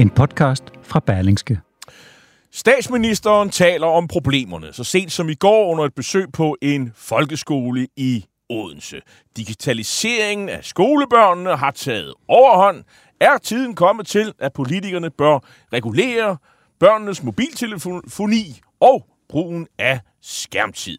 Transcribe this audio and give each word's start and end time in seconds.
en 0.00 0.10
podcast 0.10 0.64
fra 0.82 1.00
Berlingske. 1.00 1.60
Statsministeren 2.52 3.50
taler 3.50 3.86
om 3.86 4.08
problemerne, 4.08 4.72
så 4.72 4.84
sent 4.84 5.12
som 5.12 5.28
i 5.28 5.34
går 5.34 5.70
under 5.70 5.84
et 5.84 5.94
besøg 5.94 6.32
på 6.32 6.56
en 6.62 6.92
folkeskole 6.96 7.86
i 7.96 8.24
Odense. 8.48 9.00
Digitaliseringen 9.36 10.48
af 10.48 10.64
skolebørnene 10.64 11.56
har 11.56 11.70
taget 11.70 12.14
overhånd. 12.28 12.84
Er 13.20 13.38
tiden 13.38 13.74
kommet 13.74 14.06
til, 14.06 14.32
at 14.38 14.52
politikerne 14.52 15.10
bør 15.10 15.38
regulere 15.72 16.36
børnenes 16.78 17.22
mobiltelefoni 17.22 18.60
og 18.80 19.06
brugen 19.28 19.66
af 19.78 20.00
skærmtid? 20.22 20.98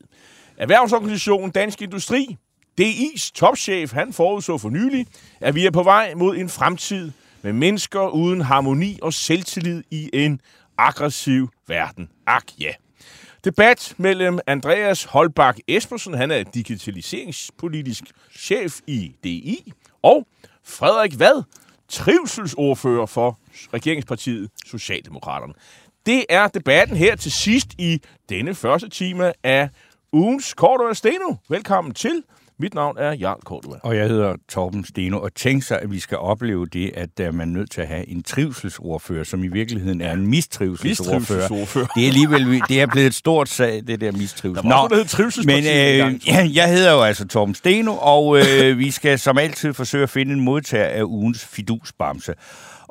Erhvervsorganisationen 0.58 1.52
Dansk 1.52 1.82
Industri, 1.82 2.38
DI's 2.82 3.32
topchef, 3.36 3.94
han 3.94 4.14
forudså 4.14 4.58
for 4.58 4.70
nylig, 4.70 5.06
at 5.40 5.56
vi 5.56 5.66
er 5.66 5.72
på 5.72 5.84
vej 5.84 6.14
mod 6.16 6.38
en 6.38 6.50
fremtid 6.50 7.12
med 7.44 7.54
mennesker 7.54 8.08
uden 8.08 8.42
harmoni 8.42 9.00
og 9.02 9.14
selvtillid 9.14 9.84
i 9.92 10.10
en 10.14 10.42
aggressiv 10.78 11.50
verden. 11.68 12.10
Ak 12.28 12.44
ja. 12.60 12.72
Debat 13.44 13.94
mellem 13.98 14.40
Andreas 14.48 15.04
Holbak 15.04 15.58
Espersen, 15.68 16.14
han 16.14 16.32
er 16.32 16.44
digitaliseringspolitisk 16.44 18.04
chef 18.38 18.80
i 18.88 19.16
DI, 19.24 19.74
og 20.02 20.28
Frederik 20.64 21.20
Vad, 21.20 21.44
trivselsordfører 21.88 23.06
for 23.06 23.40
regeringspartiet 23.74 24.50
Socialdemokraterne. 24.66 25.54
Det 26.06 26.26
er 26.30 26.48
debatten 26.48 26.98
her 26.98 27.16
til 27.16 27.32
sidst 27.32 27.68
i 27.78 28.02
denne 28.30 28.56
første 28.56 28.90
time 28.90 29.34
af 29.44 29.70
ugens 30.12 30.54
Kort 30.54 30.82
og 30.82 30.98
Steno. 30.98 31.36
Velkommen 31.50 31.94
til. 31.94 32.24
Mit 32.62 32.74
navn 32.74 32.98
er 32.98 33.14
Jarl 33.14 33.40
Kortua. 33.46 33.78
Og 33.84 33.98
jeg 33.98 34.08
hedder 34.08 34.36
Torben 34.50 34.86
Steno, 34.86 35.22
og 35.22 35.34
tænk 35.36 35.64
sig, 35.64 35.80
at 35.82 35.92
vi 35.92 36.00
skal 36.00 36.18
opleve 36.18 36.66
det, 36.66 36.92
at 36.94 37.10
er 37.28 37.32
man 37.32 37.48
nødt 37.48 37.72
til 37.72 37.82
at 37.82 37.88
have 37.88 38.10
en 38.10 38.24
trivselsordfører, 38.24 39.24
som 39.24 39.44
i 39.44 39.48
virkeligheden 39.48 40.02
er 40.02 40.14
en 40.14 40.28
mistrivselsordfører. 40.28 41.20
Mistrivselsordfører. 41.20 41.86
Det 41.86 42.04
er 42.04 42.08
alligevel 42.08 42.62
det 42.68 42.82
er 42.82 42.88
blevet 42.88 43.08
et 43.08 43.14
stort 43.14 43.50
sag, 43.50 43.84
det 43.88 44.02
der 44.02 44.12
mistrivsel. 44.12 44.66
Noget, 44.66 44.92
der 44.92 45.44
men 45.46 45.58
øh, 45.58 46.28
ja, 46.28 46.50
jeg 46.54 46.70
hedder 46.70 46.92
jo 46.92 47.02
altså 47.02 47.28
Torben 47.28 47.56
Steno, 47.56 47.98
og 48.02 48.38
øh, 48.38 48.78
vi 48.78 48.92
skal 48.92 49.20
som 49.20 49.38
altid 49.38 49.74
forsøge 49.74 50.04
at 50.04 50.10
finde 50.10 50.34
en 50.34 50.40
modtager 50.40 50.86
af 50.86 51.04
ugens 51.04 51.46
fidusbamse. 51.46 52.34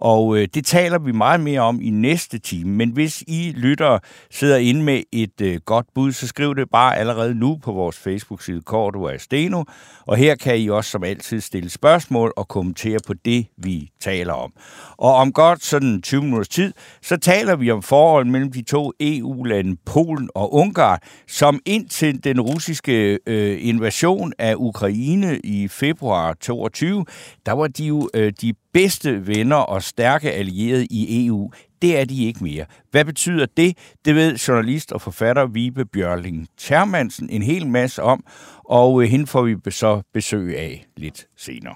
Og 0.01 0.37
øh, 0.37 0.49
det 0.55 0.67
taler 0.67 0.99
vi 0.99 1.13
meget 1.13 1.41
mere 1.41 1.61
om 1.61 1.81
i 1.81 1.91
næste 1.91 2.39
time. 2.39 2.71
Men 2.71 2.91
hvis 2.91 3.25
I 3.27 3.53
lyttere 3.57 4.01
sidder 4.31 4.57
inde 4.57 4.83
med 4.83 5.03
et 5.13 5.41
øh, 5.41 5.61
godt 5.65 5.87
bud, 5.95 6.13
så 6.13 6.27
skriv 6.27 6.55
det 6.55 6.71
bare 6.71 6.97
allerede 6.97 7.35
nu 7.35 7.59
på 7.63 7.73
vores 7.73 7.99
Facebook-side 7.99 8.61
Cordua 8.61 9.17
Steno. 9.19 9.65
Og 10.07 10.17
her 10.17 10.35
kan 10.35 10.59
I 10.59 10.69
også 10.69 10.91
som 10.91 11.05
altid 11.05 11.41
stille 11.41 11.71
spørgsmål 11.71 12.33
og 12.37 12.49
kommentere 12.49 12.99
på 13.07 13.15
det, 13.15 13.47
vi 13.57 13.91
taler 14.01 14.33
om. 14.33 14.53
Og 14.97 15.15
om 15.15 15.33
godt 15.33 15.65
sådan 15.65 16.03
20 16.03 16.23
minutters 16.23 16.49
tid, 16.49 16.73
så 17.03 17.17
taler 17.17 17.57
vi 17.57 17.71
om 17.71 17.83
forholdet 17.83 18.33
mellem 18.33 18.53
de 18.53 18.63
to 18.63 18.93
EU-lande, 19.01 19.77
Polen 19.87 20.31
og 20.35 20.55
Ungarn, 20.55 20.99
som 21.29 21.61
indtil 21.67 22.25
den 22.25 22.41
russiske 22.41 23.19
øh, 23.27 23.59
invasion 23.61 24.33
af 24.39 24.55
Ukraine 24.57 25.39
i 25.45 25.69
februar 25.69 26.35
22, 26.35 27.05
der 27.47 27.53
var 27.53 27.67
de 27.67 27.85
jo 27.85 28.09
øh, 28.15 28.33
de 28.41 28.55
bedste 28.73 29.27
venner 29.27 29.57
og 29.57 29.83
stærke 29.83 30.33
allierede 30.33 30.87
i 30.91 31.27
EU. 31.27 31.51
Det 31.83 32.01
er 32.01 32.05
de 32.05 32.25
ikke 32.25 32.45
mere. 32.45 32.65
Hvad 32.91 33.05
betyder 33.05 33.47
det? 33.57 33.79
Det 34.05 34.15
ved 34.15 34.37
journalist 34.37 34.93
og 34.93 35.01
forfatter 35.01 35.47
Vibe 35.47 35.85
Bjørling 35.85 36.49
Termansen 36.59 37.31
en 37.31 37.43
hel 37.43 37.67
masse 37.67 38.03
om, 38.03 38.25
og 38.65 39.03
øh, 39.03 39.09
hende 39.09 39.27
får 39.27 39.43
vi 39.43 39.57
så 39.71 40.03
besøg 40.15 40.59
af 40.59 40.87
lidt 40.97 41.27
senere. 41.37 41.75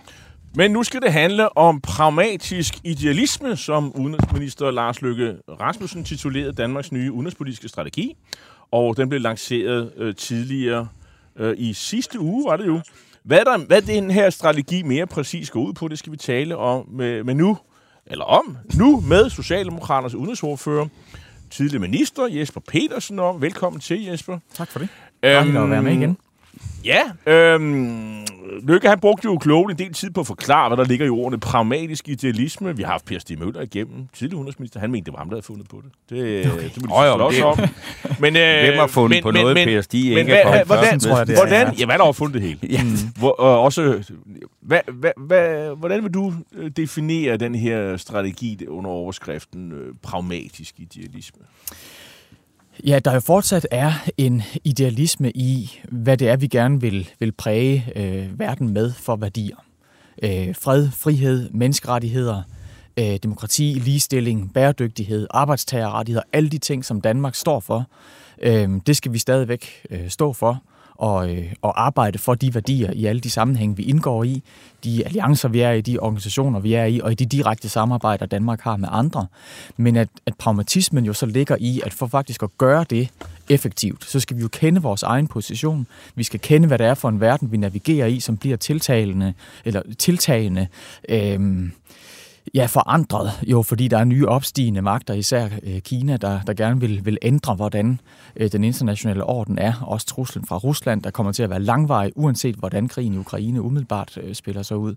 Men 0.56 0.70
nu 0.70 0.82
skal 0.82 1.00
det 1.00 1.12
handle 1.12 1.58
om 1.58 1.80
pragmatisk 1.80 2.74
idealisme, 2.84 3.56
som 3.56 3.96
udenrigsminister 3.96 4.70
Lars 4.70 5.02
Løkke 5.02 5.36
Rasmussen 5.48 6.04
titulerede 6.04 6.52
Danmarks 6.52 6.92
nye 6.92 7.12
udenrigspolitiske 7.12 7.68
strategi. 7.68 8.16
Og 8.70 8.96
den 8.96 9.08
blev 9.08 9.20
lanceret 9.20 9.92
øh, 9.96 10.14
tidligere 10.14 10.88
øh, 11.36 11.54
i 11.58 11.72
sidste 11.72 12.20
uge, 12.20 12.50
var 12.50 12.56
det 12.56 12.66
jo. 12.66 12.80
Hvad, 13.24 13.44
der, 13.44 13.58
hvad 13.58 13.82
den 13.82 14.10
her 14.10 14.30
strategi 14.30 14.82
mere 14.82 15.06
præcis 15.06 15.50
går 15.50 15.60
ud 15.60 15.72
på, 15.72 15.88
det 15.88 15.98
skal 15.98 16.12
vi 16.12 16.16
tale 16.16 16.56
om 16.56 16.88
med, 16.88 17.24
med 17.24 17.34
nu, 17.34 17.58
eller 18.06 18.24
om, 18.24 18.56
nu 18.74 19.00
med 19.00 19.30
Socialdemokraternes 19.30 20.14
udenrigsordfører, 20.14 20.86
tidligere 21.50 21.80
minister 21.80 22.26
Jesper 22.26 22.60
Petersen 22.60 23.18
om. 23.18 23.42
Velkommen 23.42 23.80
til, 23.80 24.04
Jesper. 24.04 24.38
Tak 24.54 24.70
for 24.70 24.78
det. 24.78 24.88
Dejligt 25.22 25.56
at 25.56 25.70
være 25.70 25.82
med 25.82 25.92
igen. 25.92 26.16
Ja, 26.84 27.32
øhm, 27.32 28.24
Lykke 28.62 28.88
han 28.88 29.00
brugte 29.00 29.24
jo 29.24 29.38
klogt 29.38 29.70
en 29.70 29.78
del 29.78 29.92
tid 29.92 30.10
på 30.10 30.20
at 30.20 30.26
forklare, 30.26 30.68
hvad 30.68 30.76
der 30.76 30.84
ligger 30.84 31.06
i 31.06 31.08
ordene 31.08 31.40
pragmatisk 31.40 32.08
idealisme. 32.08 32.76
Vi 32.76 32.82
har 32.82 32.90
haft 32.90 33.04
Per 33.04 33.18
Stig 33.18 33.38
Møller 33.38 33.60
igennem, 33.60 34.08
tidligere 34.12 34.38
udenrigsminister. 34.38 34.80
Han 34.80 34.90
mente, 34.90 35.04
det 35.04 35.12
var 35.12 35.18
ham, 35.18 35.28
der 35.28 35.36
havde 35.36 35.46
fundet 35.46 35.68
på 35.68 35.82
det. 35.84 35.92
Det, 36.10 36.52
okay. 36.52 36.62
det 36.64 36.76
vil 36.76 36.90
Åh, 36.92 37.06
jo, 37.06 37.24
også 37.26 37.44
om. 37.44 37.58
Men, 38.20 38.36
øh, 38.36 38.64
Hvem 38.64 38.78
har 38.78 38.86
fundet 38.86 39.22
på 39.22 39.30
noget, 39.30 39.56
Per 39.56 39.80
Stig 39.80 40.10
men 40.10 40.18
ikke 40.18 40.32
er 40.32 40.42
kommet 40.42 40.66
hvordan, 40.66 41.00
tror 41.00 41.16
jeg, 41.16 41.26
det 41.26 41.32
er. 41.32 41.40
hvordan, 41.40 41.74
ja, 41.74 41.84
hvad 41.84 41.98
har 41.98 42.12
fundet 42.12 42.34
det 42.34 42.42
hele? 42.42 42.58
Ja. 42.70 42.80
Hvor, 43.16 43.30
og 43.30 43.60
også, 43.60 44.12
hvad, 44.60 44.80
hvad, 44.92 45.10
hvad, 45.16 45.76
hvordan 45.76 46.02
vil 46.02 46.14
du 46.14 46.32
øh, 46.56 46.70
definere 46.70 47.36
den 47.36 47.54
her 47.54 47.96
strategi 47.96 48.66
under 48.68 48.90
overskriften 48.90 49.72
øh, 49.72 49.94
pragmatisk 50.02 50.74
idealisme? 50.78 51.40
Ja, 52.86 52.98
der 52.98 53.14
jo 53.14 53.20
fortsat 53.20 53.66
er 53.70 53.92
en 54.16 54.42
idealisme 54.64 55.30
i, 55.30 55.80
hvad 55.92 56.16
det 56.16 56.28
er, 56.28 56.36
vi 56.36 56.46
gerne 56.46 56.80
vil, 56.80 57.10
vil 57.18 57.32
præge 57.32 57.92
øh, 57.96 58.38
verden 58.38 58.68
med 58.68 58.92
for 58.92 59.16
værdier. 59.16 59.56
Øh, 60.22 60.54
fred, 60.54 60.90
frihed, 60.90 61.50
menneskerettigheder, 61.50 62.42
øh, 62.96 63.16
demokrati, 63.22 63.80
ligestilling, 63.84 64.52
bæredygtighed, 64.54 65.26
arbejdstagerrettigheder, 65.30 66.24
alle 66.32 66.48
de 66.48 66.58
ting, 66.58 66.84
som 66.84 67.00
Danmark 67.00 67.34
står 67.34 67.60
for, 67.60 67.86
øh, 68.42 68.68
det 68.86 68.96
skal 68.96 69.12
vi 69.12 69.18
stadigvæk 69.18 69.86
øh, 69.90 70.08
stå 70.08 70.32
for 70.32 70.62
og, 70.94 71.30
øh, 71.30 71.52
og 71.62 71.86
arbejde 71.86 72.18
for 72.18 72.34
de 72.34 72.54
værdier 72.54 72.90
i 72.92 73.06
alle 73.06 73.20
de 73.20 73.30
sammenhænge, 73.30 73.76
vi 73.76 73.82
indgår 73.82 74.24
i, 74.24 74.42
de 74.84 75.04
alliancer, 75.04 75.48
vi 75.48 75.60
er 75.60 75.70
i, 75.70 75.80
de 75.80 75.98
organisationer, 75.98 76.60
vi 76.60 76.74
er 76.74 76.84
i, 76.84 77.00
og 77.00 77.12
i 77.12 77.14
de 77.14 77.26
direkte 77.26 77.68
samarbejder, 77.68 78.26
Danmark 78.26 78.60
har 78.60 78.76
med 78.76 78.88
andre. 78.92 79.26
Men 79.76 79.96
at, 79.96 80.08
at 80.26 80.34
pragmatismen 80.38 81.04
jo 81.04 81.12
så 81.12 81.26
ligger 81.26 81.56
i, 81.60 81.80
at 81.84 81.94
for 81.94 82.06
faktisk 82.06 82.42
at 82.42 82.58
gøre 82.58 82.84
det 82.90 83.08
effektivt, 83.48 84.04
så 84.04 84.20
skal 84.20 84.36
vi 84.36 84.42
jo 84.42 84.48
kende 84.48 84.82
vores 84.82 85.02
egen 85.02 85.26
position. 85.26 85.86
Vi 86.14 86.22
skal 86.22 86.40
kende, 86.40 86.68
hvad 86.68 86.78
det 86.78 86.86
er 86.86 86.94
for 86.94 87.08
en 87.08 87.20
verden, 87.20 87.52
vi 87.52 87.56
navigerer 87.56 88.06
i, 88.06 88.20
som 88.20 88.36
bliver 88.36 88.56
tiltalende, 88.56 89.34
eller 89.64 89.82
tiltagende, 89.98 90.66
øh, 91.08 91.68
Ja, 92.54 92.66
forandret 92.66 93.30
jo, 93.46 93.62
fordi 93.62 93.88
der 93.88 93.98
er 93.98 94.04
nye 94.04 94.28
opstigende 94.28 94.82
magter, 94.82 95.14
især 95.14 95.48
øh, 95.62 95.80
Kina, 95.80 96.16
der, 96.16 96.40
der 96.40 96.54
gerne 96.54 96.80
vil, 96.80 97.04
vil 97.04 97.18
ændre, 97.22 97.54
hvordan 97.54 98.00
øh, 98.36 98.52
den 98.52 98.64
internationale 98.64 99.24
orden 99.24 99.58
er. 99.58 99.72
Også 99.82 100.06
truslen 100.06 100.46
fra 100.46 100.56
Rusland, 100.56 101.02
der 101.02 101.10
kommer 101.10 101.32
til 101.32 101.42
at 101.42 101.50
være 101.50 101.60
langvarig, 101.60 102.12
uanset 102.16 102.54
hvordan 102.54 102.88
krigen 102.88 103.14
i 103.14 103.18
Ukraine 103.18 103.62
umiddelbart 103.62 104.18
øh, 104.22 104.34
spiller 104.34 104.62
sig 104.62 104.76
ud. 104.76 104.94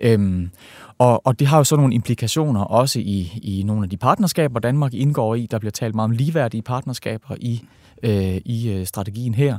Øhm, 0.00 0.50
og, 0.98 1.26
og 1.26 1.38
det 1.38 1.46
har 1.46 1.58
jo 1.58 1.64
så 1.64 1.76
nogle 1.76 1.94
implikationer 1.94 2.60
også 2.60 2.98
i, 2.98 3.40
i 3.42 3.62
nogle 3.62 3.82
af 3.82 3.90
de 3.90 3.96
partnerskaber, 3.96 4.60
Danmark 4.60 4.94
indgår 4.94 5.34
i. 5.34 5.46
Der 5.50 5.58
bliver 5.58 5.72
talt 5.72 5.94
meget 5.94 6.10
om 6.10 6.16
ligeværdige 6.16 6.62
partnerskaber 6.62 7.34
i 7.40 7.62
øh, 8.02 8.36
i 8.44 8.70
øh, 8.70 8.86
strategien 8.86 9.34
her. 9.34 9.58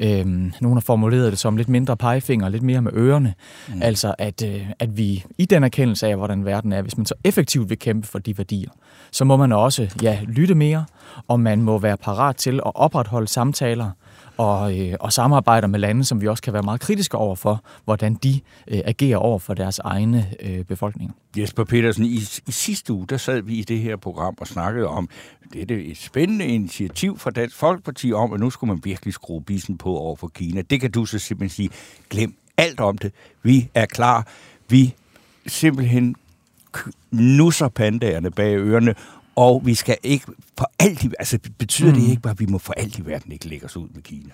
Øh, 0.00 0.26
nogle 0.26 0.74
har 0.74 0.80
formuleret 0.80 1.32
det 1.32 1.38
som 1.38 1.56
lidt 1.56 1.68
mindre 1.68 1.96
pegefinger, 1.96 2.48
lidt 2.48 2.62
mere 2.62 2.82
med 2.82 2.92
ørerne. 2.94 3.34
Mm. 3.68 3.82
Altså, 3.82 4.14
at, 4.18 4.42
øh, 4.42 4.66
at 4.78 4.96
vi 4.96 5.24
i 5.38 5.44
den 5.44 5.64
erkendelse 5.64 6.06
af, 6.06 6.16
hvordan 6.16 6.44
verden 6.44 6.72
er, 6.72 6.82
hvis 6.82 6.96
man 6.96 7.06
så 7.06 7.14
effektivt 7.24 7.70
vil 7.70 7.78
kæmpe 7.78 8.06
for 8.06 8.18
de 8.18 8.38
værdier, 8.38 8.70
så 9.10 9.24
må 9.24 9.36
man 9.36 9.52
også 9.52 9.94
ja, 10.02 10.18
lytte 10.26 10.54
mere, 10.54 10.84
og 11.28 11.40
man 11.40 11.62
må 11.62 11.78
være 11.78 11.96
parat 11.96 12.36
til 12.36 12.54
at 12.54 12.72
opretholde 12.74 13.28
samtaler 13.28 13.90
og, 14.36 14.78
øh, 14.78 14.94
og 15.00 15.12
samarbejder 15.12 15.68
med 15.68 15.78
lande, 15.78 16.04
som 16.04 16.20
vi 16.20 16.28
også 16.28 16.42
kan 16.42 16.52
være 16.52 16.62
meget 16.62 16.80
kritiske 16.80 17.16
over 17.16 17.36
for, 17.36 17.64
hvordan 17.84 18.14
de 18.14 18.40
øh, 18.68 18.80
agerer 18.84 19.16
over 19.16 19.38
for 19.38 19.54
deres 19.54 19.78
egne 19.78 20.26
øh, 20.40 20.64
befolkninger. 20.64 21.14
Jesper 21.36 21.64
Petersen, 21.64 22.04
i, 22.04 22.16
i 22.46 22.52
sidste 22.52 22.92
uge, 22.92 23.06
der 23.06 23.16
sad 23.16 23.40
vi 23.42 23.54
i 23.54 23.62
det 23.62 23.80
her 23.80 23.96
program 23.96 24.34
og 24.40 24.46
snakkede 24.46 24.86
om, 24.86 25.08
det 25.52 25.70
er 25.70 25.90
et 25.90 25.96
spændende 25.96 26.46
initiativ 26.46 27.18
fra 27.18 27.30
Dansk 27.30 27.56
Folkeparti 27.56 28.12
om, 28.12 28.32
at 28.32 28.40
nu 28.40 28.50
skulle 28.50 28.72
man 28.74 28.80
virkelig 28.84 29.14
skrue 29.14 29.42
bissen 29.42 29.78
på 29.78 29.96
over 29.96 30.16
for 30.16 30.28
Kina. 30.28 30.62
Det 30.62 30.80
kan 30.80 30.90
du 30.90 31.06
så 31.06 31.18
simpelthen 31.18 31.54
sige, 31.54 31.70
glem 32.10 32.34
alt 32.56 32.80
om 32.80 32.98
det. 32.98 33.12
Vi 33.42 33.68
er 33.74 33.86
klar. 33.86 34.26
Vi 34.68 34.94
simpelthen 35.46 36.16
nusser 37.10 37.68
pandagerne 37.68 38.30
bag 38.30 38.56
ørerne 38.56 38.94
og 39.36 39.62
vi 39.64 39.74
skal 39.74 39.96
ikke 40.02 40.26
for 40.58 40.70
alt 40.78 41.04
i, 41.04 41.10
altså 41.18 41.38
betyder 41.58 41.94
mm. 41.94 42.00
det 42.00 42.08
ikke 42.10 42.22
bare, 42.22 42.30
at 42.30 42.40
vi 42.40 42.46
må 42.46 42.58
for 42.58 42.72
alt 42.72 42.98
i 42.98 43.06
verden 43.06 43.32
ikke 43.32 43.48
lægge 43.48 43.66
os 43.66 43.76
ud 43.76 43.88
med 43.94 44.02
Kina? 44.02 44.30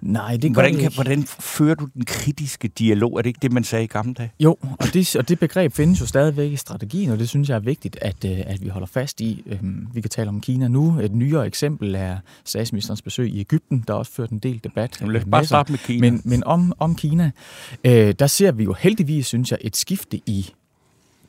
Nej, 0.00 0.36
det 0.36 0.52
hvordan, 0.52 0.74
kan, 0.74 0.80
ikke. 0.80 0.94
hvordan 0.94 1.22
fører 1.24 1.74
du 1.74 1.88
den 1.94 2.04
kritiske 2.04 2.68
dialog? 2.68 3.18
Er 3.18 3.22
det 3.22 3.26
ikke 3.26 3.38
det, 3.42 3.52
man 3.52 3.64
sagde 3.64 3.84
i 3.84 3.86
gamle 3.86 4.14
dage? 4.14 4.32
Jo, 4.40 4.56
og 4.62 4.86
det, 4.94 5.16
og 5.16 5.28
det 5.28 5.38
begreb 5.38 5.72
findes 5.72 6.00
jo 6.00 6.06
stadigvæk 6.06 6.52
i 6.52 6.56
strategien, 6.56 7.10
og 7.10 7.18
det 7.18 7.28
synes 7.28 7.48
jeg 7.48 7.54
er 7.54 7.60
vigtigt, 7.60 7.98
at, 8.02 8.24
øh, 8.24 8.38
at 8.46 8.64
vi 8.64 8.68
holder 8.68 8.86
fast 8.86 9.20
i. 9.20 9.42
Øhm, 9.46 9.88
Vi 9.94 10.00
kan 10.00 10.10
tale 10.10 10.28
om 10.28 10.40
Kina 10.40 10.68
nu. 10.68 11.00
Et 11.00 11.14
nyere 11.14 11.46
eksempel 11.46 11.94
er 11.94 12.16
statsministerens 12.44 13.02
besøg 13.02 13.28
i 13.28 13.40
Ægypten, 13.40 13.84
der 13.88 13.94
også 13.94 14.12
ført 14.12 14.30
en 14.30 14.38
del 14.38 14.60
debat. 14.64 15.00
Jamen, 15.00 15.12
lad 15.12 15.20
os 15.20 15.26
øh, 15.26 15.30
bare 15.30 15.44
starte 15.44 15.72
med 15.72 15.78
Kina. 15.78 16.10
Men, 16.10 16.22
men 16.24 16.44
om, 16.44 16.72
om 16.78 16.94
Kina, 16.94 17.30
øh, 17.84 18.14
der 18.18 18.26
ser 18.26 18.52
vi 18.52 18.64
jo 18.64 18.72
heldigvis, 18.72 19.26
synes 19.26 19.50
jeg, 19.50 19.58
et 19.60 19.76
skifte 19.76 20.16
i 20.16 20.50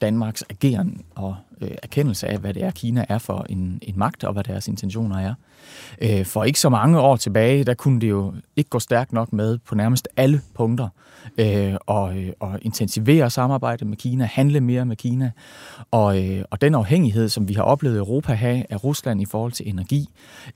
Danmarks 0.02 0.44
ageren 0.50 1.02
og 1.16 1.36
øh, 1.62 1.72
erkendelse 1.84 2.28
af, 2.28 2.38
hvad 2.38 2.54
det 2.54 2.64
er, 2.64 2.72
Kina 2.72 3.06
er 3.10 3.18
for 3.18 3.46
en, 3.50 3.80
en 3.82 3.94
magt, 3.98 4.24
og 4.24 4.34
hvad 4.34 4.44
deres 4.44 4.68
intentioner 4.68 5.20
er. 5.20 5.34
Øh, 6.02 6.26
for 6.26 6.44
ikke 6.44 6.60
så 6.60 6.70
mange 6.70 7.00
år 7.00 7.16
tilbage, 7.16 7.64
der 7.64 7.74
kunne 7.74 8.02
det 8.02 8.10
jo 8.10 8.34
ikke 8.56 8.70
gå 8.70 8.80
stærkt 8.80 9.14
nok 9.14 9.34
med 9.34 9.58
på 9.58 9.76
nærmest 9.76 10.08
alle 10.18 10.42
punkter 10.54 10.88
øh, 11.38 11.76
og, 11.86 12.18
øh, 12.18 12.30
og 12.40 12.60
intensivere 12.62 13.30
samarbejdet 13.30 13.88
med 13.88 13.98
Kina, 13.98 14.26
handle 14.26 14.62
mere 14.62 14.86
med 14.86 14.96
Kina. 14.96 15.32
Og, 15.92 16.30
øh, 16.30 16.44
og 16.50 16.62
den 16.62 16.76
afhængighed, 16.76 17.30
som 17.30 17.48
vi 17.48 17.54
har 17.54 17.64
oplevet 17.64 17.98
Europa 17.98 18.34
have 18.34 18.66
af 18.70 18.84
Rusland 18.84 19.22
i 19.22 19.26
forhold 19.26 19.52
til 19.52 19.70
energi, 19.70 20.10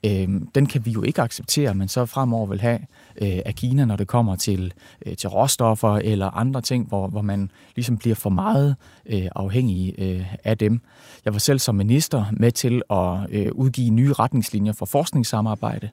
øh, 0.05 0.27
den 0.55 0.65
kan 0.65 0.85
vi 0.85 0.91
jo 0.91 1.03
ikke 1.03 1.21
acceptere, 1.21 1.73
men 1.73 1.87
så 1.87 2.05
fremover 2.05 2.45
vil 2.45 2.61
have 2.61 2.79
øh, 3.21 3.39
af 3.45 3.55
Kina, 3.55 3.85
når 3.85 3.95
det 3.95 4.07
kommer 4.07 4.35
til, 4.35 4.73
øh, 5.05 5.15
til 5.15 5.29
råstoffer 5.29 5.95
eller 5.95 6.37
andre 6.37 6.61
ting, 6.61 6.87
hvor, 6.87 7.07
hvor 7.07 7.21
man 7.21 7.51
ligesom 7.75 7.97
bliver 7.97 8.15
for 8.15 8.29
meget 8.29 8.75
øh, 9.05 9.27
afhængig 9.35 9.95
øh, 9.97 10.33
af 10.43 10.57
dem. 10.57 10.81
Jeg 11.25 11.33
var 11.33 11.39
selv 11.39 11.59
som 11.59 11.75
minister 11.75 12.25
med 12.31 12.51
til 12.51 12.81
at 12.89 13.17
øh, 13.31 13.51
udgive 13.51 13.89
nye 13.89 14.13
retningslinjer 14.13 14.73
for 14.73 14.85
forskningssamarbejde, 14.85 15.89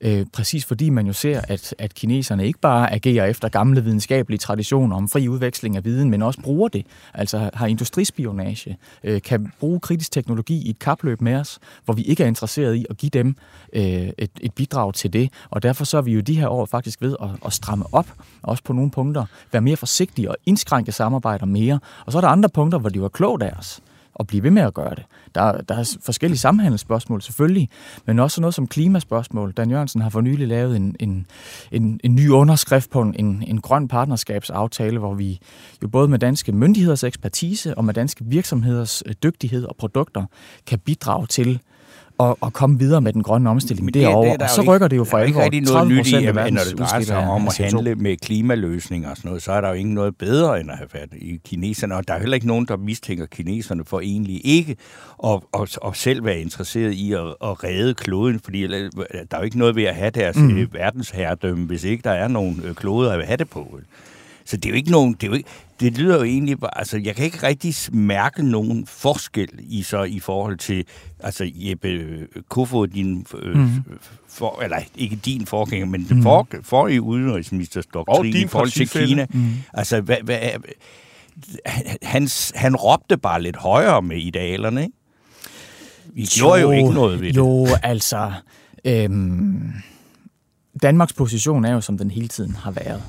øh, 0.00 0.26
præcis 0.32 0.64
fordi 0.64 0.90
man 0.90 1.06
jo 1.06 1.12
ser, 1.12 1.40
at, 1.48 1.74
at 1.78 1.94
kineserne 1.94 2.46
ikke 2.46 2.58
bare 2.58 2.92
agerer 2.92 3.26
efter 3.26 3.48
gamle 3.48 3.84
videnskabelige 3.84 4.38
traditioner 4.38 4.96
om 4.96 5.08
fri 5.08 5.28
udveksling 5.28 5.76
af 5.76 5.84
viden, 5.84 6.10
men 6.10 6.22
også 6.22 6.40
bruger 6.40 6.68
det, 6.68 6.86
altså 7.14 7.50
har 7.54 7.66
industrispionage, 7.66 8.78
øh, 9.04 9.22
kan 9.22 9.52
bruge 9.60 9.80
kritisk 9.80 10.12
teknologi 10.12 10.62
i 10.66 10.70
et 10.70 10.78
kapløb 10.78 11.20
med 11.20 11.34
os, 11.34 11.58
hvor 11.84 11.94
vi 11.94 12.02
ikke 12.02 12.22
er 12.22 12.28
interesseret 12.28 12.74
i 12.74 12.86
at 12.90 12.96
give 12.96 13.10
dem 13.10 13.36
øh, 13.72 13.82
et, 13.82 14.30
et 14.40 14.54
bidrag 14.54 14.94
til 14.94 15.12
det, 15.12 15.32
og 15.50 15.62
derfor 15.62 15.84
så 15.84 15.96
er 15.98 16.02
vi 16.02 16.12
jo 16.12 16.20
de 16.20 16.38
her 16.40 16.48
år 16.48 16.66
faktisk 16.66 17.02
ved 17.02 17.16
at, 17.22 17.28
at 17.46 17.52
stramme 17.52 17.84
op, 17.92 18.06
også 18.42 18.62
på 18.64 18.72
nogle 18.72 18.90
punkter, 18.90 19.24
være 19.52 19.62
mere 19.62 19.76
forsigtige 19.76 20.30
og 20.30 20.36
indskrænke 20.46 20.92
samarbejder 20.92 21.46
mere, 21.46 21.80
og 22.06 22.12
så 22.12 22.18
er 22.18 22.22
der 22.22 22.28
andre 22.28 22.48
punkter, 22.48 22.78
hvor 22.78 22.88
det 22.88 23.02
var 23.02 23.08
klogt 23.08 23.42
af 23.42 23.52
os 23.58 23.80
at 24.20 24.26
blive 24.26 24.42
ved 24.42 24.50
med 24.50 24.62
at 24.62 24.74
gøre 24.74 24.94
det. 24.94 25.04
Der, 25.34 25.60
der 25.60 25.74
er 25.74 25.96
forskellige 26.04 26.38
samhandelsspørgsmål 26.38 27.22
selvfølgelig, 27.22 27.68
men 28.06 28.18
også 28.18 28.40
noget 28.40 28.54
som 28.54 28.66
klimaspørgsmål. 28.66 29.52
Dan 29.52 29.70
Jørgensen 29.70 30.00
har 30.00 30.10
for 30.10 30.20
nylig 30.20 30.48
lavet 30.48 30.76
en, 30.76 30.96
en, 31.00 31.26
en, 31.72 32.00
en 32.04 32.14
ny 32.14 32.28
underskrift 32.28 32.90
på 32.90 33.00
en, 33.00 33.44
en 33.46 33.60
grøn 33.60 33.88
partnerskabsaftale, 33.88 34.98
hvor 34.98 35.14
vi 35.14 35.40
jo 35.82 35.88
både 35.88 36.08
med 36.08 36.18
danske 36.18 36.52
myndigheders 36.52 37.04
ekspertise 37.04 37.78
og 37.78 37.84
med 37.84 37.94
danske 37.94 38.24
virksomheders 38.24 39.02
øh, 39.06 39.14
dygtighed 39.22 39.64
og 39.64 39.76
produkter 39.76 40.24
kan 40.66 40.78
bidrage 40.78 41.26
til 41.26 41.60
at, 42.20 42.34
at 42.42 42.52
komme 42.52 42.78
videre 42.78 43.00
med 43.00 43.12
den 43.12 43.22
grønne 43.22 43.50
omstilling 43.50 43.84
Men 43.84 43.94
det- 43.94 44.02
derovre. 44.02 44.32
det 44.32 44.42
og 44.42 44.50
så 44.50 44.60
ikke- 44.60 44.72
rykker 44.72 44.88
det 44.88 44.96
jo 44.96 45.04
for 45.04 45.16
der 45.16 45.22
er 45.22 45.26
ikke 45.26 45.36
alvor. 45.42 45.44
rigtig 45.44 45.72
noget 45.74 45.88
nyt 45.88 46.06
i, 46.06 46.10
30% 46.14 46.38
af 46.38 46.44
at 46.46 46.52
når 46.52 46.60
det 46.70 46.78
drejer 46.78 47.02
sig 47.02 47.16
om 47.16 47.46
at 47.46 47.52
CO2. 47.60 47.62
handle 47.64 47.94
med 47.94 48.16
klimaløsninger 48.16 49.10
og 49.10 49.16
sådan 49.16 49.28
noget, 49.28 49.42
så 49.42 49.52
er 49.52 49.60
der 49.60 49.68
jo 49.68 49.74
ikke 49.74 49.94
noget 49.94 50.16
bedre 50.16 50.60
end 50.60 50.70
at 50.70 50.76
have 50.76 50.88
fat 50.88 51.08
i 51.16 51.40
kineserne. 51.44 51.96
Og 51.96 52.08
der 52.08 52.14
er 52.14 52.18
heller 52.18 52.34
ikke 52.34 52.46
nogen, 52.46 52.66
der 52.66 52.76
mistænker 52.76 53.26
kineserne 53.26 53.84
for 53.84 54.00
egentlig 54.00 54.40
ikke 54.44 54.76
at, 55.26 55.40
at, 55.60 55.78
at 55.86 55.96
selv 55.96 56.24
være 56.24 56.40
interesseret 56.40 56.92
i 56.92 57.12
at, 57.12 57.20
at 57.20 57.64
redde 57.64 57.94
kloden, 57.94 58.40
fordi 58.44 58.62
der 58.66 58.88
er 59.30 59.38
jo 59.38 59.42
ikke 59.42 59.58
noget 59.58 59.76
ved 59.76 59.84
at 59.84 59.94
have 59.94 60.10
deres 60.10 60.36
Mm. 60.36 60.42
mm. 60.42 60.68
verdensherredømme, 60.72 61.66
hvis 61.66 61.84
ikke 61.84 62.02
der 62.02 62.10
er 62.10 62.28
nogen 62.28 62.62
øh, 62.64 62.74
kloder 62.74 63.12
at 63.12 63.26
have 63.26 63.36
det 63.36 63.50
på. 63.50 63.78
Så 64.50 64.56
det 64.56 64.64
er 64.66 64.70
jo 64.70 64.76
ikke 64.76 64.90
nogen, 64.90 65.12
det 65.14 65.22
er 65.22 65.26
jo 65.26 65.32
ikke, 65.34 65.48
det 65.80 65.98
lyder 65.98 66.16
jo 66.16 66.22
egentlig 66.22 66.60
bare, 66.60 66.78
altså 66.78 66.98
jeg 66.98 67.16
kan 67.16 67.24
ikke 67.24 67.42
rigtig 67.46 67.74
mærke 67.92 68.42
nogen 68.42 68.86
forskel 68.86 69.48
i 69.58 69.82
så 69.82 70.02
i 70.02 70.18
forhold 70.20 70.58
til, 70.58 70.84
altså 71.20 71.50
Jeppe 71.54 72.26
Kofod, 72.48 72.88
din, 72.88 73.26
øh, 73.42 73.56
Mhm. 73.56 73.84
for, 74.28 74.62
eller 74.62 74.76
ikke 74.96 75.16
din 75.16 75.46
forgænger, 75.46 75.86
men 75.86 76.06
den 76.08 76.22
for, 76.22 76.48
forrige 76.62 77.00
doktrin 77.94 78.32
din 78.32 78.44
i 78.44 78.48
forhold 78.48 78.70
til. 78.70 78.88
Kina. 79.06 79.26
Mhm. 79.30 79.52
Altså, 79.74 80.00
hvad, 80.00 80.16
hvad, 80.24 80.38
er- 80.42 80.58
han, 82.02 82.28
han 82.54 82.76
råbte 82.76 83.16
bare 83.18 83.42
lidt 83.42 83.56
højere 83.56 84.02
med 84.02 84.16
idealerne, 84.16 84.82
ikke? 84.82 84.94
Vi 86.14 86.26
gjorde 86.38 86.60
jo 86.60 86.70
ikke 86.70 86.90
noget 86.90 87.20
ved 87.20 87.28
det. 87.28 87.36
Jo, 87.36 87.66
altså... 87.82 88.32
Øhm, 88.84 89.72
Danmarks 90.82 91.12
position 91.12 91.64
er 91.64 91.72
jo, 91.72 91.80
som 91.80 91.98
den 91.98 92.10
hele 92.10 92.28
tiden 92.28 92.54
har 92.54 92.70
været. 92.70 93.02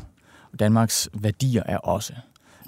Danmarks 0.61 1.09
værdier 1.13 1.63
er 1.65 1.77
også. 1.77 2.13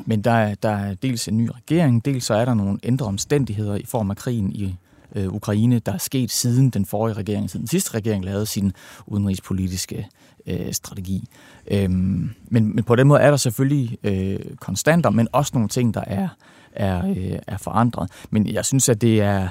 Men 0.06 0.22
der 0.22 0.32
er, 0.32 0.56
der 0.56 0.70
er 0.70 0.94
dels 0.94 1.28
en 1.28 1.38
ny 1.38 1.50
regering, 1.56 2.06
dels 2.06 2.26
så 2.26 2.34
er 2.34 2.46
der 2.46 2.54
nogle 2.54 2.80
ændrede 2.84 3.08
omstændigheder 3.08 3.76
i 3.76 3.86
form 3.86 4.12
af 4.12 4.18
krigen 4.18 4.52
i 4.52 4.76
øh, 5.16 5.34
Ukraine, 5.34 5.80
der 5.80 5.92
er 5.94 5.98
sket 5.98 6.32
siden 6.32 6.70
den 6.70 6.86
forrige 6.86 7.14
regering, 7.14 7.50
siden 7.50 7.62
den 7.62 7.68
sidste 7.68 7.94
regering 7.94 8.26
lavede 8.26 8.46
sin 8.46 8.72
udenrigspolitiske 9.06 10.08
øh, 10.48 10.74
strategi. 10.74 11.28
Øhm, 11.72 12.30
men, 12.48 12.76
men 12.76 12.84
på 12.84 12.96
den 12.96 13.08
måde 13.08 13.20
er 13.20 13.30
der 13.30 13.38
selvfølgelig 13.38 13.98
øh, 14.04 14.40
konstanter, 14.60 15.10
men 15.10 15.28
også 15.32 15.52
nogle 15.54 15.70
ting, 15.70 15.94
der 15.94 16.04
er, 16.08 16.28
er, 16.76 17.08
øh, 17.08 17.40
er 17.48 17.58
forandret. 17.58 18.10
Men 18.30 18.48
jeg 18.48 18.66
synes, 18.66 18.90
at 18.90 19.02
det 19.02 19.22
er 19.22 19.48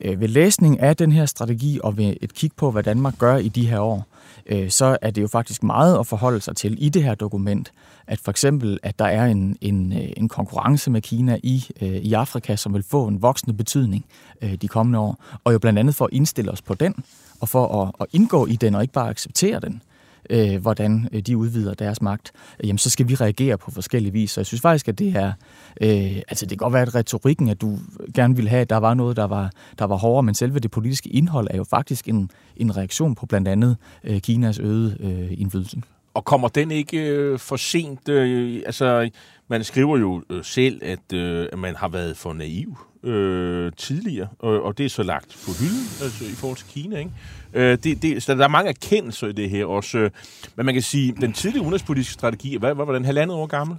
øh, 0.00 0.20
ved 0.20 0.28
læsning 0.28 0.80
af 0.80 0.96
den 0.96 1.12
her 1.12 1.26
strategi 1.26 1.80
og 1.84 1.96
ved 1.96 2.14
et 2.20 2.34
kig 2.34 2.50
på, 2.56 2.70
hvad 2.70 2.82
Danmark 2.82 3.18
gør 3.18 3.36
i 3.36 3.48
de 3.48 3.68
her 3.68 3.80
år, 3.80 4.06
øh, 4.46 4.70
så 4.70 4.98
er 5.02 5.10
det 5.10 5.22
jo 5.22 5.28
faktisk 5.28 5.62
meget 5.62 5.98
at 5.98 6.06
forholde 6.06 6.40
sig 6.40 6.56
til 6.56 6.76
i 6.78 6.88
det 6.88 7.04
her 7.04 7.14
dokument, 7.14 7.72
at 8.06 8.20
for 8.20 8.30
eksempel, 8.30 8.78
at 8.82 8.98
der 8.98 9.04
er 9.04 9.26
en, 9.26 9.56
en, 9.60 9.92
øh, 9.92 10.08
en 10.16 10.28
konkurrence 10.28 10.90
med 10.90 11.00
Kina 11.02 11.38
i, 11.42 11.66
øh, 11.82 11.88
i 11.88 12.12
Afrika, 12.12 12.56
som 12.56 12.74
vil 12.74 12.82
få 12.82 13.06
en 13.06 13.22
voksende 13.22 13.56
betydning 13.56 14.04
øh, 14.42 14.54
de 14.54 14.68
kommende 14.68 14.98
år, 14.98 15.24
og 15.44 15.52
jo 15.52 15.58
blandt 15.58 15.78
andet 15.78 15.94
for 15.94 16.04
at 16.04 16.10
indstille 16.12 16.50
os 16.50 16.62
på 16.62 16.74
den, 16.74 16.94
og 17.40 17.48
for 17.48 17.82
at, 17.82 17.92
at 18.00 18.06
indgå 18.12 18.46
i 18.46 18.56
den 18.56 18.74
og 18.74 18.82
ikke 18.82 18.94
bare 18.94 19.10
acceptere 19.10 19.60
den 19.60 19.82
øh, 20.30 20.60
hvordan 20.62 21.08
øh, 21.12 21.22
de 21.22 21.36
udvider 21.36 21.74
deres 21.74 22.02
magt, 22.02 22.32
øh, 22.60 22.68
jamen 22.68 22.78
så 22.78 22.90
skal 22.90 23.08
vi 23.08 23.14
reagere 23.14 23.58
på 23.58 23.70
forskellige 23.70 24.12
vis. 24.12 24.30
Så 24.30 24.40
jeg 24.40 24.46
synes 24.46 24.60
faktisk, 24.60 24.88
at 24.88 24.98
det 24.98 25.16
er, 25.16 25.32
øh, 25.80 26.22
altså 26.28 26.46
det 26.46 26.58
kan 26.58 26.64
godt 26.64 26.72
være, 26.72 26.82
at 26.82 26.94
retorikken, 26.94 27.48
at 27.48 27.60
du 27.60 27.78
gerne 28.14 28.36
ville 28.36 28.48
have, 28.48 28.60
at 28.60 28.70
der 28.70 28.76
var 28.76 28.94
noget, 28.94 29.16
der 29.16 29.24
var, 29.24 29.50
der 29.78 29.84
var 29.84 29.96
hårdere, 29.96 30.22
men 30.22 30.34
selve 30.34 30.58
det 30.58 30.70
politiske 30.70 31.08
indhold 31.08 31.48
er 31.50 31.56
jo 31.56 31.64
faktisk 31.64 32.08
en, 32.08 32.30
en 32.56 32.76
reaktion 32.76 33.14
på 33.14 33.26
blandt 33.26 33.48
andet 33.48 33.76
øh, 34.04 34.20
Kinas 34.20 34.58
øgede 34.58 34.96
øh, 35.00 35.40
indflydelse. 35.40 35.82
Og 36.14 36.24
kommer 36.24 36.48
den 36.48 36.70
ikke 36.70 36.98
øh, 36.98 37.38
for 37.38 37.56
sent? 37.56 38.08
Øh, 38.08 38.62
altså, 38.66 39.10
man 39.48 39.64
skriver 39.64 39.98
jo 39.98 40.22
øh, 40.30 40.44
selv, 40.44 40.80
at, 40.84 41.12
øh, 41.12 41.46
at 41.52 41.58
man 41.58 41.76
har 41.76 41.88
været 41.88 42.16
for 42.16 42.32
naiv 42.32 42.78
øh, 43.02 43.72
tidligere, 43.76 44.28
og, 44.38 44.62
og 44.62 44.78
det 44.78 44.86
er 44.86 44.90
så 44.90 45.02
lagt 45.02 45.38
på 45.46 45.52
hylden 45.60 45.86
altså, 46.02 46.24
i 46.24 46.34
forhold 46.34 46.56
til 46.56 46.66
Kina. 46.66 46.98
Ikke? 46.98 47.10
Øh, 47.52 47.78
det, 47.84 48.02
det, 48.02 48.22
så 48.22 48.34
der 48.34 48.44
er 48.44 48.48
mange 48.48 48.68
erkendelser 48.68 49.26
i 49.26 49.32
det 49.32 49.50
her 49.50 49.64
også. 49.64 49.98
Øh, 49.98 50.10
men 50.56 50.66
man 50.66 50.74
kan 50.74 50.82
sige, 50.82 51.14
den 51.20 51.32
tidlige 51.32 51.62
udenrigspolitiske 51.62 52.14
strategi, 52.14 52.56
hvad, 52.56 52.74
hvad 52.74 52.86
var 52.86 52.92
den 52.92 53.04
halvandet 53.04 53.36
år 53.36 53.46
gammel? 53.46 53.76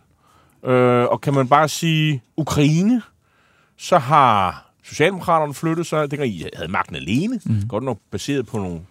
Øh, 0.65 1.03
og 1.03 1.21
kan 1.21 1.33
man 1.33 1.47
bare 1.47 1.69
sige, 1.69 2.23
Ukraine, 2.37 3.01
så 3.77 3.97
har 3.97 4.69
Socialdemokraterne 4.83 5.53
flyttet 5.53 5.85
sig, 5.85 6.11
dengang 6.11 6.29
I 6.29 6.45
havde 6.55 6.71
magten 6.71 6.95
alene, 6.95 7.39
mm. 7.45 7.67
godt 7.67 7.83
nok 7.83 7.97
baseret 8.11 8.47
på, 8.47 8.57
nogle, 8.57 8.81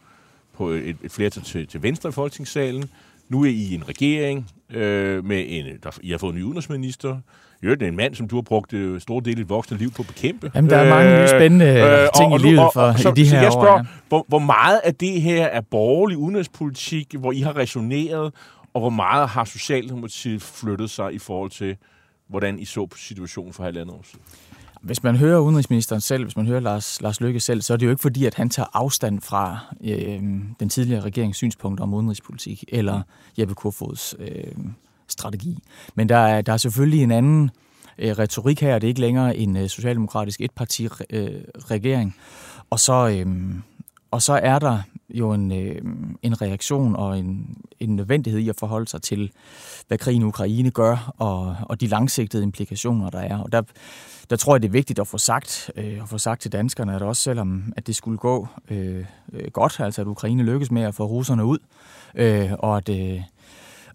på 0.56 0.68
et, 0.68 0.96
et 1.02 1.12
flertal 1.12 1.42
til, 1.42 1.66
til 1.66 1.82
venstre 1.82 2.08
i 2.08 2.12
Folketingssalen. 2.12 2.90
Nu 3.28 3.42
er 3.42 3.48
I 3.48 3.52
i 3.52 3.74
en 3.74 3.88
regering 3.88 4.50
øh, 4.70 5.24
med 5.24 5.44
en, 5.48 5.66
der, 5.82 5.98
I 6.02 6.10
har 6.10 6.18
fået 6.18 6.32
en 6.32 6.38
ny 6.38 6.42
udenrigsminister. 6.42 7.16
I 7.62 7.66
øvrigt 7.66 7.82
en 7.82 7.96
mand, 7.96 8.14
som 8.14 8.28
du 8.28 8.36
har 8.36 8.42
brugt 8.42 8.72
øh, 8.72 9.00
store 9.00 9.22
dele 9.24 9.30
af 9.30 9.36
dit 9.36 9.48
voksne 9.48 9.78
liv 9.78 9.90
på 9.90 10.02
at 10.02 10.06
bekæmpe. 10.06 10.50
Jamen, 10.54 10.70
der 10.70 10.76
er 10.76 10.88
mange 10.88 11.20
nye 11.20 11.28
spændende 11.28 11.66
øh, 11.66 12.08
ting 12.16 12.34
i 12.34 12.38
livet 12.38 12.70
for 12.74 12.98
så, 12.98 13.08
i 13.08 13.12
de 13.12 13.28
så 13.28 13.34
her 13.34 13.42
jeg 13.42 13.52
år. 13.56 13.62
spørger, 13.62 13.78
ja. 13.78 13.84
hvor, 14.08 14.24
hvor 14.28 14.38
meget 14.38 14.80
af 14.84 14.94
det 14.94 15.22
her 15.22 15.46
er 15.46 15.60
borgerlig 15.60 16.18
udenrigspolitik, 16.18 17.14
hvor 17.14 17.32
I 17.32 17.40
har 17.40 17.56
resoneret, 17.56 18.32
og 18.74 18.80
hvor 18.80 18.90
meget 18.90 19.28
har 19.28 19.44
Socialdemokratiet 19.44 20.42
flyttet 20.42 20.90
sig 20.90 21.14
i 21.14 21.18
forhold 21.18 21.50
til, 21.50 21.76
hvordan 22.28 22.58
I 22.58 22.64
så 22.64 22.86
på 22.86 22.98
situationen 22.98 23.52
for 23.52 23.62
halvandet 23.62 23.94
år 23.94 24.04
siden? 24.04 24.24
Hvis 24.82 25.02
man 25.02 25.16
hører 25.16 25.38
udenrigsministeren 25.38 26.00
selv, 26.00 26.24
hvis 26.24 26.36
man 26.36 26.46
hører 26.46 26.60
Lars, 26.60 27.00
Lars 27.00 27.20
Løkke 27.20 27.40
selv, 27.40 27.62
så 27.62 27.72
er 27.72 27.76
det 27.76 27.86
jo 27.86 27.90
ikke 27.90 28.02
fordi, 28.02 28.24
at 28.24 28.34
han 28.34 28.50
tager 28.50 28.66
afstand 28.72 29.20
fra 29.20 29.58
øh, 29.84 30.22
den 30.60 30.68
tidligere 30.68 31.00
regerings 31.00 31.36
synspunkter 31.36 31.84
om 31.84 31.94
udenrigspolitik, 31.94 32.64
eller 32.68 33.02
Jeppe 33.38 33.54
Kofods 33.54 34.14
øh, 34.18 34.54
strategi. 35.08 35.58
Men 35.94 36.08
der 36.08 36.16
er, 36.16 36.40
der 36.40 36.52
er 36.52 36.56
selvfølgelig 36.56 37.02
en 37.02 37.10
anden 37.10 37.50
øh, 37.98 38.18
retorik 38.18 38.60
her. 38.60 38.78
Det 38.78 38.86
er 38.86 38.88
ikke 38.88 39.00
længere 39.00 39.36
en 39.36 39.56
øh, 39.56 39.68
socialdemokratisk 39.68 40.40
etpartiregering, 40.40 42.16
og 42.70 42.80
så... 42.80 43.08
Øh, 43.08 43.54
og 44.10 44.22
så 44.22 44.32
er 44.32 44.58
der 44.58 44.78
jo 45.10 45.32
en, 45.32 45.52
øh, 45.52 45.82
en 46.22 46.42
reaktion 46.42 46.96
og 46.96 47.18
en, 47.18 47.56
en 47.80 47.96
nødvendighed 47.96 48.40
i 48.40 48.48
at 48.48 48.56
forholde 48.58 48.88
sig 48.88 49.02
til, 49.02 49.32
hvad 49.88 49.98
krigen 49.98 50.22
i 50.22 50.24
Ukraine 50.24 50.70
gør, 50.70 51.14
og, 51.18 51.56
og 51.62 51.80
de 51.80 51.86
langsigtede 51.86 52.42
implikationer, 52.42 53.10
der 53.10 53.20
er. 53.20 53.38
Og 53.38 53.52
der, 53.52 53.62
der 54.30 54.36
tror 54.36 54.54
jeg, 54.54 54.62
det 54.62 54.68
er 54.68 54.72
vigtigt 54.72 54.98
at 54.98 55.06
få 55.06 55.18
sagt, 55.18 55.70
øh, 55.76 56.02
at 56.02 56.08
få 56.08 56.18
sagt 56.18 56.42
til 56.42 56.52
danskerne, 56.52 56.94
at 56.94 57.02
også 57.02 57.22
selvom 57.22 57.72
at 57.76 57.86
det 57.86 57.96
skulle 57.96 58.18
gå 58.18 58.48
øh, 58.70 59.04
øh 59.32 59.50
godt, 59.52 59.80
altså 59.80 60.00
at 60.00 60.06
Ukraine 60.06 60.42
lykkes 60.42 60.70
med 60.70 60.82
at 60.82 60.94
få 60.94 61.04
russerne 61.04 61.44
ud, 61.44 61.58
øh, 62.14 62.50
og 62.58 62.76
at... 62.76 62.88
Øh, 62.88 63.22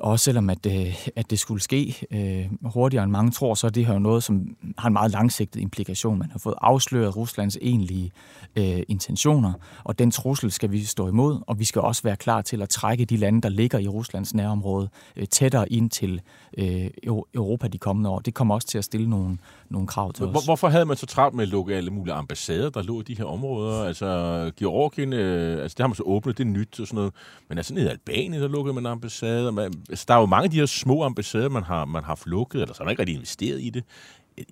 også 0.03 0.23
selvom 0.23 0.49
at, 0.49 0.65
øh, 0.65 1.07
at 1.15 1.29
det 1.29 1.39
skulle 1.39 1.61
ske 1.61 2.07
øh, 2.11 2.71
hurtigere 2.71 3.03
end 3.03 3.11
mange 3.11 3.31
tror, 3.31 3.53
så 3.53 3.67
er 3.67 3.71
det 3.71 3.85
her 3.85 3.99
noget, 3.99 4.23
som 4.23 4.55
har 4.77 4.87
en 4.87 4.93
meget 4.93 5.11
langsigtet 5.11 5.61
implikation. 5.61 6.19
Man 6.19 6.31
har 6.31 6.39
fået 6.39 6.55
afsløret 6.61 7.15
Ruslands 7.15 7.57
egentlige 7.61 8.11
øh, 8.55 8.81
intentioner, 8.87 9.53
og 9.83 9.99
den 9.99 10.11
trussel 10.11 10.51
skal 10.51 10.71
vi 10.71 10.83
stå 10.83 11.07
imod, 11.07 11.39
og 11.47 11.59
vi 11.59 11.65
skal 11.65 11.81
også 11.81 12.03
være 12.03 12.15
klar 12.15 12.41
til 12.41 12.61
at 12.61 12.69
trække 12.69 13.05
de 13.05 13.17
lande, 13.17 13.41
der 13.41 13.49
ligger 13.49 13.79
i 13.79 13.87
Ruslands 13.87 14.33
nærområde, 14.33 14.89
øh, 15.15 15.27
tættere 15.27 15.71
ind 15.71 15.89
til 15.89 16.21
øh, 16.57 16.89
Europa 17.33 17.67
de 17.67 17.77
kommende 17.77 18.09
år. 18.09 18.19
Det 18.19 18.33
kommer 18.33 18.55
også 18.55 18.67
til 18.67 18.77
at 18.77 18.83
stille 18.83 19.09
nogle, 19.09 19.37
nogle 19.73 19.87
krav 19.87 20.13
til 20.13 20.25
os. 20.25 20.45
Hvorfor 20.45 20.67
havde 20.67 20.85
man 20.85 20.97
så 20.97 21.05
travlt 21.05 21.35
med 21.35 21.43
at 21.43 21.49
lukke 21.49 21.75
alle 21.75 21.91
mulige 21.91 22.13
ambassader, 22.13 22.69
der 22.69 22.81
lå 22.81 23.01
i 23.01 23.03
de 23.03 23.17
her 23.17 23.25
områder? 23.25 23.83
Altså, 23.83 24.51
Georgien, 24.59 25.13
øh, 25.13 25.61
altså 25.61 25.75
det 25.75 25.83
har 25.83 25.87
man 25.87 25.95
så 25.95 26.03
åbnet, 26.03 26.37
det 26.37 26.43
er 26.43 26.47
nyt 26.47 26.79
og 26.79 26.87
sådan 26.87 26.95
noget. 26.95 27.13
Men 27.49 27.57
altså 27.57 27.73
nede 27.73 27.85
i 27.85 27.89
Albanien, 27.89 28.41
der 28.41 28.47
lukkede 28.47 28.73
man 28.73 28.85
ambassader. 28.85 29.51
Man, 29.51 29.73
altså, 29.89 30.05
der 30.07 30.13
er 30.13 30.19
jo 30.19 30.25
mange 30.25 30.43
af 30.43 30.51
de 30.51 30.57
her 30.57 30.65
små 30.65 31.03
ambassader, 31.03 31.49
man 31.49 31.63
har, 31.63 31.85
man 31.85 32.03
har 32.03 32.19
lukket, 32.25 32.61
eller 32.61 32.73
så 32.73 32.79
har 32.79 32.85
man 32.85 32.91
ikke 32.91 33.01
rigtig 33.01 33.15
investeret 33.15 33.61
i 33.61 33.69
det. 33.69 33.83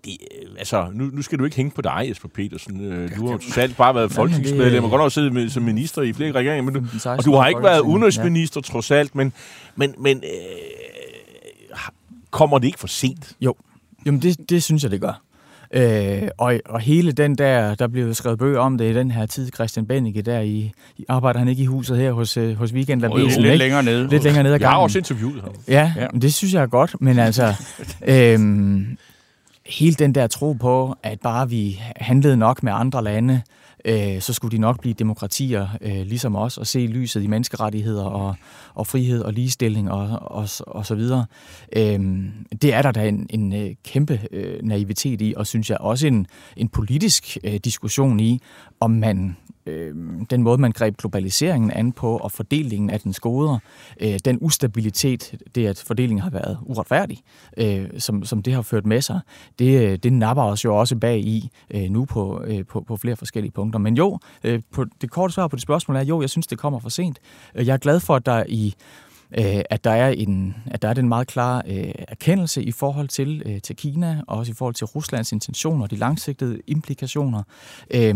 Det, 0.05 0.17
altså, 0.57 0.87
nu, 0.93 1.03
nu 1.03 1.21
skal 1.21 1.39
du 1.39 1.45
ikke 1.45 1.57
hænge 1.57 1.71
på 1.71 1.81
dig, 1.81 2.05
Jesper 2.09 2.29
Petersen. 2.29 2.81
Øh, 2.81 3.15
du 3.15 3.25
har 3.25 3.33
jo 3.33 3.39
selv 3.39 3.73
bare 3.73 3.95
været 3.95 4.11
folketingsmedlem, 4.11 4.83
og 4.83 4.89
godt 4.89 5.01
nok 5.01 5.11
siddet 5.11 5.33
med, 5.33 5.49
som 5.49 5.63
minister 5.63 6.01
i 6.01 6.13
flere 6.13 6.31
regeringer, 6.31 6.71
men 6.71 6.73
du, 6.73 7.09
og 7.09 7.25
du 7.25 7.35
har 7.35 7.47
ikke 7.47 7.63
været 7.63 7.79
udenrigsminister, 7.79 8.61
ja. 8.65 8.71
trods 8.71 8.91
alt, 8.91 9.15
men, 9.15 9.33
men, 9.75 9.95
men 9.97 10.17
øh, 10.17 11.77
kommer 12.31 12.59
det 12.59 12.67
ikke 12.67 12.79
for 12.79 12.87
sent? 12.87 13.35
Jo, 13.41 13.55
Jamen 14.05 14.21
det, 14.21 14.49
det 14.49 14.63
synes 14.63 14.83
jeg, 14.83 14.91
det 14.91 15.01
gør. 15.01 15.21
Øh, 15.73 16.27
og, 16.37 16.59
og 16.65 16.79
hele 16.79 17.11
den 17.11 17.35
der, 17.35 17.75
der 17.75 17.87
blev 17.87 18.13
skrevet 18.13 18.39
bøger 18.39 18.59
om 18.59 18.77
det 18.77 18.91
i 18.91 18.93
den 18.93 19.11
her 19.11 19.25
tid, 19.25 19.51
Christian 19.53 19.85
Bennike, 19.85 20.21
der 20.21 20.39
i, 20.39 20.71
i 20.97 21.05
arbejder 21.09 21.39
han 21.39 21.47
ikke 21.47 21.63
i 21.63 21.65
huset 21.65 21.97
her 21.97 22.11
hos, 22.11 22.37
øh, 22.37 22.57
hos 22.57 22.73
Weekend 22.73 23.05
oh, 23.05 23.19
lidt 23.19 23.37
ikke? 23.37 23.55
længere 23.55 23.83
nede. 23.83 24.07
Lidt 24.07 24.23
længere 24.23 24.43
nede 24.43 24.53
af 24.53 24.59
gangen. 24.59 24.71
Jeg 24.71 24.77
har 24.77 24.83
også 24.83 24.97
interviewet 24.97 25.41
ham. 25.41 25.51
Ja, 25.67 25.93
ja. 25.97 26.07
det 26.07 26.33
synes 26.33 26.53
jeg 26.53 26.61
er 26.61 26.67
godt, 26.67 26.95
men 27.01 27.19
altså, 27.19 27.53
øhm, 28.07 28.97
hele 29.65 29.95
den 29.95 30.15
der 30.15 30.27
tro 30.27 30.53
på, 30.53 30.95
at 31.03 31.19
bare 31.19 31.49
vi 31.49 31.81
handlede 31.95 32.37
nok 32.37 32.63
med 32.63 32.73
andre 32.75 33.03
lande, 33.03 33.41
øh, 33.85 34.21
så 34.21 34.33
skulle 34.33 34.57
de 34.57 34.61
nok 34.61 34.81
blive 34.81 34.93
demokratier 34.93 35.67
øh, 35.81 36.01
ligesom 36.01 36.35
os, 36.35 36.57
og 36.57 36.67
se 36.67 36.79
lyset 36.79 37.23
i 37.23 37.27
menneskerettigheder 37.27 38.03
og, 38.03 38.35
og 38.73 38.87
frihed 38.87 39.21
og 39.21 39.33
ligestilling 39.33 39.91
og, 39.91 40.19
og, 40.21 40.49
og 40.67 40.85
så 40.85 40.95
videre. 40.95 41.25
Øh, 41.75 41.99
det 42.61 42.73
er 42.73 42.81
der 42.81 42.91
da 42.91 43.07
en, 43.07 43.27
en 43.29 43.53
øh, 43.53 43.75
kæmpe 43.83 44.21
øh, 44.31 44.63
naivitet 44.63 45.21
i, 45.21 45.33
og 45.37 45.47
synes 45.47 45.69
jeg 45.69 45.77
også 45.77 46.07
en, 46.07 46.27
en 46.57 46.69
politisk 46.69 47.37
øh, 47.43 47.55
diskussion 47.55 48.19
i, 48.19 48.39
om 48.79 48.91
man 48.91 49.37
øh, 49.65 49.95
den 50.29 50.43
måde, 50.43 50.57
man 50.57 50.71
greb 50.71 50.97
globaliseringen 50.97 51.71
an 51.71 51.91
på, 51.91 52.17
og 52.17 52.31
fordelingen 52.31 52.89
af 52.89 52.99
dens 52.99 53.19
goder, 53.19 53.59
øh, 54.01 54.19
den 54.25 54.37
ustabilitet, 54.41 55.35
det 55.55 55.67
at 55.67 55.83
fordelingen 55.87 56.21
har 56.21 56.29
været 56.29 56.57
uretfærdig, 56.61 57.23
øh, 57.57 57.85
som, 57.97 58.25
som 58.25 58.43
det 58.43 58.53
har 58.53 58.61
ført 58.61 58.85
med 58.85 59.01
sig, 59.01 59.19
det, 59.59 59.81
øh, 59.81 59.97
det 59.97 60.13
napper 60.13 60.43
os 60.43 60.65
jo 60.65 60.75
også 60.75 60.95
bag 60.95 61.19
i 61.19 61.49
øh, 61.69 61.89
nu 61.89 62.05
på, 62.05 62.43
øh, 62.45 62.65
på, 62.65 62.81
på 62.81 62.97
flere 62.97 63.15
forskellige 63.15 63.51
punkter. 63.51 63.79
Men 63.79 63.97
jo, 63.97 64.19
øh, 64.43 64.61
på, 64.71 64.85
det 65.01 65.11
korte 65.11 65.33
svar 65.33 65.47
på 65.47 65.55
det 65.55 65.63
spørgsmål 65.63 65.97
er, 65.97 66.03
jo, 66.03 66.21
jeg 66.21 66.29
synes, 66.29 66.47
det 66.47 66.57
kommer 66.57 66.79
for 66.79 66.89
sent. 66.89 67.19
Øh, 67.55 67.67
jeg 67.67 67.73
er 67.73 67.77
glad 67.77 67.99
for, 67.99 68.15
at 68.15 68.25
der 68.25 68.43
i 68.47 68.75
øh, 69.37 69.61
at 69.69 69.83
der 69.83 69.91
er 69.91 70.09
en 70.09 70.55
at 70.65 70.81
der 70.81 70.87
er 70.87 70.93
den 70.93 71.07
meget 71.07 71.27
klare 71.27 71.61
øh, 71.67 71.93
erkendelse 72.07 72.63
i 72.63 72.71
forhold 72.71 73.07
til 73.07 73.43
øh, 73.45 73.61
til 73.61 73.75
Kina 73.75 74.21
og 74.27 74.37
også 74.37 74.51
i 74.51 74.55
forhold 74.55 74.75
til 74.75 74.85
Ruslands 74.85 75.31
intentioner 75.31 75.83
og 75.83 75.91
de 75.91 75.95
langsigtede 75.95 76.61
implikationer. 76.67 77.43
Øh, 77.93 78.15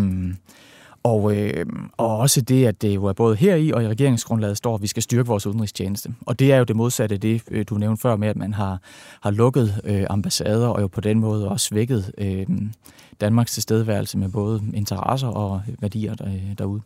og, 1.05 1.35
øh, 1.35 1.65
og 1.97 2.17
også 2.17 2.41
det, 2.41 2.65
at 2.65 2.81
det 2.81 2.95
jo 2.95 3.05
er 3.05 3.13
både 3.13 3.35
her 3.35 3.55
i 3.55 3.71
og 3.71 3.83
i 3.83 3.87
regeringsgrundlaget 3.87 4.57
står, 4.57 4.75
at 4.75 4.81
vi 4.81 4.87
skal 4.87 5.03
styrke 5.03 5.27
vores 5.27 5.47
udenrigstjeneste. 5.47 6.13
Og 6.21 6.39
det 6.39 6.53
er 6.53 6.57
jo 6.57 6.63
det 6.63 6.75
modsatte 6.75 7.17
det, 7.17 7.41
øh, 7.51 7.65
du 7.69 7.77
nævnte 7.77 8.01
før 8.01 8.15
med, 8.15 8.27
at 8.27 8.35
man 8.35 8.53
har, 8.53 8.79
har 9.21 9.31
lukket 9.31 9.81
øh, 9.83 10.05
ambassader 10.09 10.67
og 10.67 10.81
jo 10.81 10.87
på 10.87 11.01
den 11.01 11.19
måde 11.19 11.49
også 11.49 11.65
svækket 11.65 12.11
øh, 12.17 12.45
Danmarks 13.21 13.53
tilstedeværelse 13.53 14.17
med 14.17 14.29
både 14.29 14.63
interesser 14.73 15.27
og 15.27 15.61
værdier 15.81 16.15
der, 16.15 16.27
øh, 16.27 16.57
derude. 16.57 16.81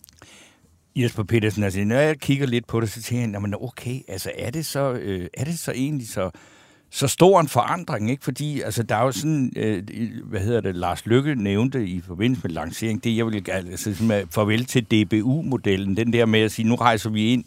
Jesper 0.95 1.23
Petersen, 1.23 1.63
altså 1.63 1.79
når 1.79 1.95
jeg 1.95 2.19
kigger 2.19 2.47
lidt 2.47 2.67
på 2.67 2.79
det, 2.79 2.89
så 2.89 3.01
tænker 3.01 3.39
jeg, 3.49 3.61
okay, 3.61 3.99
altså 4.07 4.31
er 4.37 4.51
det 4.51 4.65
så, 4.65 4.91
øh, 4.91 5.27
er 5.33 5.43
det 5.43 5.59
så 5.59 5.71
egentlig 5.71 6.09
så 6.09 6.29
så 6.91 7.07
stor 7.07 7.39
en 7.39 7.47
forandring, 7.47 8.11
ikke? 8.11 8.23
Fordi 8.23 8.61
altså, 8.61 8.83
der 8.83 8.95
er 8.95 9.03
jo 9.03 9.11
sådan, 9.11 9.53
øh, 9.55 9.83
hvad 10.23 10.39
hedder 10.39 10.61
det, 10.61 10.75
Lars 10.75 11.05
Lykke 11.05 11.35
nævnte 11.35 11.87
i 11.87 12.01
forbindelse 12.01 12.41
med 12.43 12.51
lancering, 12.51 13.03
det 13.03 13.17
jeg 13.17 13.25
vil 13.25 13.43
altså, 13.51 14.25
farvel 14.31 14.65
til 14.65 14.83
DBU-modellen, 14.83 15.97
den 15.97 16.13
der 16.13 16.25
med 16.25 16.39
at 16.39 16.51
sige, 16.51 16.67
nu 16.67 16.75
rejser 16.75 17.09
vi 17.09 17.33
ind 17.33 17.43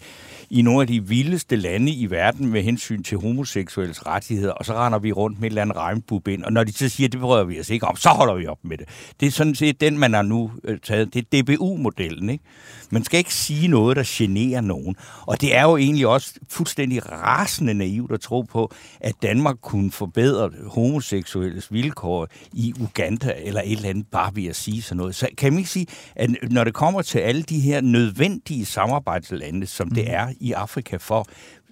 i 0.51 0.63
nogle 0.63 0.81
af 0.81 0.87
de 0.87 1.09
vildeste 1.09 1.57
lande 1.57 1.93
i 1.93 2.11
verden 2.11 2.47
med 2.47 2.63
hensyn 2.63 3.03
til 3.03 3.19
homoseksuelles 3.19 4.07
rettigheder, 4.07 4.53
og 4.53 4.65
så 4.65 4.75
render 4.75 4.99
vi 4.99 5.13
rundt 5.13 5.41
med 5.41 5.47
et 5.47 5.51
eller 5.51 5.63
andet 5.63 5.77
regnbub 5.77 6.29
ind, 6.29 6.45
og 6.45 6.53
når 6.53 6.65
de 6.65 6.73
så 6.73 6.89
siger, 6.89 7.09
det 7.09 7.21
prøver 7.21 7.45
vi 7.45 7.61
os 7.61 7.71
ikke 7.71 7.87
om, 7.87 7.97
så 7.97 8.09
holder 8.09 8.35
vi 8.35 8.47
op 8.47 8.59
med 8.63 8.79
det. 8.79 8.89
Det 9.21 9.27
er 9.27 9.31
sådan 9.31 9.55
set 9.55 9.81
den, 9.81 9.99
man 9.99 10.15
har 10.15 10.23
nu 10.23 10.51
øh, 10.65 10.79
taget. 10.79 11.15
Det 11.15 11.35
er 11.35 11.43
DBU-modellen, 11.43 12.31
ikke? 12.31 12.45
Man 12.91 13.05
skal 13.05 13.19
ikke 13.19 13.35
sige 13.35 13.69
noget, 13.69 13.97
der 13.97 14.03
generer 14.07 14.61
nogen. 14.61 14.97
Og 15.27 15.41
det 15.41 15.57
er 15.57 15.63
jo 15.63 15.77
egentlig 15.77 16.07
også 16.07 16.35
fuldstændig 16.49 17.13
rasende 17.13 17.75
naivt 17.75 18.13
at 18.13 18.21
tro 18.21 18.43
på, 18.43 18.73
at 19.01 19.15
Danmark 19.33 19.57
kunne 19.63 19.91
forbedre 19.91 20.51
homoseksuelles 20.67 21.73
vilkår 21.73 22.29
i 22.53 22.75
Uganda 22.81 23.35
eller 23.37 23.61
et 23.61 23.73
eller 23.73 23.89
andet, 23.89 24.07
bare 24.07 24.37
ved 24.37 24.47
at 24.47 24.57
sige 24.57 24.83
sådan 24.83 24.97
noget. 24.97 25.15
Så 25.15 25.29
kan 25.39 25.53
man 25.53 25.59
ikke 25.59 25.71
sige, 25.71 25.87
at 26.17 26.31
når 26.51 26.65
det 26.65 26.75
kommer 26.75 27.03
til 27.03 27.19
alle 27.19 27.43
de 27.43 27.61
her 27.61 27.81
nødvendige 27.81 28.65
samarbejdslande, 28.67 29.67
som 29.67 29.89
det 29.89 30.05
mm. 30.05 30.15
er 30.15 30.33
i 30.41 30.53
Afrika 30.53 30.97
for, 30.97 31.27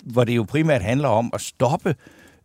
hvor 0.05 0.25
det 0.25 0.37
jo 0.37 0.43
primært 0.43 0.83
handler 0.83 1.09
om 1.09 1.31
at 1.35 1.41
stoppe 1.41 1.95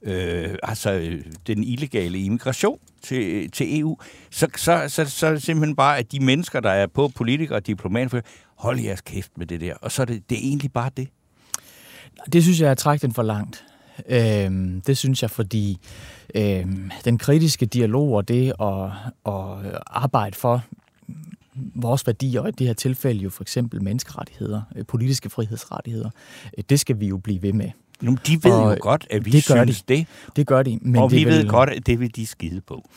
øh, 0.01 0.55
altså 0.63 1.19
den 1.48 1.63
illegale 1.63 2.19
immigration 2.19 2.79
til, 3.01 3.51
til 3.51 3.79
EU, 3.79 3.98
så, 4.31 4.48
så, 4.55 4.86
så, 4.88 5.05
så 5.05 5.27
er 5.27 5.31
det 5.31 5.43
simpelthen 5.43 5.75
bare, 5.75 5.98
at 5.98 6.12
de 6.12 6.19
mennesker, 6.19 6.60
der 6.60 6.72
er 6.72 6.88
på 6.88 7.07
politikere 7.07 7.57
og 7.57 7.67
diplomater, 7.67 8.22
hold 8.55 8.79
jeres 8.79 9.01
kæft 9.01 9.38
med 9.38 9.45
det 9.45 9.62
der. 9.62 9.74
Og 9.81 9.91
så 9.91 10.01
er 10.01 10.05
det, 10.05 10.29
det 10.29 10.36
er 10.36 10.41
egentlig 10.41 10.74
bare 10.74 10.89
det. 10.98 11.07
Det 12.34 12.43
synes 12.43 12.62
jeg 12.62 12.69
er 12.69 12.75
trækt 12.75 13.01
den 13.01 13.13
for 13.13 13.24
langt. 13.24 13.65
Øhm, 14.09 14.81
det 14.87 14.97
synes 14.97 15.21
jeg, 15.21 15.31
fordi 15.31 15.77
øhm, 16.35 16.91
den 17.05 17.17
kritiske 17.17 17.65
dialog 17.65 18.13
og 18.13 18.27
det 18.27 18.53
at, 18.61 18.85
at 19.25 19.81
arbejde 19.87 20.35
for 20.35 20.63
vores 21.75 22.07
værdier, 22.07 22.41
og 22.41 22.49
i 22.49 22.51
det 22.51 22.67
her 22.67 22.73
tilfælde 22.73 23.19
jo 23.21 23.29
for 23.29 23.43
eksempel 23.43 23.83
menneskerettigheder, 23.83 24.61
øh, 24.75 24.85
politiske 24.85 25.29
frihedsrettigheder, 25.29 26.09
øh, 26.57 26.63
det 26.69 26.79
skal 26.79 26.99
vi 26.99 27.07
jo 27.07 27.17
blive 27.17 27.41
ved 27.41 27.53
med. 27.53 27.69
Nu, 28.01 28.17
de 28.27 28.43
ved 28.43 28.51
og 28.51 28.71
jo 28.71 28.77
godt, 28.79 29.07
at 29.09 29.25
vi 29.25 29.31
det 29.31 29.47
gør 29.47 29.63
synes 29.63 29.81
de. 29.81 29.95
det. 29.95 30.07
Det 30.35 30.47
gør 30.47 30.63
de. 30.63 30.79
Men 30.81 31.01
og 31.01 31.09
det 31.09 31.19
vi 31.19 31.25
ved 31.25 31.47
godt, 31.47 31.69
at 31.69 31.87
det 31.87 31.99
vil 31.99 32.15
de 32.15 32.25
skide 32.25 32.61
på. 32.61 32.89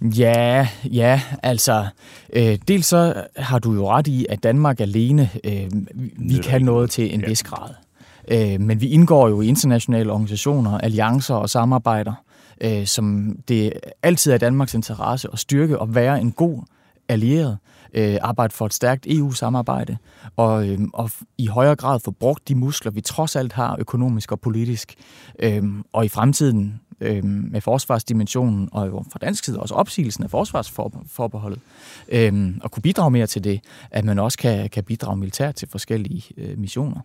Ja, 0.00 0.68
ja, 0.84 1.20
altså, 1.42 1.86
øh, 2.32 2.58
dels 2.68 2.86
så 2.86 3.24
har 3.36 3.58
du 3.58 3.74
jo 3.74 3.90
ret 3.90 4.06
i, 4.06 4.26
at 4.28 4.42
Danmark 4.42 4.80
alene, 4.80 5.30
øh, 5.44 5.70
vi 6.18 6.36
kan 6.36 6.62
noget 6.62 6.90
til 6.90 7.14
en 7.14 7.20
ja. 7.20 7.26
vis 7.26 7.42
grad. 7.42 7.85
Øh, 8.30 8.60
men 8.60 8.80
vi 8.80 8.88
indgår 8.88 9.28
jo 9.28 9.40
i 9.40 9.48
internationale 9.48 10.12
organisationer, 10.12 10.78
alliancer 10.78 11.34
og 11.34 11.50
samarbejder, 11.50 12.12
øh, 12.60 12.86
som 12.86 13.36
det 13.48 13.72
altid 14.02 14.32
er 14.32 14.38
Danmarks 14.38 14.74
interesse 14.74 15.28
at 15.32 15.38
styrke 15.38 15.78
og 15.78 15.94
være 15.94 16.20
en 16.20 16.32
god 16.32 16.62
allieret 17.08 17.58
øh, 17.94 18.16
arbejde 18.22 18.54
for 18.54 18.66
et 18.66 18.74
stærkt 18.74 19.06
EU-samarbejde, 19.08 19.96
og, 20.36 20.68
øh, 20.68 20.78
og 20.92 21.10
i 21.38 21.46
højere 21.46 21.76
grad 21.76 22.00
få 22.00 22.10
brugt 22.10 22.48
de 22.48 22.54
muskler, 22.54 22.92
vi 22.92 23.00
trods 23.00 23.36
alt 23.36 23.52
har 23.52 23.76
økonomisk 23.78 24.32
og 24.32 24.40
politisk. 24.40 24.94
Øh, 25.38 25.62
og 25.92 26.04
i 26.04 26.08
fremtiden 26.08 26.80
øh, 27.00 27.24
med 27.24 27.60
forsvarsdimensionen, 27.60 28.68
og 28.72 28.86
jo 28.86 29.04
fra 29.12 29.18
dansk 29.18 29.44
side 29.44 29.60
også 29.60 29.74
opsigelsen 29.74 30.24
af 30.24 30.30
forsvarsforbeholdet, 30.30 31.60
øh, 32.08 32.54
og 32.62 32.70
kunne 32.70 32.82
bidrage 32.82 33.10
mere 33.10 33.26
til 33.26 33.44
det, 33.44 33.60
at 33.90 34.04
man 34.04 34.18
også 34.18 34.38
kan, 34.38 34.70
kan 34.70 34.84
bidrage 34.84 35.16
militært 35.16 35.54
til 35.54 35.68
forskellige 35.68 36.24
øh, 36.36 36.58
missioner. 36.58 37.00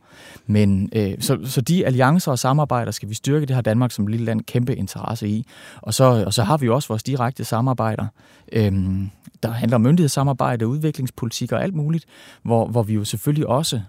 Men 0.48 0.90
øh, 0.96 1.14
så, 1.20 1.40
så 1.46 1.62
de 1.62 1.86
alliancer 1.86 2.32
og 2.32 2.40
samarbejder 2.40 2.92
skal 2.92 3.10
vi 3.10 3.14
styrke, 3.14 3.46
det 3.46 3.56
har 3.56 3.62
Danmark 3.62 3.92
som 3.92 4.08
lille 4.08 4.26
land 4.26 4.42
kæmpe 4.42 4.76
interesse 4.76 5.28
i. 5.28 5.46
Og 5.82 5.94
så, 5.94 6.24
og 6.26 6.34
så 6.34 6.44
har 6.44 6.58
vi 6.58 6.66
jo 6.66 6.76
også 6.76 6.88
vores 6.88 7.04
direkte 7.04 7.44
samarbejder, 7.44 8.08
øh, 8.52 8.74
der 9.44 9.52
handler 9.52 9.76
om 9.76 9.82
myndighedssamarbejde, 9.82 10.68
udviklingspolitik 10.68 11.52
og 11.52 11.64
alt 11.64 11.76
muligt, 11.76 12.06
hvor, 12.44 12.68
hvor 12.68 12.84
vi 12.84 12.94
jo 12.94 13.04
selvfølgelig 13.04 13.48
også 13.48 13.82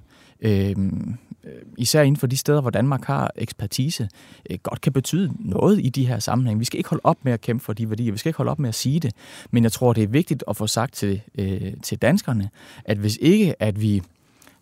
Øhm, 0.43 1.15
øh, 1.45 1.51
især 1.79 2.03
inden 2.03 2.17
for 2.17 2.27
de 2.27 2.37
steder, 2.37 2.61
hvor 2.61 2.71
Danmark 2.71 3.05
har 3.05 3.31
ekspertise, 3.37 4.09
øh, 4.51 4.59
godt 4.63 4.81
kan 4.81 4.93
betyde 4.93 5.33
noget 5.39 5.81
i 5.85 5.89
de 5.89 6.07
her 6.07 6.19
sammenhænge. 6.19 6.59
Vi 6.59 6.65
skal 6.65 6.79
ikke 6.79 6.91
holde 6.91 7.03
op 7.05 7.25
med 7.25 7.33
at 7.33 7.41
kæmpe 7.41 7.65
for 7.65 7.73
de 7.73 7.91
værdier, 7.91 8.13
vi 8.13 8.19
skal 8.19 8.29
ikke 8.29 8.37
holde 8.37 8.51
op 8.51 8.59
med 8.59 8.69
at 8.69 8.75
sige 8.75 9.01
det, 9.01 9.13
men 9.51 9.63
jeg 9.63 9.73
tror, 9.73 9.93
det 9.93 10.03
er 10.03 10.09
vigtigt 10.09 10.45
at 10.49 10.57
få 10.57 10.67
sagt 10.67 10.95
til, 10.95 11.21
øh, 11.39 11.73
til 11.83 11.99
danskerne, 11.99 12.51
at 12.85 12.97
hvis 12.97 13.19
ikke 13.21 13.63
at 13.63 13.81
vi 13.81 14.03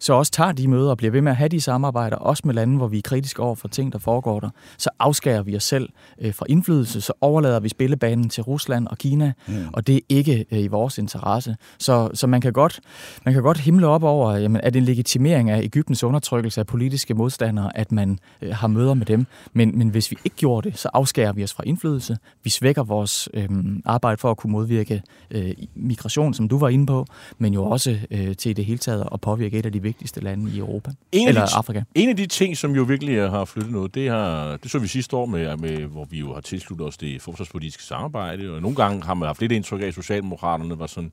så 0.01 0.13
også 0.13 0.33
tager 0.33 0.53
de 0.53 0.69
møder 0.69 0.91
og 0.91 0.97
bliver 0.97 1.11
ved 1.11 1.21
med 1.21 1.33
at 1.33 1.37
have 1.37 1.49
de 1.49 1.61
samarbejder, 1.61 2.17
også 2.17 2.43
med 2.45 2.55
lande, 2.55 2.77
hvor 2.77 2.89
vi 2.89 2.99
er 2.99 3.03
kritiske 3.03 3.43
over 3.43 3.55
for 3.55 3.69
ting, 3.69 3.93
der 3.93 3.99
foregår 3.99 4.41
der, 4.41 4.51
så 4.79 4.91
afskærer 4.99 5.43
vi 5.43 5.57
os 5.57 5.65
selv 5.65 5.89
øh, 6.21 6.35
fra 6.35 6.47
indflydelse, 6.49 7.01
så 7.01 7.13
overlader 7.21 7.61
vi 7.61 7.69
spillebanen 7.69 8.29
til 8.29 8.43
Rusland 8.43 8.87
og 8.87 8.99
Kina, 8.99 9.33
mm. 9.49 9.55
og 9.73 9.87
det 9.87 9.97
er 9.97 10.01
ikke 10.09 10.47
øh, 10.51 10.59
i 10.59 10.67
vores 10.67 10.99
interesse. 10.99 11.57
Så, 11.79 12.11
så 12.15 12.27
man, 12.27 12.41
kan 12.41 12.53
godt, 12.53 12.81
man 13.25 13.35
kan 13.35 13.43
godt 13.43 13.59
himle 13.59 13.87
op 13.87 14.03
over, 14.03 14.37
jamen, 14.37 14.61
at 14.65 14.77
en 14.77 14.85
legitimering 14.85 15.51
af 15.51 15.63
Ægyptens 15.63 16.05
undertrykkelse 16.05 16.61
af 16.61 16.67
politiske 16.67 17.15
modstandere, 17.15 17.77
at 17.77 17.93
man 17.93 18.19
øh, 18.43 18.55
har 18.55 18.69
møder 18.69 18.95
med 18.95 19.07
dem. 19.07 19.27
Men, 19.53 19.79
men 19.79 19.89
hvis 19.89 20.11
vi 20.11 20.17
ikke 20.25 20.37
gjorde 20.37 20.71
det, 20.71 20.79
så 20.79 20.89
afskærer 20.93 21.33
vi 21.33 21.45
os 21.45 21.55
fra 21.55 21.63
indflydelse. 21.67 22.17
Vi 22.45 22.51
svækker 22.51 22.83
vores 22.83 23.29
øh, 23.35 23.49
arbejde 23.85 24.17
for 24.17 24.31
at 24.31 24.37
kunne 24.37 24.53
modvirke 24.53 25.03
øh, 25.31 25.53
migration, 25.75 26.35
som 26.35 26.49
du 26.49 26.59
var 26.59 26.69
inde 26.69 26.87
på, 26.87 27.07
men 27.39 27.55
jo 27.55 27.65
også 27.65 27.99
øh, 28.11 28.37
til 28.37 28.57
det 28.57 28.65
hele 28.65 28.79
taget 28.79 29.09
at 29.13 29.21
påvirke 29.21 29.59
et 29.59 29.67
af 29.67 29.73
de 29.73 29.83
vigtigste 29.91 30.21
lande 30.21 30.51
i 30.55 30.59
Europa. 30.59 30.91
En 31.13 31.29
eller 31.29 31.43
af 31.43 31.49
de, 31.49 31.55
Afrika. 31.55 31.83
En 31.95 32.09
af 32.09 32.17
de 32.17 32.27
ting, 32.27 32.57
som 32.57 32.75
jo 32.75 32.83
virkelig 32.83 33.31
har 33.31 33.45
flyttet 33.45 33.73
noget, 33.73 33.95
det, 33.95 34.11
har, 34.11 34.57
det 34.57 34.71
så 34.71 34.79
vi 34.79 34.87
sidste 34.87 35.17
år, 35.17 35.27
med, 35.27 35.57
med, 35.57 35.77
hvor 35.77 36.05
vi 36.11 36.19
jo 36.19 36.35
har 36.35 36.41
tilsluttet 36.41 36.87
os 36.87 36.97
det 36.97 37.23
forsvarspolitiske 37.23 37.83
samarbejde, 37.83 38.55
og 38.55 38.63
nogle 38.63 38.77
gange 38.77 39.03
har 39.03 39.15
man 39.15 39.27
haft 39.27 39.41
lidt 39.41 39.53
indtryk 39.53 39.83
af, 39.83 39.87
at 39.87 39.95
Socialdemokraterne 39.95 40.79
var 40.79 40.87
sådan 40.87 41.13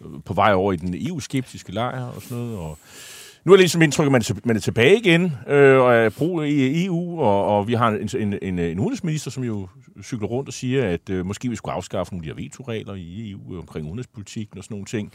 øh, 0.00 0.06
på 0.24 0.34
vej 0.34 0.52
over 0.52 0.72
i 0.72 0.76
den 0.76 0.94
EU-skeptiske 1.08 1.72
lejr 1.72 2.04
og 2.04 2.22
sådan 2.22 2.36
noget, 2.36 2.58
og 2.58 2.78
nu 3.44 3.52
er 3.52 3.56
det 3.56 3.62
ligesom 3.62 3.82
indtryk, 3.82 4.06
at 4.06 4.12
man, 4.12 4.22
man 4.44 4.56
er 4.56 4.60
tilbage 4.60 4.98
igen 4.98 5.32
øh, 5.48 5.80
og 5.80 5.94
er 5.94 6.10
brug 6.10 6.44
i 6.44 6.84
EU, 6.84 7.20
og, 7.20 7.44
og 7.44 7.68
vi 7.68 7.74
har 7.74 7.88
en, 7.88 8.08
en, 8.18 8.38
en, 8.42 8.58
en 8.58 8.78
udenrigsminister, 8.78 9.30
som 9.30 9.44
jo 9.44 9.68
cykler 10.02 10.28
rundt 10.28 10.48
og 10.48 10.52
siger, 10.52 10.88
at 10.88 11.10
øh, 11.10 11.26
måske 11.26 11.48
vi 11.48 11.56
skulle 11.56 11.74
afskaffe 11.74 12.14
nogle 12.14 12.28
af 12.28 12.34
de 12.34 12.42
her 12.42 12.48
veto-regler 12.48 12.94
i 12.94 13.30
EU 13.30 13.58
omkring 13.58 13.86
udenrigspolitikken 13.86 14.58
og 14.58 14.64
sådan 14.64 14.74
nogle 14.74 14.86
ting, 14.86 15.12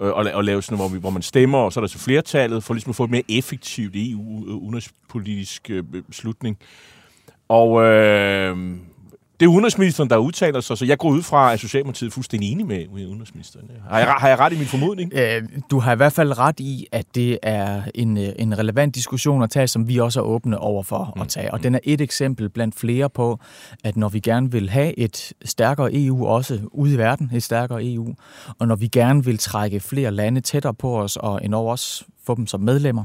øh, 0.00 0.12
og, 0.12 0.26
og 0.34 0.44
lave 0.44 0.62
sådan 0.62 0.78
hvor, 0.78 0.88
vi, 0.88 0.98
hvor 0.98 1.10
man 1.10 1.22
stemmer, 1.22 1.58
og 1.58 1.72
så 1.72 1.80
er 1.80 1.82
der 1.82 1.88
så 1.88 1.98
flertallet, 1.98 2.64
for 2.64 2.74
ligesom 2.74 2.90
at 2.90 2.96
få 2.96 3.04
et 3.04 3.10
mere 3.10 3.22
effektivt 3.28 3.92
EU-udenrigspolitisk 3.96 5.70
øh, 5.70 5.84
øh, 5.94 6.02
beslutning. 6.02 6.58
Og 7.48 7.84
øh, 7.84 8.76
det 9.40 9.46
er 9.46 9.50
udenrigsministeren, 9.50 10.10
der 10.10 10.16
udtaler 10.16 10.60
sig, 10.60 10.78
så 10.78 10.84
jeg 10.84 10.98
går 10.98 11.08
ud 11.08 11.22
fra, 11.22 11.52
at 11.52 11.60
Socialdemokratiet 11.60 12.08
er 12.10 12.12
fuldstændig 12.12 12.52
enig 12.52 12.66
med 12.66 12.86
udenrigsministeren. 12.90 13.70
Har 13.90 13.98
jeg, 13.98 14.08
har 14.08 14.28
jeg 14.28 14.38
ret 14.38 14.52
i 14.52 14.58
min 14.58 14.66
formodning? 14.66 15.12
Øh, 15.14 15.42
du 15.70 15.78
har 15.78 15.92
i 15.92 15.96
hvert 15.96 16.12
fald 16.12 16.38
ret 16.38 16.60
i, 16.60 16.86
at 16.92 17.06
det 17.14 17.38
er 17.42 17.82
en, 17.94 18.18
øh, 18.18 18.32
en 18.38 18.58
relevant 18.58 18.94
diskussion 18.94 19.42
at 19.42 19.50
tage, 19.50 19.68
som 19.68 19.88
vi 19.88 19.98
også 19.98 20.20
er 20.20 20.24
åbne 20.24 20.58
over 20.58 20.82
for 20.82 21.20
at 21.20 21.28
tage. 21.28 21.52
Og 21.52 21.62
den 21.62 21.74
er 21.74 21.78
et 21.84 22.00
eksempel 22.00 22.48
blandt 22.48 22.74
flere 22.74 23.10
på, 23.10 23.40
at 23.84 23.96
når 23.96 24.08
vi 24.08 24.20
gerne 24.20 24.52
vil 24.52 24.70
have 24.70 24.98
et 24.98 25.32
stærkere 25.44 25.90
EU 25.92 26.26
også 26.26 26.60
ude 26.72 26.94
i 26.94 26.98
verden, 26.98 27.30
et 27.34 27.42
stærkere 27.42 27.84
EU, 27.84 28.14
og 28.58 28.68
når 28.68 28.76
vi 28.76 28.88
gerne 28.88 29.24
vil 29.24 29.38
trække 29.38 29.80
flere 29.80 30.10
lande 30.10 30.40
tættere 30.40 30.74
på 30.74 31.00
os, 31.00 31.16
og 31.16 31.44
endnu 31.44 31.58
også 31.58 32.04
få 32.26 32.34
dem 32.34 32.46
som 32.46 32.60
medlemmer, 32.60 33.04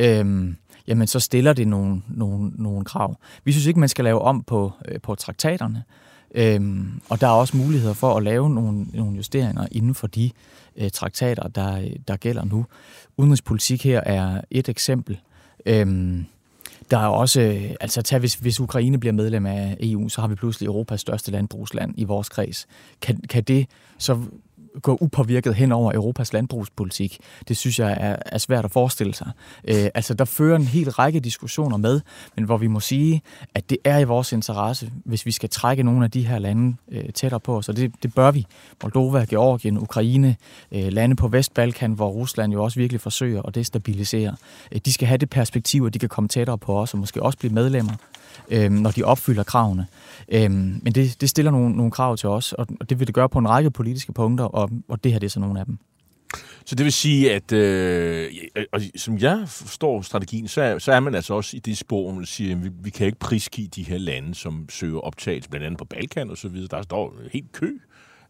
øhm, 0.00 0.56
jamen 0.88 1.06
så 1.06 1.20
stiller 1.20 1.52
det 1.52 1.68
nogle, 1.68 2.02
nogle, 2.08 2.50
nogle 2.54 2.84
krav. 2.84 3.16
Vi 3.44 3.52
synes 3.52 3.66
ikke, 3.66 3.80
man 3.80 3.88
skal 3.88 4.04
lave 4.04 4.22
om 4.22 4.42
på, 4.42 4.72
øh, 4.88 5.00
på 5.00 5.14
traktaterne, 5.14 5.84
øhm, 6.34 7.00
og 7.08 7.20
der 7.20 7.26
er 7.26 7.32
også 7.32 7.56
muligheder 7.56 7.94
for 7.94 8.16
at 8.16 8.22
lave 8.22 8.50
nogle, 8.50 8.86
nogle 8.92 9.16
justeringer 9.16 9.66
inden 9.72 9.94
for 9.94 10.06
de 10.06 10.30
øh, 10.76 10.90
traktater, 10.90 11.48
der, 11.48 11.88
der 12.08 12.16
gælder 12.16 12.44
nu. 12.44 12.66
Udenrigspolitik 13.16 13.84
her 13.84 14.00
er 14.00 14.40
et 14.50 14.68
eksempel. 14.68 15.20
Øhm, 15.66 16.26
der 16.90 16.98
er 16.98 17.06
også, 17.06 17.40
øh, 17.40 17.70
altså 17.80 18.02
tag, 18.02 18.18
hvis, 18.18 18.34
hvis 18.34 18.60
Ukraine 18.60 19.00
bliver 19.00 19.12
medlem 19.12 19.46
af 19.46 19.76
EU, 19.80 20.08
så 20.08 20.20
har 20.20 20.28
vi 20.28 20.34
pludselig 20.34 20.66
Europas 20.66 21.00
største 21.00 21.30
landbrugsland 21.30 21.94
i 21.96 22.04
vores 22.04 22.28
kreds. 22.28 22.66
Kan, 23.00 23.20
kan 23.28 23.42
det 23.42 23.66
så 23.98 24.20
gå 24.82 24.98
upåvirket 25.00 25.54
hen 25.54 25.72
over 25.72 25.92
Europas 25.92 26.32
landbrugspolitik. 26.32 27.18
Det 27.48 27.56
synes 27.56 27.78
jeg 27.78 27.96
er, 28.00 28.16
er 28.26 28.38
svært 28.38 28.64
at 28.64 28.70
forestille 28.70 29.14
sig. 29.14 29.30
Øh, 29.68 29.86
altså, 29.94 30.14
der 30.14 30.24
fører 30.24 30.56
en 30.56 30.64
hel 30.64 30.90
række 30.90 31.20
diskussioner 31.20 31.76
med, 31.76 32.00
men 32.36 32.44
hvor 32.44 32.56
vi 32.56 32.66
må 32.66 32.80
sige, 32.80 33.22
at 33.54 33.70
det 33.70 33.78
er 33.84 33.98
i 33.98 34.04
vores 34.04 34.32
interesse, 34.32 34.90
hvis 35.04 35.26
vi 35.26 35.32
skal 35.32 35.48
trække 35.48 35.82
nogle 35.82 36.04
af 36.04 36.10
de 36.10 36.26
her 36.26 36.38
lande 36.38 36.76
øh, 36.92 37.04
tættere 37.14 37.40
på 37.40 37.56
os, 37.56 37.68
og 37.68 37.76
det, 37.76 37.92
det 38.02 38.14
bør 38.14 38.30
vi. 38.30 38.46
Moldova, 38.82 39.26
Georgien, 39.30 39.78
Ukraine, 39.78 40.36
øh, 40.72 40.92
lande 40.92 41.16
på 41.16 41.28
Vestbalkan, 41.28 41.92
hvor 41.92 42.08
Rusland 42.08 42.52
jo 42.52 42.64
også 42.64 42.80
virkelig 42.80 43.00
forsøger 43.00 43.42
at 43.42 43.54
destabilisere. 43.54 44.36
Øh, 44.72 44.80
de 44.84 44.92
skal 44.92 45.08
have 45.08 45.18
det 45.18 45.30
perspektiv, 45.30 45.86
at 45.86 45.94
de 45.94 45.98
kan 45.98 46.08
komme 46.08 46.28
tættere 46.28 46.58
på 46.58 46.80
os, 46.80 46.94
og 46.94 47.00
måske 47.00 47.22
også 47.22 47.38
blive 47.38 47.52
medlemmer 47.52 47.92
øh, 48.50 48.70
når 48.70 48.90
de 48.90 49.02
opfylder 49.02 49.42
kravene. 49.42 49.86
Øh, 50.32 50.50
men 50.50 50.92
det, 50.94 51.20
det 51.20 51.30
stiller 51.30 51.50
nogle, 51.50 51.76
nogle 51.76 51.92
krav 51.92 52.16
til 52.16 52.28
os, 52.28 52.52
og, 52.52 52.66
og 52.80 52.90
det 52.90 52.98
vil 52.98 53.06
det 53.06 53.14
gøre 53.14 53.28
på 53.28 53.38
en 53.38 53.48
række 53.48 53.70
politiske 53.70 54.12
punkter, 54.12 54.44
og, 54.44 54.70
og 54.88 55.04
det 55.04 55.12
her 55.12 55.18
det 55.18 55.26
er 55.26 55.30
så 55.30 55.40
nogle 55.40 55.60
af 55.60 55.66
dem. 55.66 55.78
Så 56.64 56.74
det 56.74 56.84
vil 56.84 56.92
sige, 56.92 57.32
at 57.32 57.52
øh, 57.52 58.30
og 58.72 58.80
som 58.96 59.18
jeg 59.18 59.44
forstår 59.46 60.02
strategien, 60.02 60.48
så 60.48 60.62
er, 60.62 60.78
så 60.78 60.92
er 60.92 61.00
man 61.00 61.14
altså 61.14 61.34
også 61.34 61.56
i 61.56 61.60
det 61.60 61.78
spor, 61.78 62.02
hvor 62.02 62.12
man 62.12 62.26
siger, 62.26 62.56
at 62.56 62.64
vi, 62.64 62.70
vi 62.82 62.90
kan 62.90 63.06
ikke 63.06 63.18
prisgive 63.18 63.68
de 63.68 63.82
her 63.82 63.98
lande, 63.98 64.34
som 64.34 64.66
søger 64.70 65.00
optagelse, 65.00 65.50
blandt 65.50 65.66
andet 65.66 65.78
på 65.78 65.84
Balkan 65.84 66.30
og 66.30 66.38
så 66.38 66.48
videre. 66.48 66.68
Der 66.70 66.82
står 66.82 67.14
helt 67.32 67.52
kø 67.52 67.70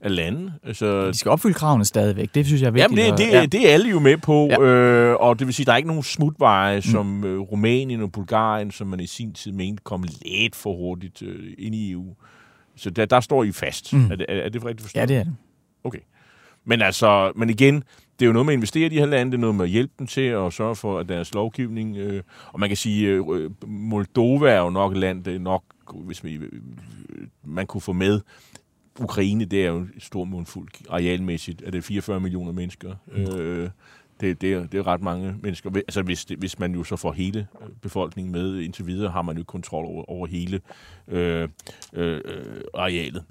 af 0.01 0.17
lande. 0.17 0.53
Altså, 0.63 1.09
de 1.09 1.15
skal 1.15 1.31
opfylde 1.31 1.55
kravene 1.55 1.85
stadigvæk. 1.85 2.35
Det 2.35 2.47
synes 2.47 2.63
jeg 2.63 2.67
er 2.67 2.71
vigtigt. 2.71 2.99
Jamen, 2.99 3.19
det, 3.19 3.27
det, 3.27 3.33
ja. 3.33 3.47
det 3.47 3.69
er 3.69 3.75
alle 3.75 3.91
jo 3.91 3.99
med 3.99 4.17
på. 4.17 4.47
Ja. 4.47 4.61
Øh, 4.61 5.17
og 5.21 5.39
det 5.39 5.47
vil 5.47 5.55
sige, 5.55 5.65
at 5.65 5.67
der 5.67 5.73
er 5.73 5.77
ikke 5.77 5.89
nogen 5.89 6.03
smutveje, 6.03 6.77
mm. 6.77 6.83
som 6.83 7.25
øh, 7.25 7.41
Rumænien 7.41 8.03
og 8.03 8.13
Bulgarien, 8.13 8.71
som 8.71 8.87
man 8.87 9.01
i 9.01 9.07
sin 9.07 9.33
tid 9.33 9.53
mente 9.53 9.83
kom 9.85 10.05
lidt 10.23 10.57
for 10.57 10.77
hurtigt 10.77 11.23
øh, 11.23 11.53
ind 11.59 11.75
i 11.75 11.93
EU. 11.93 12.15
Så 12.77 12.91
der, 12.91 13.05
der 13.05 13.21
står 13.21 13.45
I 13.45 13.53
fast. 13.53 13.93
Mm. 13.93 14.11
Er, 14.11 14.17
det, 14.17 14.27
er, 14.29 14.35
er 14.35 14.49
det 14.49 14.65
rigtigt 14.65 14.83
forstået? 14.83 15.01
Ja, 15.01 15.07
det 15.07 15.17
er 15.17 15.25
det. 15.25 15.37
Okay. 15.85 16.01
Men 16.65 16.83
altså, 16.83 17.33
men 17.37 17.51
igen, 17.51 17.75
det 18.19 18.25
er 18.25 18.27
jo 18.27 18.33
noget 18.33 18.47
med 18.47 18.55
at 18.55 18.57
investere 18.57 18.87
i 18.87 18.89
de 18.89 18.99
her 18.99 19.07
lande, 19.07 19.33
det 19.33 19.39
er 19.39 19.41
noget 19.41 19.57
med 19.57 19.65
at 19.65 19.71
hjælpe 19.71 19.93
dem 19.99 20.07
til 20.07 20.21
at 20.21 20.53
sørge 20.53 20.77
for, 20.77 20.99
at 20.99 21.09
deres 21.09 21.35
lovgivning, 21.35 21.97
øh, 21.97 22.23
og 22.53 22.61
man 22.61 22.69
kan 22.71 22.77
sige, 22.77 23.09
øh, 23.09 23.51
Moldova 23.67 24.51
er 24.51 24.61
jo 24.61 24.71
nok 24.71 24.93
et 24.93 24.99
land, 24.99 25.25
det 25.25 25.35
er 25.35 25.39
nok, 25.39 25.63
hvis 25.95 26.25
man, 26.25 26.33
øh, 26.33 26.61
man 27.45 27.67
kunne 27.67 27.81
få 27.81 27.93
med, 27.93 28.21
Ukraine, 29.01 29.45
det 29.45 29.65
er 29.65 29.69
jo 29.69 29.87
et 29.97 30.03
stort 30.03 30.29
mundfuld 30.29 30.69
arealmæssigt, 30.89 31.63
er 31.67 31.71
det 31.71 31.85
44 31.85 32.21
millioner 32.21 32.53
mennesker. 32.53 32.95
Mm. 33.07 33.37
Øh, 33.37 33.71
det, 34.21 34.41
det, 34.41 34.53
er, 34.53 34.67
det 34.67 34.79
er 34.79 34.87
ret 34.87 35.03
mange 35.03 35.35
mennesker. 35.43 35.71
Altså 35.75 36.03
hvis, 36.03 36.25
det, 36.25 36.39
hvis 36.39 36.59
man 36.59 36.75
jo 36.75 36.85
så 36.85 36.97
får 36.97 37.13
hele 37.13 37.47
øh, 37.63 37.69
befolkningen 37.83 38.33
med 38.33 38.61
indtil 38.61 38.87
videre, 38.87 39.11
har 39.11 39.23
man 39.23 39.37
jo 39.37 39.45
kontrol 39.45 39.85
over, 39.85 40.11
over 40.11 40.27
hele 40.27 40.61
øh, 41.09 41.49
øh, 41.93 42.21
arealet. 42.75 43.25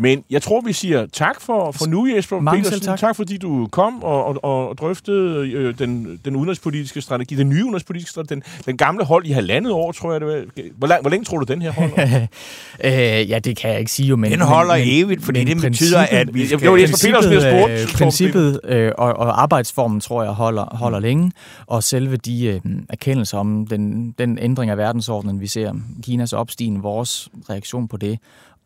Men 0.00 0.24
jeg 0.30 0.42
tror, 0.42 0.60
vi 0.60 0.72
siger 0.72 1.06
tak 1.12 1.40
for, 1.40 1.72
for 1.72 1.86
nu, 1.86 2.06
Jesper 2.06 2.40
Mange 2.40 2.62
Petersen. 2.62 2.84
Tak. 2.84 2.98
tak, 2.98 3.16
fordi 3.16 3.36
du 3.36 3.68
kom 3.72 4.02
og, 4.02 4.24
og, 4.24 4.44
og 4.44 4.78
drøftede 4.78 5.50
øh, 5.50 5.78
den, 5.78 6.20
den 6.24 6.36
udenrigspolitiske 6.36 7.00
strategi, 7.00 7.34
den 7.34 7.48
nye 7.48 7.64
udenrigspolitiske 7.64 8.10
strategi, 8.10 8.34
den, 8.34 8.42
den 8.66 8.76
gamle 8.76 9.04
hold 9.04 9.26
i 9.26 9.30
halvandet 9.30 9.72
år, 9.72 9.92
tror 9.92 10.12
jeg 10.12 10.20
det 10.20 10.28
var. 10.28 10.62
Hvor, 10.76 10.88
lang, 10.88 11.00
hvor 11.00 11.10
længe 11.10 11.24
tror 11.24 11.38
du, 11.38 11.44
den 11.44 11.62
her 11.62 11.72
holder? 11.72 12.26
øh, 12.84 13.30
ja, 13.30 13.38
det 13.38 13.56
kan 13.56 13.70
jeg 13.70 13.78
ikke 13.78 13.92
sige 13.92 14.08
jo, 14.08 14.16
men... 14.16 14.32
Den 14.32 14.40
holder 14.40 14.76
men, 14.76 14.84
evigt, 14.88 15.24
fordi 15.24 15.44
det 15.44 15.60
betyder, 15.60 16.06
at 16.10 16.34
vi 16.34 16.46
skal... 16.46 16.60
Jo, 16.60 16.76
Jesper 16.76 17.08
Petersen 17.08 17.30
bliver 17.30 17.60
spurgt. 17.60 17.72
Øh, 17.72 17.88
princippet 17.94 18.60
øh, 18.64 18.92
og, 18.98 19.16
og 19.16 19.42
arbejdsformen, 19.42 20.00
tror 20.00 20.22
jeg, 20.22 20.32
holder, 20.32 20.76
holder 20.76 20.98
mm. 20.98 21.02
længe, 21.02 21.32
og 21.66 21.84
selve 21.84 22.16
de 22.16 22.46
øh, 22.46 22.60
erkendelser 22.88 23.38
om 23.38 23.66
den, 23.66 24.14
den 24.18 24.38
ændring 24.38 24.70
af 24.70 24.78
verdensordenen, 24.78 25.40
vi 25.40 25.46
ser, 25.46 25.72
Kinas 26.02 26.32
opstigen, 26.32 26.82
vores 26.82 27.28
reaktion 27.50 27.88
på 27.88 27.96
det, 27.96 28.18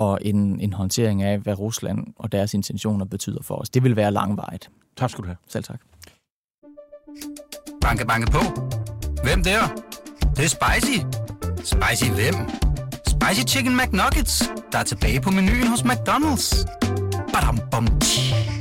og 0.03 0.19
en, 0.23 0.61
en 0.61 0.73
håndtering 0.73 1.23
af, 1.23 1.39
hvad 1.39 1.59
Rusland 1.59 2.07
og 2.17 2.33
deres 2.33 2.55
intentioner 2.55 3.05
betyder 3.05 3.43
for 3.43 3.55
os. 3.55 3.71
Det 3.71 3.85
vil 3.85 3.97
være 3.97 4.13
langvejt. 4.13 4.71
Tak 4.97 5.11
skal 5.11 5.23
du 5.23 5.29
have. 5.29 5.37
Selv 5.49 5.65
tak. 5.65 5.81
Banke, 7.81 8.07
banke 8.07 8.31
på. 8.31 8.41
Hvem 9.25 9.43
der? 9.45 9.61
Det, 10.21 10.37
det 10.37 10.45
er 10.45 10.49
spicy. 10.49 10.99
Spicy 11.57 12.11
hvem? 12.11 12.35
Spicy 13.07 13.43
Chicken 13.47 13.77
McNuggets, 13.77 14.53
der 14.73 14.79
er 14.79 14.83
tilbage 14.83 15.21
på 15.21 15.31
menuen 15.31 15.67
hos 15.67 15.81
McDonald's. 15.81 16.65
Badum, 17.33 17.59
bom, 17.71 17.87
tji. 18.01 18.52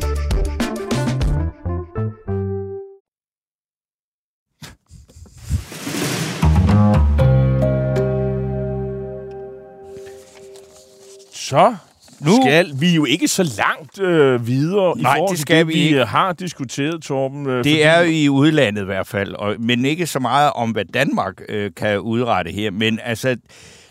Så 11.51 11.75
nu 12.19 12.31
skal 12.41 12.71
vi 12.81 12.95
jo 12.95 13.05
ikke 13.05 13.27
så 13.27 13.43
langt 13.57 13.99
øh, 14.01 14.47
videre 14.47 14.97
Nej, 14.97 15.13
i 15.13 15.17
forhold 15.17 15.29
det 15.31 15.39
skal 15.39 15.57
til 15.57 15.67
vi 15.67 15.73
det, 15.73 15.79
vi 15.79 15.85
ikke. 15.87 16.05
har 16.05 16.33
diskuteret, 16.33 17.01
Torben. 17.03 17.45
Øh, 17.47 17.51
Det 17.51 17.57
fordi- 17.57 17.81
er 17.81 17.99
jo 17.99 18.05
i 18.11 18.29
udlandet 18.29 18.81
i 18.81 18.85
hvert 18.85 19.07
fald, 19.07 19.33
og, 19.33 19.55
men 19.59 19.85
ikke 19.85 20.07
så 20.07 20.19
meget 20.19 20.51
om, 20.55 20.71
hvad 20.71 20.85
Danmark 20.85 21.41
øh, 21.49 21.71
kan 21.77 21.99
udrette 21.99 22.51
her. 22.51 22.71
Men 22.71 22.99
altså, 23.03 23.35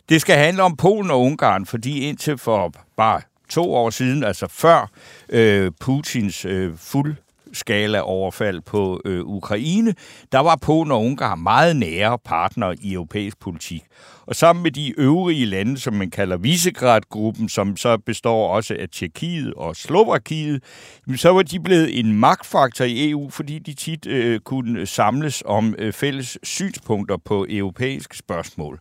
det 0.08 0.20
skal 0.20 0.36
handle 0.36 0.62
om 0.62 0.76
Polen 0.76 1.10
og 1.10 1.20
Ungarn, 1.20 1.66
fordi 1.66 2.00
indtil 2.00 2.38
for 2.38 2.72
bare 2.96 3.20
to 3.50 3.74
år 3.74 3.90
siden, 3.90 4.24
altså 4.24 4.46
før 4.50 4.90
øh, 5.28 5.70
Putins 5.80 6.44
øh, 6.44 6.72
fuld 6.76 7.14
skala 7.52 8.00
overfald 8.00 8.60
på 8.60 9.00
øh, 9.04 9.20
Ukraine, 9.20 9.94
der 10.32 10.38
var 10.38 10.58
Polen 10.62 10.92
og 10.92 11.04
Ungarn 11.04 11.42
meget 11.42 11.76
nære 11.76 12.18
partnere 12.24 12.76
i 12.82 12.92
europæisk 12.92 13.40
politik. 13.40 13.82
Og 14.26 14.36
sammen 14.36 14.62
med 14.62 14.70
de 14.70 14.94
øvrige 14.98 15.46
lande, 15.46 15.78
som 15.78 15.94
man 15.94 16.10
kalder 16.10 16.36
Visegrad-gruppen, 16.36 17.48
som 17.48 17.76
så 17.76 17.98
består 17.98 18.54
også 18.54 18.76
af 18.80 18.88
Tjekkiet 18.88 19.54
og 19.54 19.76
Slovakiet, 19.76 20.62
så 21.16 21.30
var 21.30 21.42
de 21.42 21.60
blevet 21.60 21.98
en 21.98 22.12
magtfaktor 22.12 22.84
i 22.84 23.10
EU, 23.10 23.30
fordi 23.30 23.58
de 23.58 23.74
tit 23.74 24.06
øh, 24.06 24.40
kunne 24.40 24.86
samles 24.86 25.42
om 25.46 25.74
øh, 25.78 25.92
fælles 25.92 26.38
synspunkter 26.42 27.16
på 27.24 27.46
europæiske 27.48 28.16
spørgsmål. 28.16 28.80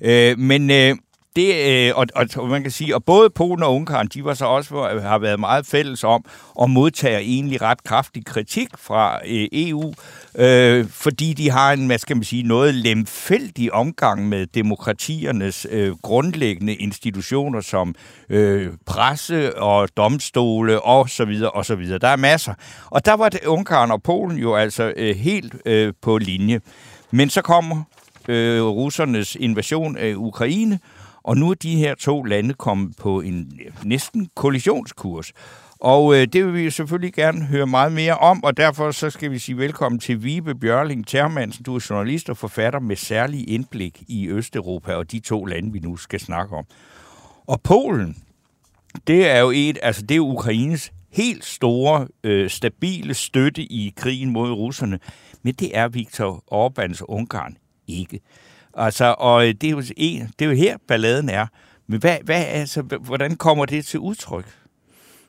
Øh, 0.00 0.38
men 0.38 0.70
øh, 0.70 0.96
det, 1.36 1.54
øh, 1.88 1.92
og, 1.96 2.06
og, 2.14 2.48
man 2.48 2.62
kan 2.62 2.70
sige, 2.70 2.94
og 2.94 3.04
både 3.04 3.30
Polen 3.30 3.62
og 3.62 3.74
Ungarn, 3.74 4.06
de 4.06 4.24
var 4.24 4.34
så 4.34 4.44
også 4.44 4.88
øh, 4.88 5.02
har 5.02 5.18
været 5.18 5.40
meget 5.40 5.66
fælles 5.66 6.04
om 6.04 6.24
og 6.54 6.70
modtager 6.70 7.18
egentlig 7.18 7.62
ret 7.62 7.84
kraftig 7.84 8.26
kritik 8.26 8.68
fra 8.78 9.20
øh, 9.26 9.48
EU, 9.52 9.94
øh, 10.34 10.88
fordi 10.90 11.32
de 11.32 11.50
har 11.50 11.72
en, 11.72 11.86
hvad 11.86 11.98
skal 11.98 12.16
man 12.16 12.24
sige, 12.24 12.42
noget 12.42 12.74
lemfældig 12.74 13.72
omgang 13.72 14.28
med 14.28 14.46
demokratiernes 14.46 15.66
øh, 15.70 15.92
grundlæggende 16.02 16.74
institutioner 16.74 17.60
som 17.60 17.94
øh, 18.28 18.72
presse 18.86 19.58
og 19.58 19.88
domstole 19.96 20.80
og 20.80 21.08
så 21.08 21.24
videre 21.24 21.50
og 21.50 21.66
så 21.66 21.74
videre. 21.74 21.98
Der 21.98 22.08
er 22.08 22.16
masser. 22.16 22.54
Og 22.86 23.04
der 23.04 23.14
var 23.14 23.28
det 23.28 23.44
Ungarn 23.46 23.90
og 23.90 24.02
Polen 24.02 24.38
jo 24.38 24.54
altså 24.54 24.92
øh, 24.96 25.16
helt 25.16 25.54
øh, 25.66 25.92
på 26.02 26.18
linje. 26.18 26.60
Men 27.10 27.30
så 27.30 27.42
kommer 27.42 27.82
øh, 28.28 28.62
russernes 28.62 29.36
invasion 29.40 29.96
af 29.96 30.14
Ukraine, 30.16 30.78
og 31.24 31.36
nu 31.36 31.50
er 31.50 31.54
de 31.54 31.76
her 31.76 31.94
to 31.94 32.22
lande 32.22 32.54
kommet 32.54 32.96
på 32.96 33.20
en 33.20 33.60
næsten 33.84 34.28
kollisionskurs. 34.34 35.32
Og 35.80 36.14
øh, 36.14 36.26
det 36.26 36.46
vil 36.46 36.54
vi 36.54 36.70
selvfølgelig 36.70 37.12
gerne 37.12 37.44
høre 37.44 37.66
meget 37.66 37.92
mere 37.92 38.18
om, 38.18 38.44
og 38.44 38.56
derfor 38.56 38.90
så 38.90 39.10
skal 39.10 39.30
vi 39.30 39.38
sige 39.38 39.58
velkommen 39.58 39.98
til 39.98 40.24
Vibe 40.24 40.54
Bjørling 40.54 41.06
Termansen. 41.06 41.64
Du 41.64 41.76
er 41.76 41.86
journalist 41.90 42.30
og 42.30 42.36
forfatter 42.36 42.80
med 42.80 42.96
særlig 42.96 43.48
indblik 43.48 44.02
i 44.08 44.28
Østeuropa 44.28 44.94
og 44.94 45.12
de 45.12 45.20
to 45.20 45.44
lande, 45.44 45.72
vi 45.72 45.78
nu 45.78 45.96
skal 45.96 46.20
snakke 46.20 46.56
om. 46.56 46.64
Og 47.46 47.60
Polen, 47.60 48.16
det 49.06 49.28
er 49.28 49.40
jo 49.40 49.50
et, 49.54 49.78
altså 49.82 50.02
det 50.02 50.16
er 50.16 50.20
Ukraines 50.20 50.92
helt 51.12 51.44
store, 51.44 52.08
øh, 52.24 52.50
stabile 52.50 53.14
støtte 53.14 53.62
i 53.62 53.92
krigen 53.96 54.30
mod 54.30 54.50
russerne, 54.52 54.98
men 55.42 55.54
det 55.54 55.76
er 55.76 55.88
Viktor 55.88 56.44
Orbáns 56.52 57.00
Ungarn 57.08 57.56
ikke. 57.86 58.20
Altså, 58.76 59.14
og 59.18 59.42
det 59.42 59.64
er, 59.64 59.70
jo, 59.70 59.80
det 59.80 60.42
er 60.42 60.46
jo 60.46 60.52
her, 60.52 60.76
balladen 60.88 61.28
er. 61.28 61.46
Men 61.86 62.00
hvad, 62.00 62.16
hvad, 62.24 62.44
altså, 62.44 62.82
hvordan 62.82 63.36
kommer 63.36 63.64
det 63.64 63.84
til 63.84 64.00
udtryk? 64.00 64.46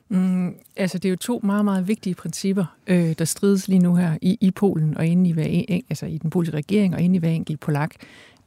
Mm, 0.08 0.54
altså, 0.76 0.98
det 0.98 1.08
er 1.08 1.10
jo 1.10 1.16
to 1.16 1.40
meget, 1.42 1.64
meget 1.64 1.88
vigtige 1.88 2.14
principper, 2.14 2.64
øh, 2.86 3.14
der 3.18 3.24
strides 3.24 3.68
lige 3.68 3.78
nu 3.78 3.94
her 3.94 4.18
i, 4.22 4.38
i 4.40 4.50
Polen 4.50 4.96
og 4.96 5.06
inde 5.06 5.30
i, 5.30 5.32
hver 5.32 5.44
en, 5.44 5.82
altså 5.90 6.06
i 6.06 6.18
den 6.18 6.30
polske 6.30 6.56
regering 6.56 6.94
og 6.94 7.00
inde 7.00 7.16
i 7.16 7.18
hver 7.18 7.28
enkelt 7.28 7.60
polak. 7.60 7.90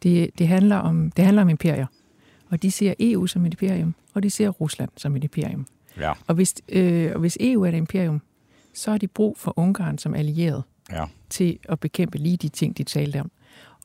Det, 0.03 0.29
det, 0.37 0.47
handler 0.47 0.75
om, 0.75 1.11
det 1.11 1.25
handler 1.25 1.41
om 1.41 1.49
imperier. 1.49 1.85
Og 2.49 2.61
de 2.61 2.71
ser 2.71 2.93
EU 2.99 3.27
som 3.27 3.45
et 3.45 3.53
imperium, 3.53 3.95
og 4.13 4.23
de 4.23 4.29
ser 4.29 4.49
Rusland 4.49 4.89
som 4.97 5.15
et 5.15 5.23
imperium. 5.23 5.67
Ja. 5.99 6.13
Og, 6.27 6.35
hvis, 6.35 6.55
øh, 6.69 7.11
og 7.13 7.19
hvis 7.19 7.37
EU 7.41 7.63
er 7.63 7.69
et 7.69 7.75
imperium, 7.75 8.21
så 8.73 8.91
har 8.91 8.97
de 8.97 9.07
brug 9.07 9.37
for 9.37 9.53
Ungarn 9.59 9.97
som 9.97 10.13
allieret 10.13 10.63
ja. 10.91 11.05
til 11.29 11.59
at 11.69 11.79
bekæmpe 11.79 12.17
lige 12.17 12.37
de 12.37 12.49
ting, 12.49 12.77
de 12.77 12.83
talte 12.83 13.19
om. 13.21 13.31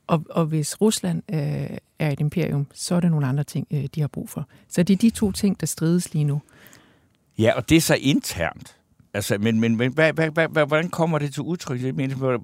Og, 0.07 0.25
og 0.29 0.45
hvis 0.45 0.81
Rusland 0.81 1.23
øh, 1.33 1.77
er 1.99 2.11
et 2.11 2.19
imperium, 2.19 2.67
så 2.73 2.95
er 2.95 2.99
det 2.99 3.11
nogle 3.11 3.27
andre 3.27 3.43
ting, 3.43 3.67
øh, 3.71 3.83
de 3.95 4.01
har 4.01 4.07
brug 4.07 4.29
for. 4.29 4.47
Så 4.67 4.83
det 4.83 4.93
er 4.93 4.97
de 4.97 5.09
to 5.09 5.31
ting, 5.31 5.59
der 5.59 5.67
strides 5.67 6.13
lige 6.13 6.25
nu. 6.25 6.41
Ja, 7.37 7.53
og 7.55 7.69
det 7.69 7.77
er 7.77 7.81
så 7.81 7.95
internt. 8.01 8.77
Altså, 9.15 9.37
men, 9.39 9.59
men, 9.59 9.75
men 9.75 9.93
hvad, 9.93 10.13
hvad, 10.13 10.29
hvad, 10.31 10.67
hvordan 10.67 10.89
kommer 10.89 11.19
det 11.19 11.33
til 11.33 11.43
udtryk? 11.43 11.81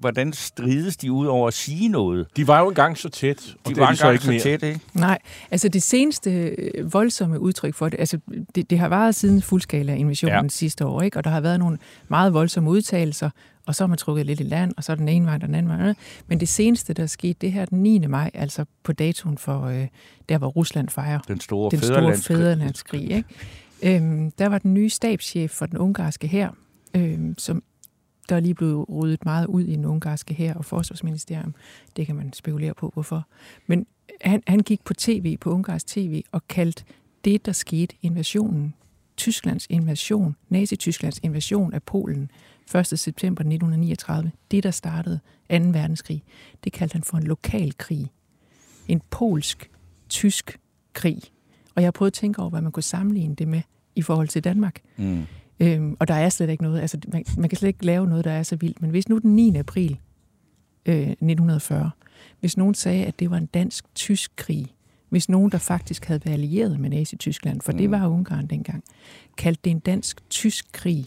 Hvordan 0.00 0.32
strides 0.32 0.96
de 0.96 1.12
ud 1.12 1.26
over 1.26 1.48
at 1.48 1.54
sige 1.54 1.88
noget? 1.88 2.26
De 2.36 2.46
var 2.46 2.60
jo 2.60 2.68
engang 2.68 2.98
så 2.98 3.08
tæt. 3.08 3.54
Og 3.64 3.70
de 3.70 3.80
var 3.80 3.88
engang 3.90 4.20
så, 4.20 4.26
så 4.26 4.40
tæt, 4.42 4.62
ikke? 4.62 4.80
Nej, 4.94 5.18
altså 5.50 5.68
det 5.68 5.82
seneste 5.82 6.30
øh, 6.30 6.92
voldsomme 6.92 7.40
udtryk 7.40 7.74
for 7.74 7.88
det, 7.88 8.00
altså 8.00 8.18
det, 8.54 8.70
det 8.70 8.78
har 8.78 8.88
varet 8.88 9.14
siden 9.14 9.42
fuldskala 9.42 9.94
invasionen 9.94 10.44
ja. 10.44 10.48
sidste 10.48 10.86
år, 10.86 11.02
ikke? 11.02 11.16
og 11.16 11.24
der 11.24 11.30
har 11.30 11.40
været 11.40 11.58
nogle 11.58 11.78
meget 12.08 12.34
voldsomme 12.34 12.70
udtalelser, 12.70 13.30
og 13.66 13.74
så 13.74 13.84
har 13.84 13.88
man 13.88 13.98
trukket 13.98 14.26
lidt 14.26 14.40
i 14.40 14.42
land, 14.42 14.72
og 14.76 14.84
så 14.84 14.92
er 14.92 14.96
den 14.96 15.08
ene 15.08 15.26
vej, 15.26 15.34
og 15.34 15.40
den 15.40 15.54
anden 15.54 15.78
vej. 15.78 15.94
Men 16.26 16.40
det 16.40 16.48
seneste, 16.48 16.92
der 16.92 17.06
skete, 17.06 17.36
det 17.40 17.52
her 17.52 17.64
den 17.64 17.82
9. 17.82 18.06
maj, 18.06 18.30
altså 18.34 18.64
på 18.82 18.92
datoen 18.92 19.38
for 19.38 19.64
øh, 19.64 19.86
der, 20.28 20.38
hvor 20.38 20.48
Rusland 20.48 20.88
fejrer 20.88 21.18
den 21.18 21.40
store, 21.40 21.70
den 21.70 21.80
store 21.82 22.16
fæderlandskrig. 22.16 23.10
Ikke? 23.10 23.28
Øhm, 23.82 24.30
der 24.30 24.46
var 24.46 24.58
den 24.58 24.74
nye 24.74 24.90
stabschef 24.90 25.50
for 25.50 25.66
den 25.66 25.78
ungarske 25.78 26.26
her, 26.26 26.50
øhm, 26.96 27.34
som 27.38 27.62
der 28.28 28.36
er 28.36 28.40
lige 28.40 28.54
blevet 28.54 28.88
ryddet 28.88 29.24
meget 29.24 29.46
ud 29.46 29.62
i 29.62 29.72
den 29.72 29.84
ungarske 29.84 30.34
her 30.34 30.54
og 30.54 30.64
forsvarsministerium. 30.64 31.54
Det 31.96 32.06
kan 32.06 32.16
man 32.16 32.32
spekulere 32.32 32.74
på, 32.74 32.90
hvorfor. 32.94 33.26
Men 33.66 33.86
han, 34.20 34.42
han 34.46 34.60
gik 34.60 34.84
på 34.84 34.94
tv, 34.94 35.36
på 35.36 35.50
ungarsk 35.50 35.86
tv, 35.86 36.22
og 36.32 36.48
kaldte 36.48 36.84
det, 37.24 37.46
der 37.46 37.52
skete, 37.52 37.96
invasionen, 38.02 38.74
Tysklands 39.16 39.66
invasion, 39.70 40.36
Nazi-Tysklands 40.48 41.18
invasion 41.22 41.72
af 41.74 41.82
Polen, 41.82 42.30
1. 42.74 42.86
september 42.86 43.40
1939, 43.40 44.32
det 44.50 44.62
der 44.62 44.70
startede 44.70 45.20
2. 45.50 45.56
verdenskrig, 45.56 46.22
det 46.64 46.72
kaldte 46.72 46.92
han 46.92 47.02
for 47.02 47.16
en 47.16 47.22
lokal 47.22 47.76
krig. 47.78 48.10
En 48.88 49.02
polsk-tysk 49.10 50.58
krig. 50.92 51.20
Og 51.74 51.82
jeg 51.82 51.86
har 51.86 51.92
prøvet 51.92 52.10
at 52.10 52.14
tænke 52.14 52.40
over, 52.40 52.50
hvad 52.50 52.60
man 52.60 52.72
kunne 52.72 52.82
sammenligne 52.82 53.34
det 53.34 53.48
med 53.48 53.62
i 53.94 54.02
forhold 54.02 54.28
til 54.28 54.44
Danmark. 54.44 54.80
Mm. 54.96 55.22
Øhm, 55.60 55.96
og 56.00 56.08
der 56.08 56.14
er 56.14 56.28
slet 56.28 56.50
ikke 56.50 56.62
noget, 56.62 56.80
altså 56.80 56.98
man, 57.12 57.24
man 57.36 57.48
kan 57.48 57.58
slet 57.58 57.68
ikke 57.68 57.86
lave 57.86 58.06
noget, 58.06 58.24
der 58.24 58.30
er 58.30 58.42
så 58.42 58.56
vildt. 58.56 58.82
Men 58.82 58.90
hvis 58.90 59.08
nu 59.08 59.18
den 59.18 59.36
9. 59.36 59.56
april 59.56 59.98
øh, 60.86 60.94
1940, 60.94 61.90
hvis 62.40 62.56
nogen 62.56 62.74
sagde, 62.74 63.04
at 63.04 63.18
det 63.18 63.30
var 63.30 63.36
en 63.36 63.46
dansk-tysk 63.46 64.32
krig, 64.36 64.66
hvis 65.08 65.28
nogen, 65.28 65.52
der 65.52 65.58
faktisk 65.58 66.04
havde 66.04 66.20
været 66.24 66.34
allieret 66.34 66.80
med 66.80 66.90
Nazi-Tyskland, 66.90 67.60
for 67.60 67.72
mm. 67.72 67.78
det 67.78 67.90
var 67.90 68.08
Ungarn 68.08 68.46
dengang, 68.46 68.84
kaldte 69.36 69.60
det 69.64 69.70
en 69.70 69.78
dansk-tysk 69.78 70.72
krig, 70.72 71.06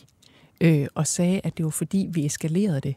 øh, 0.62 0.88
og 0.96 1.08
sagde, 1.08 1.42
at 1.44 1.58
det 1.58 1.66
var 1.66 1.72
fordi, 1.72 2.10
vi 2.14 2.26
eskalerede 2.26 2.82
det, 2.82 2.96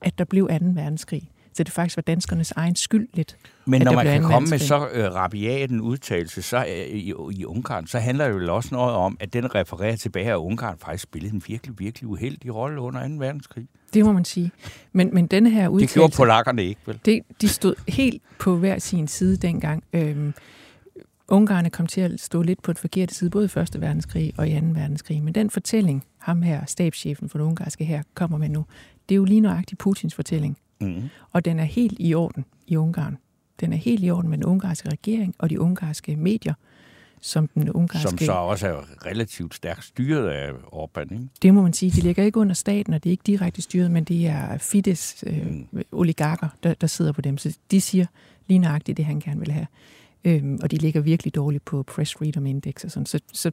at 0.00 0.18
der 0.18 0.24
blev 0.24 0.48
2. 0.48 0.54
verdenskrig. 0.60 1.30
Så 1.52 1.64
det 1.64 1.72
faktisk 1.72 1.96
var 1.96 2.02
danskernes 2.02 2.52
egen 2.52 2.76
skyld 2.76 3.08
lidt. 3.14 3.36
Men 3.64 3.82
når 3.82 3.92
man 3.92 4.06
kan 4.06 4.22
komme 4.22 4.50
med 4.50 4.58
så 4.58 4.88
øh, 4.92 5.14
rabiat 5.14 5.70
en 5.70 5.80
udtalelse 5.80 6.42
så, 6.42 6.56
øh, 6.56 6.86
i, 6.86 7.12
i 7.32 7.44
Ungarn, 7.44 7.86
så 7.86 7.98
handler 7.98 8.28
det 8.28 8.46
jo 8.46 8.54
også 8.54 8.68
noget 8.72 8.94
om, 8.94 9.16
at 9.20 9.32
den 9.32 9.54
refererer 9.54 9.96
tilbage, 9.96 10.30
at 10.30 10.36
Ungarn 10.36 10.78
faktisk 10.78 11.02
spillede 11.02 11.34
en 11.34 11.42
virkelig, 11.46 11.78
virkelig 11.78 12.08
uheldig 12.08 12.54
rolle 12.54 12.80
under 12.80 13.08
2. 13.08 13.14
verdenskrig. 13.18 13.66
Det 13.94 14.04
må 14.04 14.12
man 14.12 14.24
sige. 14.24 14.50
Men, 14.92 15.14
men 15.14 15.26
denne 15.26 15.50
her 15.50 15.68
udtalelse... 15.68 15.94
Det 15.94 16.00
gjorde 16.00 16.16
polakkerne 16.16 16.64
ikke, 16.64 16.80
vel? 16.86 17.00
Det, 17.04 17.22
de 17.40 17.48
stod 17.48 17.74
helt 17.88 18.22
på 18.38 18.56
hver 18.56 18.78
sin 18.78 19.08
side 19.08 19.36
dengang. 19.36 19.84
Øhm, 19.92 20.34
Ungarne 21.28 21.70
kom 21.70 21.86
til 21.86 22.00
at 22.00 22.20
stå 22.20 22.42
lidt 22.42 22.62
på 22.62 22.70
et 22.70 22.78
forkert 22.78 23.12
side, 23.12 23.30
både 23.30 23.48
i 23.56 23.58
1. 23.58 23.80
verdenskrig 23.80 24.32
og 24.36 24.48
i 24.48 24.60
2. 24.60 24.66
verdenskrig. 24.66 25.22
Men 25.22 25.34
den 25.34 25.50
fortælling, 25.50 26.04
ham 26.18 26.42
her, 26.42 26.66
stabschefen 26.66 27.28
for 27.28 27.38
den 27.38 27.46
ungarske 27.46 27.84
her, 27.84 28.02
kommer 28.14 28.38
med 28.38 28.48
nu, 28.48 28.64
det 29.08 29.14
er 29.14 29.16
jo 29.16 29.24
lige 29.24 29.40
nøjagtigt 29.40 29.78
Putins 29.78 30.14
fortælling. 30.14 30.58
Mm. 30.80 31.02
Og 31.32 31.44
den 31.44 31.58
er 31.58 31.64
helt 31.64 31.96
i 31.98 32.14
orden 32.14 32.44
i 32.66 32.76
Ungarn. 32.76 33.18
Den 33.60 33.72
er 33.72 33.76
helt 33.76 34.04
i 34.04 34.10
orden 34.10 34.30
med 34.30 34.38
den 34.38 34.44
ungarske 34.44 34.88
regering 34.88 35.34
og 35.38 35.50
de 35.50 35.60
ungarske 35.60 36.16
medier, 36.16 36.54
som 37.20 37.48
den 37.48 37.70
ungarske... 37.70 38.08
Som 38.08 38.18
så 38.18 38.32
også 38.32 38.66
er 38.68 39.06
relativt 39.06 39.54
stærkt 39.54 39.84
styret 39.84 40.28
af 40.28 40.50
Orbán, 40.50 41.12
ikke? 41.12 41.28
Det 41.42 41.54
må 41.54 41.62
man 41.62 41.72
sige. 41.72 41.90
De 41.90 42.00
ligger 42.00 42.24
ikke 42.24 42.38
under 42.38 42.54
staten, 42.54 42.94
og 42.94 43.04
det 43.04 43.10
er 43.10 43.12
ikke 43.12 43.24
direkte 43.26 43.62
styret, 43.62 43.90
men 43.90 44.04
det 44.04 44.26
er 44.26 44.58
Fidesz 44.58 45.24
øh, 45.26 45.46
mm. 45.46 45.82
oligarker, 45.92 46.48
der, 46.62 46.74
der 46.74 46.86
sidder 46.86 47.12
på 47.12 47.20
dem. 47.20 47.38
Så 47.38 47.58
de 47.70 47.80
siger 47.80 48.06
lige 48.46 48.58
nøjagtigt 48.58 48.96
det, 48.96 49.04
han 49.04 49.20
gerne 49.20 49.40
vil 49.40 49.50
have. 49.50 49.66
Øhm, 50.24 50.58
og 50.62 50.70
de 50.70 50.76
ligger 50.76 51.00
virkelig 51.00 51.34
dårligt 51.34 51.64
på 51.64 51.82
Press 51.82 52.14
Freedom 52.14 52.46
Index 52.46 52.84
og 52.84 52.90
sådan. 52.90 53.06
Så, 53.06 53.20
så, 53.32 53.52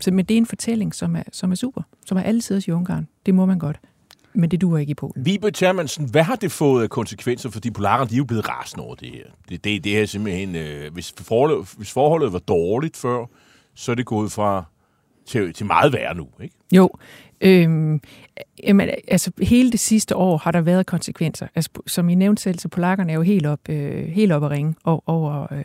så 0.00 0.10
men 0.10 0.24
det 0.24 0.34
er 0.34 0.38
en 0.38 0.46
fortælling, 0.46 0.94
som 0.94 1.16
er, 1.16 1.22
som 1.32 1.50
er 1.50 1.54
super, 1.54 1.82
som 2.06 2.18
er 2.18 2.22
altid 2.22 2.68
i 2.68 2.70
Ungarn. 2.70 3.08
Det 3.26 3.34
må 3.34 3.46
man 3.46 3.58
godt. 3.58 3.80
Men 4.36 4.50
det 4.50 4.60
duer 4.60 4.78
ikke 4.78 4.90
i 4.90 4.94
Polen. 4.94 5.26
Vibe 5.26 5.50
Thermansen, 5.50 6.10
hvad 6.10 6.22
har 6.22 6.36
det 6.36 6.52
fået 6.52 6.82
af 6.82 6.90
konsekvenser? 6.90 7.50
Fordi 7.50 7.70
polakkerne, 7.70 8.10
de 8.10 8.14
er 8.14 8.18
jo 8.18 8.24
blevet 8.24 8.48
rasende 8.48 8.84
over 8.84 8.94
det 8.94 9.08
her. 9.08 9.24
Det, 9.48 9.64
det, 9.64 9.84
det 9.84 9.98
er 9.98 10.06
simpelthen... 10.06 10.56
Øh, 10.56 10.92
hvis, 10.92 11.14
forholdet, 11.20 11.74
hvis 11.76 11.92
forholdet 11.92 12.32
var 12.32 12.38
dårligt 12.38 12.96
før, 12.96 13.26
så 13.74 13.90
er 13.92 13.96
det 13.96 14.06
gået 14.06 14.32
fra 14.32 14.64
til, 15.26 15.52
til 15.52 15.66
meget 15.66 15.92
værre 15.92 16.14
nu, 16.14 16.28
ikke? 16.42 16.54
Jo. 16.72 16.90
Øhm, 17.40 18.00
jamen, 18.62 18.90
altså, 19.08 19.30
hele 19.42 19.72
det 19.72 19.80
sidste 19.80 20.16
år 20.16 20.36
har 20.36 20.50
der 20.50 20.60
været 20.60 20.86
konsekvenser. 20.86 21.46
Altså, 21.54 21.70
som 21.86 22.08
I 22.08 22.14
nævnte 22.14 22.42
selv, 22.42 22.58
så 22.58 22.68
polakkerne 22.68 23.12
er 23.12 23.16
jo 23.16 23.22
helt 23.22 23.46
op, 23.46 23.68
øh, 23.68 24.08
helt 24.08 24.32
op 24.32 24.44
at 24.44 24.50
ringe 24.50 24.74
over, 24.84 25.52
øh, 25.52 25.64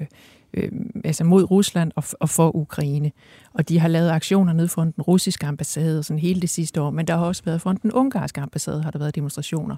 øh, 0.54 0.72
altså 1.04 1.24
mod 1.24 1.52
Rusland 1.52 1.92
og, 1.96 2.04
og 2.20 2.30
for 2.30 2.56
Ukraine. 2.56 3.12
Og 3.54 3.70
de 3.70 3.80
har 3.80 3.88
lavet 3.88 4.10
aktioner 4.10 4.54
ned 4.54 4.68
for 4.68 4.84
den 4.84 5.02
russiske 5.02 5.46
ambassade 5.46 6.04
sådan 6.04 6.20
hele 6.20 6.42
det 6.42 6.50
sidste 6.50 6.82
år, 6.82 6.90
men 6.90 7.08
der 7.08 7.18
har 7.18 7.26
også 7.26 7.44
været 7.46 7.62
for 7.62 7.72
den 7.72 7.92
ungarske 7.92 8.42
ambassade, 8.42 8.84
har 8.84 8.92
der 8.92 9.00
været 9.00 9.16
demonstrationer. 9.16 9.76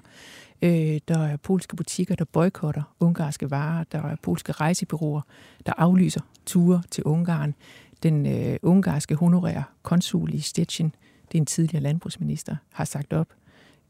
Øh, 0.62 1.00
der 1.08 1.18
er 1.18 1.36
polske 1.36 1.76
butikker, 1.76 2.14
der 2.14 2.24
boykotter 2.24 2.82
ungarske 3.00 3.50
varer. 3.50 3.84
Der 3.92 4.02
er 4.02 4.16
polske 4.22 4.52
rejsebyråer, 4.52 5.20
der 5.66 5.72
aflyser 5.76 6.20
ture 6.46 6.82
til 6.90 7.04
Ungarn. 7.04 7.54
Den 8.02 8.26
øh, 8.26 8.56
ungarske 8.62 9.14
honorære 9.14 9.64
konsul 9.82 10.34
i 10.34 10.40
Stettin, 10.40 10.94
det 11.32 11.38
er 11.38 11.42
en 11.42 11.46
tidligere 11.46 11.82
landbrugsminister, 11.82 12.56
har 12.72 12.84
sagt 12.84 13.12
op. 13.12 13.28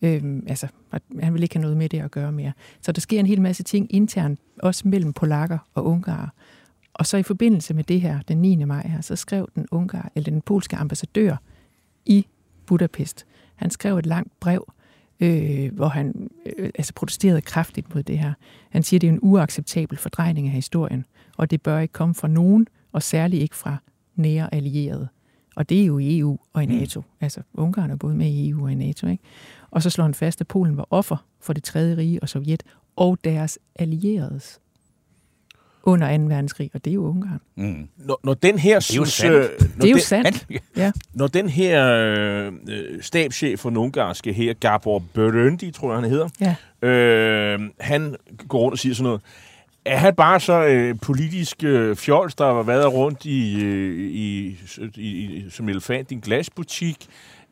Øhm, 0.03 0.47
altså, 0.49 0.67
han 1.21 1.35
vil 1.35 1.43
ikke 1.43 1.55
have 1.55 1.63
noget 1.63 1.77
med 1.77 1.89
det 1.89 2.01
at 2.01 2.11
gøre 2.11 2.33
mere. 2.33 2.53
Så 2.81 2.93
der 2.93 3.01
sker 3.01 3.21
en 3.21 3.27
hel 3.27 3.41
masse 3.41 3.63
ting 3.63 3.95
internt, 3.95 4.41
også 4.63 4.89
mellem 4.89 5.13
polakker 5.13 5.59
og 5.75 5.85
ungarer. 5.85 6.29
Og 6.95 7.07
så 7.07 7.17
i 7.17 7.23
forbindelse 7.23 7.75
med 7.75 7.85
det 7.85 8.01
her, 8.01 8.21
den 8.29 8.39
9. 8.39 8.65
maj 8.65 8.87
her, 8.89 9.01
så 9.01 9.17
skrev 9.17 9.49
den, 9.55 9.67
ungar, 9.71 10.13
eller 10.15 10.31
den 10.31 10.41
polske 10.41 10.77
ambassadør 10.77 11.37
i 12.07 12.27
Budapest, 12.67 13.27
han 13.55 13.71
skrev 13.71 13.99
et 13.99 14.07
langt 14.07 14.41
brev, 14.41 14.73
øh, 15.21 15.75
hvor 15.75 15.89
han 15.89 16.31
øh, 16.57 16.71
altså 16.75 16.95
protesterede 16.95 17.41
kraftigt 17.41 17.95
mod 17.95 18.03
det 18.03 18.19
her. 18.19 18.33
Han 18.71 18.83
siger, 18.83 18.99
at 18.99 19.01
det 19.01 19.09
er 19.09 19.13
en 19.13 19.19
uacceptabel 19.23 19.99
fordrejning 19.99 20.47
af 20.47 20.53
historien, 20.53 21.07
og 21.37 21.51
det 21.51 21.63
bør 21.63 21.79
ikke 21.79 21.93
komme 21.93 22.15
fra 22.15 22.29
nogen, 22.29 22.67
og 22.93 23.03
særligt 23.03 23.43
ikke 23.43 23.57
fra 23.57 23.77
nære 24.17 24.55
allierede. 24.55 25.09
Og 25.57 25.69
det 25.69 25.83
er 25.83 25.87
jo 25.87 25.99
i 25.99 26.19
EU 26.19 26.39
og 26.53 26.63
i 26.63 26.67
mm. 26.67 26.73
NATO. 26.73 27.01
Mm. 27.01 27.07
Altså, 27.21 27.41
Ungarn 27.55 27.91
er 27.91 27.97
både 27.97 28.15
med 28.15 28.27
i 28.27 28.49
EU 28.49 28.65
og 28.65 28.73
i 28.73 28.75
NATO. 28.75 29.07
Ikke? 29.07 29.25
Og 29.71 29.83
så 29.83 29.91
slår 29.91 30.05
han 30.05 30.15
fast, 30.15 30.41
at 30.41 30.47
Polen 30.47 30.77
var 30.77 30.87
offer 30.91 31.27
for 31.41 31.53
det 31.53 31.65
tredje 31.65 31.97
rige 31.97 32.23
og 32.23 32.29
Sovjet 32.29 32.63
og 32.97 33.19
deres 33.25 33.59
allieredes 33.75 34.61
under 35.87 36.19
2. 36.19 36.25
verdenskrig, 36.25 36.71
og 36.75 36.85
det 36.85 36.91
er 36.91 36.95
jo 36.95 37.09
Ungarn. 37.09 37.41
Mm. 37.57 37.89
Når, 37.97 38.21
når 38.25 38.35
den 38.35 38.59
her... 38.59 38.79
Det 38.79 38.91
er 38.91 38.97
jo 38.97 39.05
sandt. 39.05 39.35
Øh, 39.35 39.69
det 39.77 39.85
er 39.85 39.91
jo 39.91 39.99
sandt, 39.99 40.47
ja. 40.77 40.93
Når 41.13 41.27
den 41.27 41.49
her 41.49 41.87
øh, 41.93 42.53
stabschef 43.01 43.61
for 43.61 43.71
den 43.71 43.77
ungarske 43.77 44.33
her, 44.33 44.53
Gabor 44.53 45.03
Börendi, 45.19 45.71
tror 45.71 45.93
jeg, 45.93 46.01
han 46.01 46.11
hedder, 46.11 46.29
ja. 46.41 46.89
øh, 46.89 47.61
han 47.81 48.17
går 48.49 48.59
rundt 48.59 48.73
og 48.73 48.79
siger 48.79 48.95
sådan 48.95 49.05
noget, 49.05 49.21
er 49.85 49.97
han 49.97 50.15
bare 50.15 50.41
så 50.41 50.65
øh, 50.65 50.95
politisk 51.03 51.65
øh, 51.65 51.97
fjols, 51.97 52.35
der 52.35 52.55
har 52.55 52.63
været 52.63 52.93
rundt 52.93 53.25
i, 53.25 53.65
øh, 53.65 54.11
i, 54.11 54.59
i, 54.97 55.01
i, 55.01 55.51
som 55.51 55.69
elefant 55.69 56.11
i 56.11 56.15
en 56.15 56.21
glasbutik? 56.21 57.07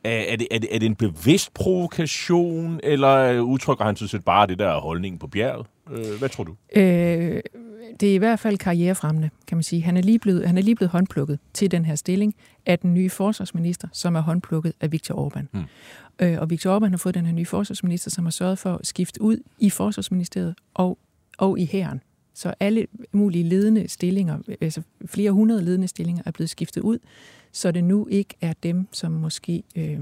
Er, 0.04 0.10
er, 0.10 0.36
det, 0.36 0.46
er, 0.50 0.58
det, 0.58 0.74
er 0.74 0.78
det 0.78 0.86
en 0.86 0.94
bevidst 0.94 1.54
provokation, 1.54 2.80
eller 2.82 3.40
udtrykker 3.40 3.84
han 3.84 3.96
set 3.96 4.24
bare 4.24 4.46
det 4.46 4.58
der 4.58 4.80
holdning 4.80 5.20
på 5.20 5.26
bjerget? 5.26 5.66
Øh, 5.90 6.18
hvad 6.18 6.28
tror 6.28 6.44
du? 6.44 6.54
Øh, 6.80 7.40
det 8.00 8.10
er 8.10 8.14
i 8.14 8.18
hvert 8.18 8.40
fald 8.40 8.58
karrierefremmende, 8.58 9.30
kan 9.46 9.56
man 9.56 9.62
sige. 9.62 9.82
Han 9.82 9.96
er, 9.96 10.02
lige 10.02 10.18
blevet, 10.18 10.46
han 10.46 10.58
er 10.58 10.62
lige 10.62 10.74
blevet 10.74 10.90
håndplukket 10.90 11.38
til 11.52 11.70
den 11.70 11.84
her 11.84 11.94
stilling 11.94 12.34
af 12.66 12.78
den 12.78 12.94
nye 12.94 13.10
forsvarsminister, 13.10 13.88
som 13.92 14.14
er 14.16 14.20
håndplukket 14.20 14.72
af 14.80 14.92
Viktor 14.92 15.28
Orbán. 15.28 15.46
Hmm. 15.52 15.62
Øh, 16.18 16.40
og 16.40 16.50
Viktor 16.50 16.78
Orbán 16.78 16.90
har 16.90 16.96
fået 16.96 17.14
den 17.14 17.26
her 17.26 17.32
nye 17.32 17.46
forsvarsminister, 17.46 18.10
som 18.10 18.24
har 18.24 18.30
sørget 18.30 18.58
for 18.58 18.74
at 18.74 18.86
skifte 18.86 19.22
ud 19.22 19.36
i 19.58 19.70
forsvarsministeriet 19.70 20.54
og, 20.74 20.98
og 21.38 21.58
i 21.58 21.66
hæren. 21.66 22.02
Så 22.34 22.54
alle 22.60 22.86
mulige 23.12 23.44
ledende 23.44 23.88
stillinger, 23.88 24.38
altså 24.60 24.82
flere 25.06 25.30
hundrede 25.30 25.64
ledende 25.64 25.88
stillinger, 25.88 26.22
er 26.26 26.30
blevet 26.30 26.50
skiftet 26.50 26.80
ud, 26.80 26.98
så 27.52 27.70
det 27.70 27.84
nu 27.84 28.06
ikke 28.06 28.34
er 28.40 28.52
dem, 28.62 28.88
som 28.92 29.12
måske... 29.12 29.62
Øh, 29.76 30.00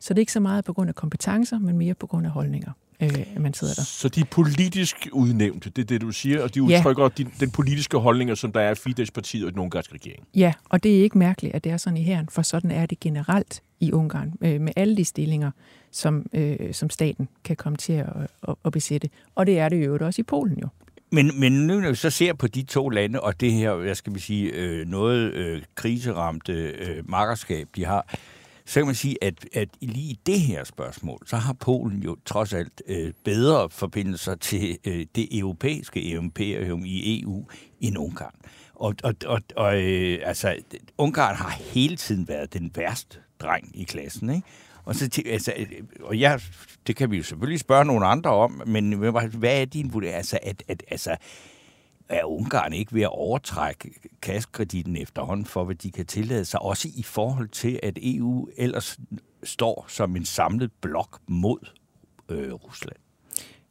så 0.00 0.14
det 0.14 0.18
er 0.18 0.22
ikke 0.22 0.32
så 0.32 0.40
meget 0.40 0.64
på 0.64 0.72
grund 0.72 0.88
af 0.88 0.94
kompetencer, 0.94 1.58
men 1.58 1.78
mere 1.78 1.94
på 1.94 2.06
grund 2.06 2.26
af 2.26 2.32
holdninger 2.32 2.72
øh, 3.04 3.42
man 3.42 3.54
sidder 3.54 3.74
der. 3.74 3.82
Så 3.82 4.08
de 4.08 4.20
er 4.20 4.24
politisk 4.24 5.08
udnævnte, 5.12 5.70
det 5.70 5.82
er 5.82 5.86
det, 5.86 6.00
du 6.00 6.10
siger, 6.10 6.42
og 6.42 6.54
de 6.54 6.62
udtrykker 6.62 7.02
ja. 7.02 7.08
de, 7.18 7.26
den 7.40 7.50
politiske 7.50 7.96
holdninger, 7.98 8.34
som 8.34 8.52
der 8.52 8.60
er 8.60 8.70
i 8.70 8.74
Fidesz-partiet 8.74 9.46
og 9.46 9.52
den 9.52 9.60
ungarske 9.60 9.94
regering. 9.94 10.26
Ja, 10.34 10.52
og 10.68 10.82
det 10.82 10.98
er 10.98 11.02
ikke 11.02 11.18
mærkeligt, 11.18 11.54
at 11.54 11.64
det 11.64 11.72
er 11.72 11.76
sådan 11.76 11.96
i 11.96 12.02
herren, 12.02 12.28
for 12.30 12.42
sådan 12.42 12.70
er 12.70 12.86
det 12.86 13.00
generelt 13.00 13.62
i 13.80 13.92
Ungarn, 13.92 14.32
øh, 14.40 14.60
med 14.60 14.72
alle 14.76 14.96
de 14.96 15.04
stillinger, 15.04 15.50
som, 15.90 16.26
øh, 16.32 16.74
som 16.74 16.90
staten 16.90 17.28
kan 17.44 17.56
komme 17.56 17.76
til 17.76 17.92
at, 17.92 18.08
at, 18.48 18.54
at 18.64 18.72
besætte. 18.72 19.08
Og 19.34 19.46
det 19.46 19.58
er 19.58 19.68
det 19.68 19.86
jo 19.86 19.98
også 20.00 20.20
i 20.20 20.22
Polen 20.22 20.58
jo. 20.62 20.68
Men, 21.12 21.40
men 21.40 21.52
nu 21.52 21.80
når 21.80 21.88
vi 21.88 21.94
så 21.94 22.10
ser 22.10 22.32
på 22.32 22.46
de 22.46 22.62
to 22.62 22.88
lande, 22.88 23.20
og 23.20 23.40
det 23.40 23.52
her, 23.52 23.74
jeg 23.74 23.96
skal 23.96 24.20
sige, 24.20 24.50
øh, 24.50 24.86
noget 24.86 25.32
øh, 25.32 25.62
kriseramte 25.74 26.52
øh, 26.52 27.10
markerskab, 27.10 27.68
de 27.76 27.84
har, 27.84 28.14
så 28.66 28.80
kan 28.80 28.86
man 28.86 28.94
sige, 28.94 29.24
at, 29.24 29.46
at 29.52 29.68
lige 29.80 30.10
i 30.10 30.20
det 30.26 30.40
her 30.40 30.64
spørgsmål, 30.64 31.18
så 31.26 31.36
har 31.36 31.52
Polen 31.52 32.02
jo 32.02 32.16
trods 32.24 32.52
alt 32.52 32.82
øh, 32.86 33.12
bedre 33.24 33.70
forbindelser 33.70 34.34
til 34.34 34.78
øh, 34.84 35.06
det 35.14 35.38
europæiske 35.38 36.02
imperium 36.02 36.84
i 36.84 37.22
EU 37.22 37.46
end 37.80 37.98
Ungarn. 37.98 38.34
Og, 38.74 38.94
og, 39.02 39.14
og, 39.26 39.40
og 39.56 39.82
øh, 39.82 40.18
altså, 40.22 40.56
Ungarn 40.98 41.36
har 41.36 41.50
hele 41.50 41.96
tiden 41.96 42.28
været 42.28 42.52
den 42.52 42.70
værste 42.74 43.18
dreng 43.40 43.70
i 43.74 43.84
klassen, 43.84 44.30
ikke? 44.30 44.46
Og, 44.84 44.94
så, 44.94 45.22
altså, 45.26 45.52
øh, 45.56 45.66
og 46.02 46.16
ja, 46.16 46.38
det 46.86 46.96
kan 46.96 47.10
vi 47.10 47.16
jo 47.16 47.22
selvfølgelig 47.22 47.60
spørge 47.60 47.84
nogle 47.84 48.06
andre 48.06 48.30
om, 48.30 48.62
men 48.66 48.92
hvad 48.92 49.60
er 49.60 49.64
din 49.64 49.92
vurdering? 49.92 50.16
Altså, 50.16 50.38
at, 50.42 50.62
at, 50.68 50.82
altså, 50.90 51.16
er 52.08 52.24
Ungarn 52.24 52.72
ikke 52.72 52.94
ved 52.94 53.02
at 53.02 53.08
overtrække 53.08 53.90
kaskreditten 54.22 54.96
efterhånden 54.96 55.46
for, 55.46 55.64
hvad 55.64 55.74
de 55.74 55.90
kan 55.90 56.06
tillade 56.06 56.44
sig, 56.44 56.62
også 56.62 56.88
i 56.96 57.02
forhold 57.02 57.48
til, 57.48 57.80
at 57.82 57.98
EU 58.02 58.48
ellers 58.56 58.98
står 59.42 59.84
som 59.88 60.16
en 60.16 60.24
samlet 60.24 60.70
blok 60.80 61.20
mod 61.26 61.58
øh, 62.28 62.52
Rusland? 62.52 62.96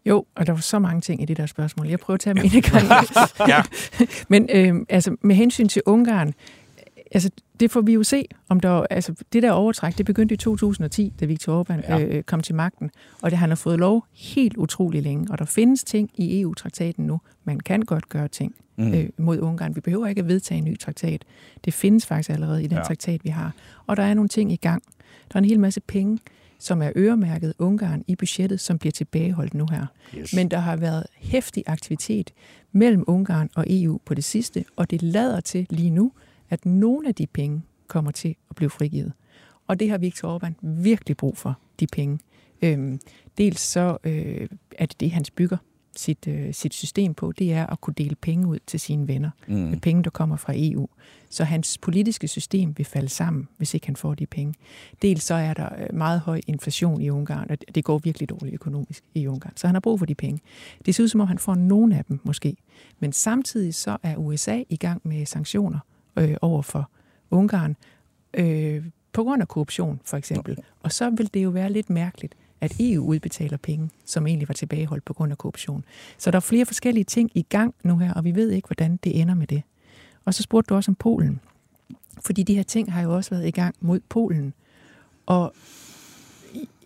Jo, 0.06 0.26
og 0.36 0.48
der 0.48 0.54
var 0.54 0.60
så 0.60 0.80
mange 0.80 1.02
ting 1.02 1.22
i 1.22 1.26
det 1.26 1.38
der 1.38 1.46
spørgsmål. 1.46 1.88
Jeg 1.88 2.00
prøver 2.00 2.16
at 2.16 2.22
tage 2.22 2.34
dem 2.34 2.62
gang. 2.62 2.88
ja. 3.52 3.64
Men 4.34 4.50
øh, 4.54 4.86
altså, 4.90 5.16
med 5.22 5.36
hensyn 5.36 5.68
til 5.68 5.82
Ungarn, 5.86 6.34
altså, 7.12 7.30
det 7.60 7.72
får 7.72 7.82
vi 7.82 7.94
jo 7.94 8.04
se, 8.04 8.26
om 8.50 8.60
der, 8.60 8.86
altså, 8.90 9.14
det 9.34 9.44
der 9.44 9.52
overtræk, 9.52 9.98
det 9.98 10.06
begyndte 10.06 10.34
i 10.34 10.38
2010, 10.38 11.14
da 11.20 11.26
Viktor 11.26 11.64
Orbán 11.64 11.94
ja. 11.94 12.00
øh, 12.00 12.24
kom 12.24 12.42
til 12.42 12.56
magten, 12.56 12.92
og 13.22 13.32
det 13.32 13.40
han 13.40 13.50
har 13.50 13.56
fået 13.56 13.80
lov 13.80 14.06
helt 14.14 14.58
utrolig 14.58 15.02
længe, 15.02 15.32
og 15.32 15.40
der 15.40 15.46
findes 15.46 15.84
ting 15.84 16.10
i 16.16 16.42
EU-traktaten 16.42 17.08
nu, 17.08 17.20
man 17.44 17.60
kan 17.60 17.82
godt 17.82 18.10
gøre 18.10 18.28
ting 18.28 18.56
mm. 18.76 18.94
øh, 18.94 19.10
mod 19.18 19.40
Ungarn. 19.40 19.76
Vi 19.76 19.82
behøver 19.82 20.08
ikke 20.08 20.20
at 20.20 20.28
vedtage 20.28 20.58
en 20.58 20.66
ny 20.66 20.80
traktat. 20.80 21.26
Det 21.66 21.74
findes 21.74 22.06
faktisk 22.06 22.30
allerede 22.30 22.64
i 22.64 22.68
den 22.68 22.78
ja. 22.78 22.84
traktat, 22.84 23.24
vi 23.24 23.30
har. 23.30 23.54
Og 23.88 23.98
der 23.98 24.04
er 24.04 24.14
nogle 24.14 24.28
ting 24.28 24.52
i 24.52 24.56
gang. 24.56 24.84
Der 25.34 25.36
er 25.36 25.40
en 25.40 25.50
hel 25.50 25.60
masse 25.60 25.82
penge, 25.82 26.20
som 26.60 26.82
er 26.82 26.92
øremærket 26.96 27.54
Ungarn 27.60 28.04
i 28.08 28.16
budgettet, 28.16 28.60
som 28.60 28.78
bliver 28.80 28.92
tilbageholdt 28.92 29.54
nu 29.54 29.68
her. 29.72 29.86
Yes. 30.18 30.34
Men 30.36 30.52
der 30.52 30.58
har 30.58 30.76
været 30.76 31.06
hæftig 31.16 31.64
aktivitet 31.68 32.34
mellem 32.72 33.04
Ungarn 33.08 33.50
og 33.56 33.66
EU 33.70 34.00
på 34.06 34.14
det 34.14 34.24
sidste, 34.24 34.66
og 34.76 34.92
det 34.92 35.02
lader 35.02 35.40
til 35.40 35.68
lige 35.70 35.90
nu, 35.90 36.12
at 36.50 36.66
nogle 36.66 37.08
af 37.08 37.16
de 37.16 37.28
penge 37.28 37.62
kommer 37.88 38.12
til 38.12 38.36
at 38.50 38.56
blive 38.56 38.70
frigivet. 38.70 39.14
Og 39.68 39.80
det 39.80 39.90
har 39.90 39.98
Viktor 39.98 40.40
Orbán 40.40 40.54
virkelig 40.62 41.18
brug 41.18 41.38
for, 41.38 41.60
de 41.80 41.88
penge. 41.88 42.20
Øhm, 42.62 43.00
dels 43.38 43.60
så 43.62 43.98
øh, 44.04 44.48
er 44.78 44.86
det 44.86 45.00
det, 45.00 45.12
han 45.12 45.26
bygger 45.36 45.58
sit, 45.96 46.28
øh, 46.28 46.54
sit 46.54 46.74
system 46.74 47.14
på, 47.14 47.32
det 47.32 47.54
er 47.54 47.66
at 47.66 47.82
kunne 47.82 47.94
dele 47.98 48.16
penge 48.16 48.48
ud 48.48 48.60
til 48.68 48.80
sine 48.80 49.08
venner. 49.08 49.30
Mm. 49.48 49.56
Med 49.56 49.78
penge, 49.78 50.04
der 50.04 50.10
kommer 50.10 50.36
fra 50.36 50.54
EU. 50.56 50.88
Så 51.30 51.44
hans 51.44 51.78
politiske 51.78 52.28
system 52.28 52.78
vil 52.78 52.86
falde 52.86 53.10
sammen, 53.10 53.48
hvis 53.58 53.74
ikke 53.74 53.86
han 53.86 53.96
får 53.96 54.16
de 54.16 54.26
penge. 54.26 54.54
Dels 55.02 55.24
så 55.24 55.34
er 55.34 55.54
der 55.54 55.70
øh, 55.78 55.96
meget 55.96 56.20
høj 56.20 56.42
inflation 56.48 57.02
i 57.02 57.10
Ungarn, 57.10 57.48
og 57.50 57.58
det 57.76 57.84
går 57.84 57.98
virkelig 57.98 58.30
dårligt 58.30 58.54
økonomisk 58.54 59.04
i 59.14 59.28
Ungarn. 59.28 59.54
Så 59.56 59.68
han 59.68 59.76
har 59.76 59.80
brug 59.80 60.00
for 60.00 60.06
de 60.06 60.16
penge. 60.16 60.42
Det 60.86 60.96
ser 60.96 61.04
ud 61.04 61.08
som 61.08 61.22
om, 61.22 61.28
han 61.28 61.38
får 61.38 61.56
nogle 61.56 61.98
af 61.98 62.06
dem 62.06 62.20
måske. 62.24 62.56
Men 63.00 63.14
samtidig 63.14 63.76
så 63.76 63.98
er 64.04 64.16
USA 64.16 64.64
i 64.70 64.78
gang 64.78 65.02
med 65.04 65.26
sanktioner 65.26 65.80
øh, 66.16 66.36
over 66.42 66.62
for 66.62 66.90
Ungarn, 67.32 67.76
øh, 68.34 68.86
på 69.14 69.24
grund 69.24 69.42
af 69.42 69.48
korruption 69.48 70.00
for 70.06 70.18
eksempel. 70.18 70.58
Og 70.80 70.92
så 70.92 71.10
vil 71.10 71.34
det 71.34 71.44
jo 71.44 71.50
være 71.50 71.72
lidt 71.72 71.90
mærkeligt, 71.90 72.36
at 72.64 72.76
EU 72.80 73.06
udbetaler 73.06 73.58
penge, 73.58 73.90
som 74.06 74.28
egentlig 74.28 74.48
var 74.48 74.54
tilbageholdt 74.54 75.06
på 75.06 75.14
grund 75.14 75.32
af 75.32 75.38
korruption. 75.38 75.86
Så 76.18 76.32
der 76.32 76.36
er 76.36 76.42
flere 76.42 76.66
forskellige 76.66 77.04
ting 77.04 77.32
i 77.36 77.42
gang 77.42 77.76
nu 77.84 77.98
her, 77.98 78.14
og 78.14 78.24
vi 78.24 78.36
ved 78.36 78.52
ikke, 78.52 78.68
hvordan 78.68 79.00
det 79.04 79.22
ender 79.22 79.34
med 79.34 79.48
det. 79.48 79.64
Og 80.26 80.34
så 80.34 80.44
spurgte 80.44 80.70
du 80.70 80.76
også 80.76 80.92
om 80.92 80.96
Polen. 80.96 81.40
Fordi 82.26 82.44
de 82.44 82.56
her 82.56 82.64
ting 82.64 82.94
har 82.94 83.02
jo 83.02 83.16
også 83.16 83.30
været 83.30 83.48
i 83.48 83.52
gang 83.52 83.76
mod 83.80 84.00
Polen. 84.10 84.54
Og 85.26 85.54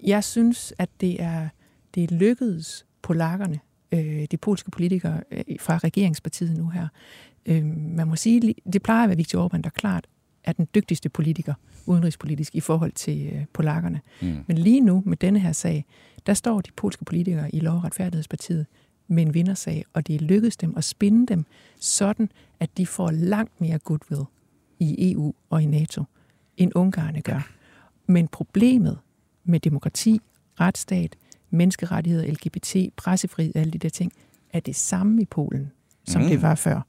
jeg 0.03 0.23
synes, 0.23 0.73
at 0.77 0.89
det 1.01 1.21
er, 1.21 1.49
det 1.95 2.03
er 2.03 2.15
lykkedes 2.15 2.85
polakkerne, 3.01 3.59
øh, 3.91 4.27
de 4.31 4.37
polske 4.37 4.71
politikere 4.71 5.23
øh, 5.31 5.43
fra 5.59 5.77
regeringspartiet 5.77 6.57
nu 6.57 6.69
her, 6.69 6.87
øh, 7.45 7.65
man 7.75 8.07
må 8.07 8.15
sige, 8.15 8.55
det 8.73 8.83
plejer 8.83 9.03
at 9.03 9.09
være 9.09 9.17
Viktor 9.17 9.47
Orbán, 9.47 9.61
der 9.61 9.69
klart 9.69 10.07
er 10.47 10.51
den 10.51 10.67
dygtigste 10.75 11.09
politiker 11.09 11.53
udenrigspolitisk 11.85 12.55
i 12.55 12.59
forhold 12.59 12.91
til 12.91 13.29
øh, 13.33 13.45
polakkerne. 13.53 14.01
Mm. 14.21 14.43
Men 14.47 14.57
lige 14.57 14.81
nu 14.81 15.03
med 15.05 15.17
denne 15.17 15.39
her 15.39 15.51
sag, 15.51 15.85
der 16.25 16.33
står 16.33 16.61
de 16.61 16.71
polske 16.75 17.05
politikere 17.05 17.55
i 17.55 17.59
Lov- 17.59 17.75
og 17.75 17.83
Retfærdighedspartiet 17.83 18.65
med 19.07 19.23
en 19.23 19.33
vindersag, 19.33 19.85
og 19.93 20.07
det 20.07 20.15
er 20.15 20.19
lykkedes 20.19 20.57
dem 20.57 20.73
at 20.77 20.83
spinde 20.83 21.27
dem 21.27 21.45
sådan, 21.79 22.29
at 22.59 22.77
de 22.77 22.85
får 22.85 23.11
langt 23.11 23.61
mere 23.61 23.79
goodwill 23.79 24.21
i 24.79 25.11
EU 25.11 25.33
og 25.49 25.63
i 25.63 25.65
NATO, 25.65 26.03
end 26.57 26.71
Ungarne 26.75 27.21
gør. 27.21 27.51
Men 28.05 28.27
problemet 28.27 28.97
med 29.43 29.59
demokrati, 29.59 30.21
retsstat, 30.59 31.15
menneskerettigheder, 31.49 32.31
LGBT, 32.31 32.75
pressefrihed, 32.95 33.55
alle 33.55 33.71
de 33.71 33.77
der 33.77 33.89
ting, 33.89 34.11
er 34.53 34.59
det 34.59 34.75
samme 34.75 35.21
i 35.21 35.25
Polen, 35.25 35.71
som 36.05 36.21
mm. 36.21 36.27
det 36.27 36.41
var 36.41 36.55
før. 36.55 36.81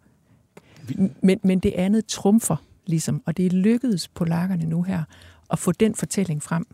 Men, 1.20 1.40
men 1.42 1.58
det 1.58 1.72
andet 1.72 2.06
trumfer 2.06 2.56
ligesom, 2.88 3.22
og 3.26 3.36
det 3.36 3.46
er 3.46 3.50
lykkedes 3.50 4.08
polakkerne 4.08 4.64
nu 4.64 4.82
her 4.82 5.02
at 5.50 5.58
få 5.58 5.72
den 5.72 5.94
fortælling 5.94 6.42
frem 6.42 6.66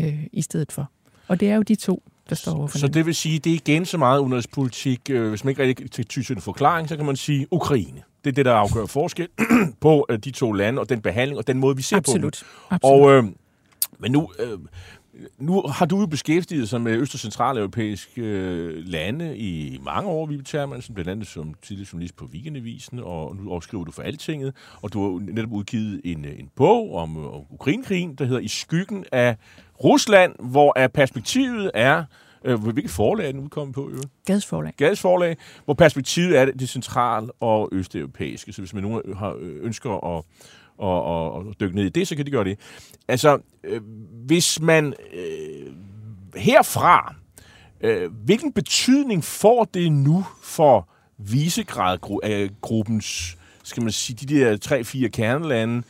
øh, 0.00 0.26
i 0.32 0.42
stedet 0.42 0.72
for. 0.72 0.90
Og 1.28 1.40
det 1.40 1.50
er 1.50 1.54
jo 1.56 1.62
de 1.62 1.74
to, 1.74 2.02
der 2.28 2.34
står 2.34 2.52
overfor 2.52 2.78
Så 2.78 2.88
det 2.88 3.06
vil 3.06 3.14
sige, 3.14 3.38
det 3.38 3.50
er 3.50 3.54
igen 3.54 3.84
så 3.84 3.98
meget 3.98 4.20
udenrigspolitik. 4.20 5.00
Øh, 5.10 5.28
hvis 5.28 5.44
man 5.44 5.50
ikke 5.50 5.62
rigtig 5.62 6.06
til 6.06 6.32
en 6.32 6.40
forklaring, 6.40 6.88
så 6.88 6.96
kan 6.96 7.06
man 7.06 7.16
sige 7.16 7.46
Ukraine. 7.50 8.02
Det 8.24 8.30
er 8.30 8.34
det, 8.34 8.44
der 8.44 8.52
afgør 8.54 8.86
forskel 8.86 9.28
på 9.80 10.06
øh, 10.08 10.18
de 10.18 10.30
to 10.30 10.52
lande, 10.52 10.80
og 10.80 10.88
den 10.88 11.00
behandling, 11.00 11.38
og 11.38 11.46
den 11.46 11.58
måde, 11.58 11.76
vi 11.76 11.82
ser 11.82 11.96
Absolut. 11.96 12.22
på 12.22 12.44
dem. 12.70 12.76
Absolut. 12.76 13.02
Og 13.02 13.12
øh, 13.12 13.24
Men 13.98 14.12
nu, 14.12 14.32
øh, 14.38 14.58
nu 15.38 15.62
har 15.62 15.86
du 15.86 16.00
jo 16.00 16.06
beskæftiget 16.06 16.68
sig 16.68 16.80
med 16.80 16.92
øst- 16.92 17.14
og 17.14 17.20
centraleuropæiske 17.20 18.22
øh, 18.22 18.86
lande 18.86 19.38
i 19.38 19.78
mange 19.82 20.10
år, 20.10 20.26
Vibe 20.26 20.42
Termansen, 20.42 20.94
blandt 20.94 21.10
andet 21.10 21.26
som 21.26 21.54
tidligere 21.62 21.88
journalist 21.92 22.16
på 22.16 22.24
Weekendavisen, 22.24 22.98
og 22.98 23.36
nu 23.36 23.60
skriver 23.60 23.84
du 23.84 23.92
for 23.92 24.02
Altinget, 24.02 24.54
og 24.82 24.92
du 24.92 25.12
har 25.12 25.32
netop 25.32 25.52
udgivet 25.52 26.00
en, 26.04 26.24
en 26.24 26.50
bog 26.56 26.94
om, 26.94 27.26
om 27.26 27.42
Ukrainekrigen, 27.50 28.14
der 28.14 28.24
hedder 28.24 28.40
I 28.40 28.48
skyggen 28.48 29.04
af 29.12 29.36
Rusland, 29.84 30.32
hvor 30.38 30.72
er 30.76 30.88
perspektivet 30.88 31.70
er, 31.74 32.04
øh, 32.44 32.62
hvilket 32.62 32.90
forlag 32.90 33.28
er 33.28 33.32
den 33.32 33.40
udkommet 33.40 33.74
på? 33.74 33.90
Øh? 33.90 34.02
Gades 34.26 34.46
forlag. 34.46 34.98
Forlag, 34.98 35.36
hvor 35.64 35.74
perspektivet 35.74 36.38
er 36.38 36.44
det, 36.44 36.60
det 36.60 36.68
central- 36.68 37.30
og 37.40 37.68
østeuropæiske. 37.72 38.52
Så 38.52 38.60
hvis 38.62 38.74
man 38.74 38.82
nu 38.82 39.02
har 39.16 39.36
ønsker 39.40 40.16
at 40.16 40.24
og, 40.82 41.04
og, 41.04 41.32
og 41.32 41.54
dykke 41.60 41.76
ned 41.76 41.84
i 41.84 41.88
det, 41.88 42.08
så 42.08 42.16
kan 42.16 42.26
de 42.26 42.30
gøre 42.30 42.44
det. 42.44 42.58
Altså, 43.08 43.38
øh, 43.64 43.80
hvis 44.32 44.60
man 44.60 44.94
øh, 45.14 45.72
herfra, 46.36 47.14
øh, 47.80 48.10
hvilken 48.24 48.52
betydning 48.52 49.24
får 49.24 49.64
det 49.64 49.92
nu 49.92 50.26
for 50.42 50.88
visegradgruppens, 51.18 53.36
skal 53.64 53.82
man 53.82 53.92
sige, 53.92 54.26
de 54.26 54.34
der 54.34 54.56
tre-fire 54.56 55.08
kernelande, 55.08 55.82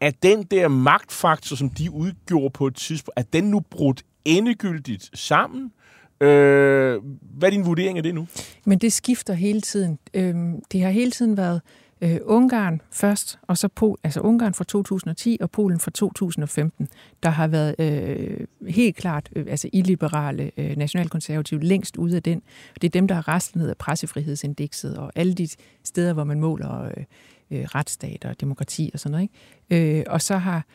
at 0.00 0.22
den 0.22 0.42
der 0.42 0.68
magtfaktor, 0.68 1.56
som 1.56 1.70
de 1.70 1.90
udgjorde 1.90 2.50
på 2.50 2.66
et 2.66 2.74
tidspunkt, 2.74 3.18
at 3.18 3.32
den 3.32 3.44
nu 3.44 3.60
brudt 3.60 4.02
endegyldigt 4.24 5.10
sammen? 5.14 5.72
Øh, 6.20 7.00
hvad 7.20 7.48
er 7.48 7.50
din 7.50 7.66
vurdering 7.66 7.98
af 7.98 8.02
det 8.02 8.14
nu? 8.14 8.26
Men 8.64 8.78
det 8.78 8.92
skifter 8.92 9.34
hele 9.34 9.60
tiden. 9.60 9.98
Øh, 10.14 10.34
det 10.72 10.82
har 10.82 10.90
hele 10.90 11.10
tiden 11.10 11.36
været 11.36 11.60
øh, 12.00 12.18
Ungarn 12.24 12.80
først, 12.90 13.38
og 13.42 13.58
så 13.58 13.68
Pol, 13.68 13.98
altså 14.04 14.20
Ungarn 14.20 14.54
fra 14.54 14.64
2010 14.64 15.38
og 15.40 15.50
Polen 15.50 15.80
fra 15.80 15.90
2015, 15.90 16.88
der 17.22 17.28
har 17.28 17.46
været 17.46 17.74
øh, 17.78 18.46
helt 18.68 18.96
klart 18.96 19.28
øh, 19.36 19.46
altså 19.48 19.68
illiberale 19.72 20.50
øh, 20.56 20.76
nationalkonservative 20.76 21.62
længst 21.62 21.96
ude 21.96 22.16
af 22.16 22.22
den. 22.22 22.42
Det 22.74 22.84
er 22.84 22.90
dem, 22.90 23.08
der 23.08 23.14
har 23.14 23.28
restlet 23.28 23.62
ned 23.62 23.70
af 23.70 23.76
pressefrihedsindekset 23.76 24.96
og 24.96 25.12
alle 25.14 25.34
de 25.34 25.48
steder, 25.84 26.12
hvor 26.12 26.24
man 26.24 26.40
måler 26.40 26.82
øh, 26.82 27.04
øh, 27.50 27.64
retsstat 27.64 28.24
og 28.24 28.40
demokrati 28.40 28.90
og 28.94 29.00
sådan 29.00 29.12
noget. 29.12 29.28
Ikke? 29.70 29.98
Øh, 29.98 30.04
og 30.06 30.22
så 30.22 30.36
har 30.36 30.66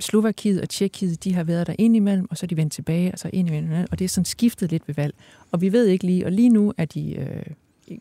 Slovakiet 0.00 0.60
og 0.60 0.68
Tjekkiet, 0.68 1.24
de 1.24 1.34
har 1.34 1.44
været 1.44 1.66
der 1.66 1.74
ind 1.78 1.96
imellem, 1.96 2.26
og 2.30 2.36
så 2.36 2.46
er 2.46 2.48
de 2.48 2.56
vendt 2.56 2.72
tilbage, 2.72 3.12
og 3.12 3.18
så 3.18 3.30
indimellem, 3.32 3.86
og 3.90 3.98
det 3.98 4.04
er 4.04 4.08
sådan 4.08 4.24
skiftet 4.24 4.70
lidt 4.70 4.88
ved 4.88 4.94
valg. 4.94 5.14
Og 5.52 5.60
vi 5.60 5.72
ved 5.72 5.86
ikke 5.86 6.06
lige, 6.06 6.26
og 6.26 6.32
lige 6.32 6.48
nu 6.48 6.72
er 6.76 6.84
de, 6.84 7.14
øh, 7.14 7.42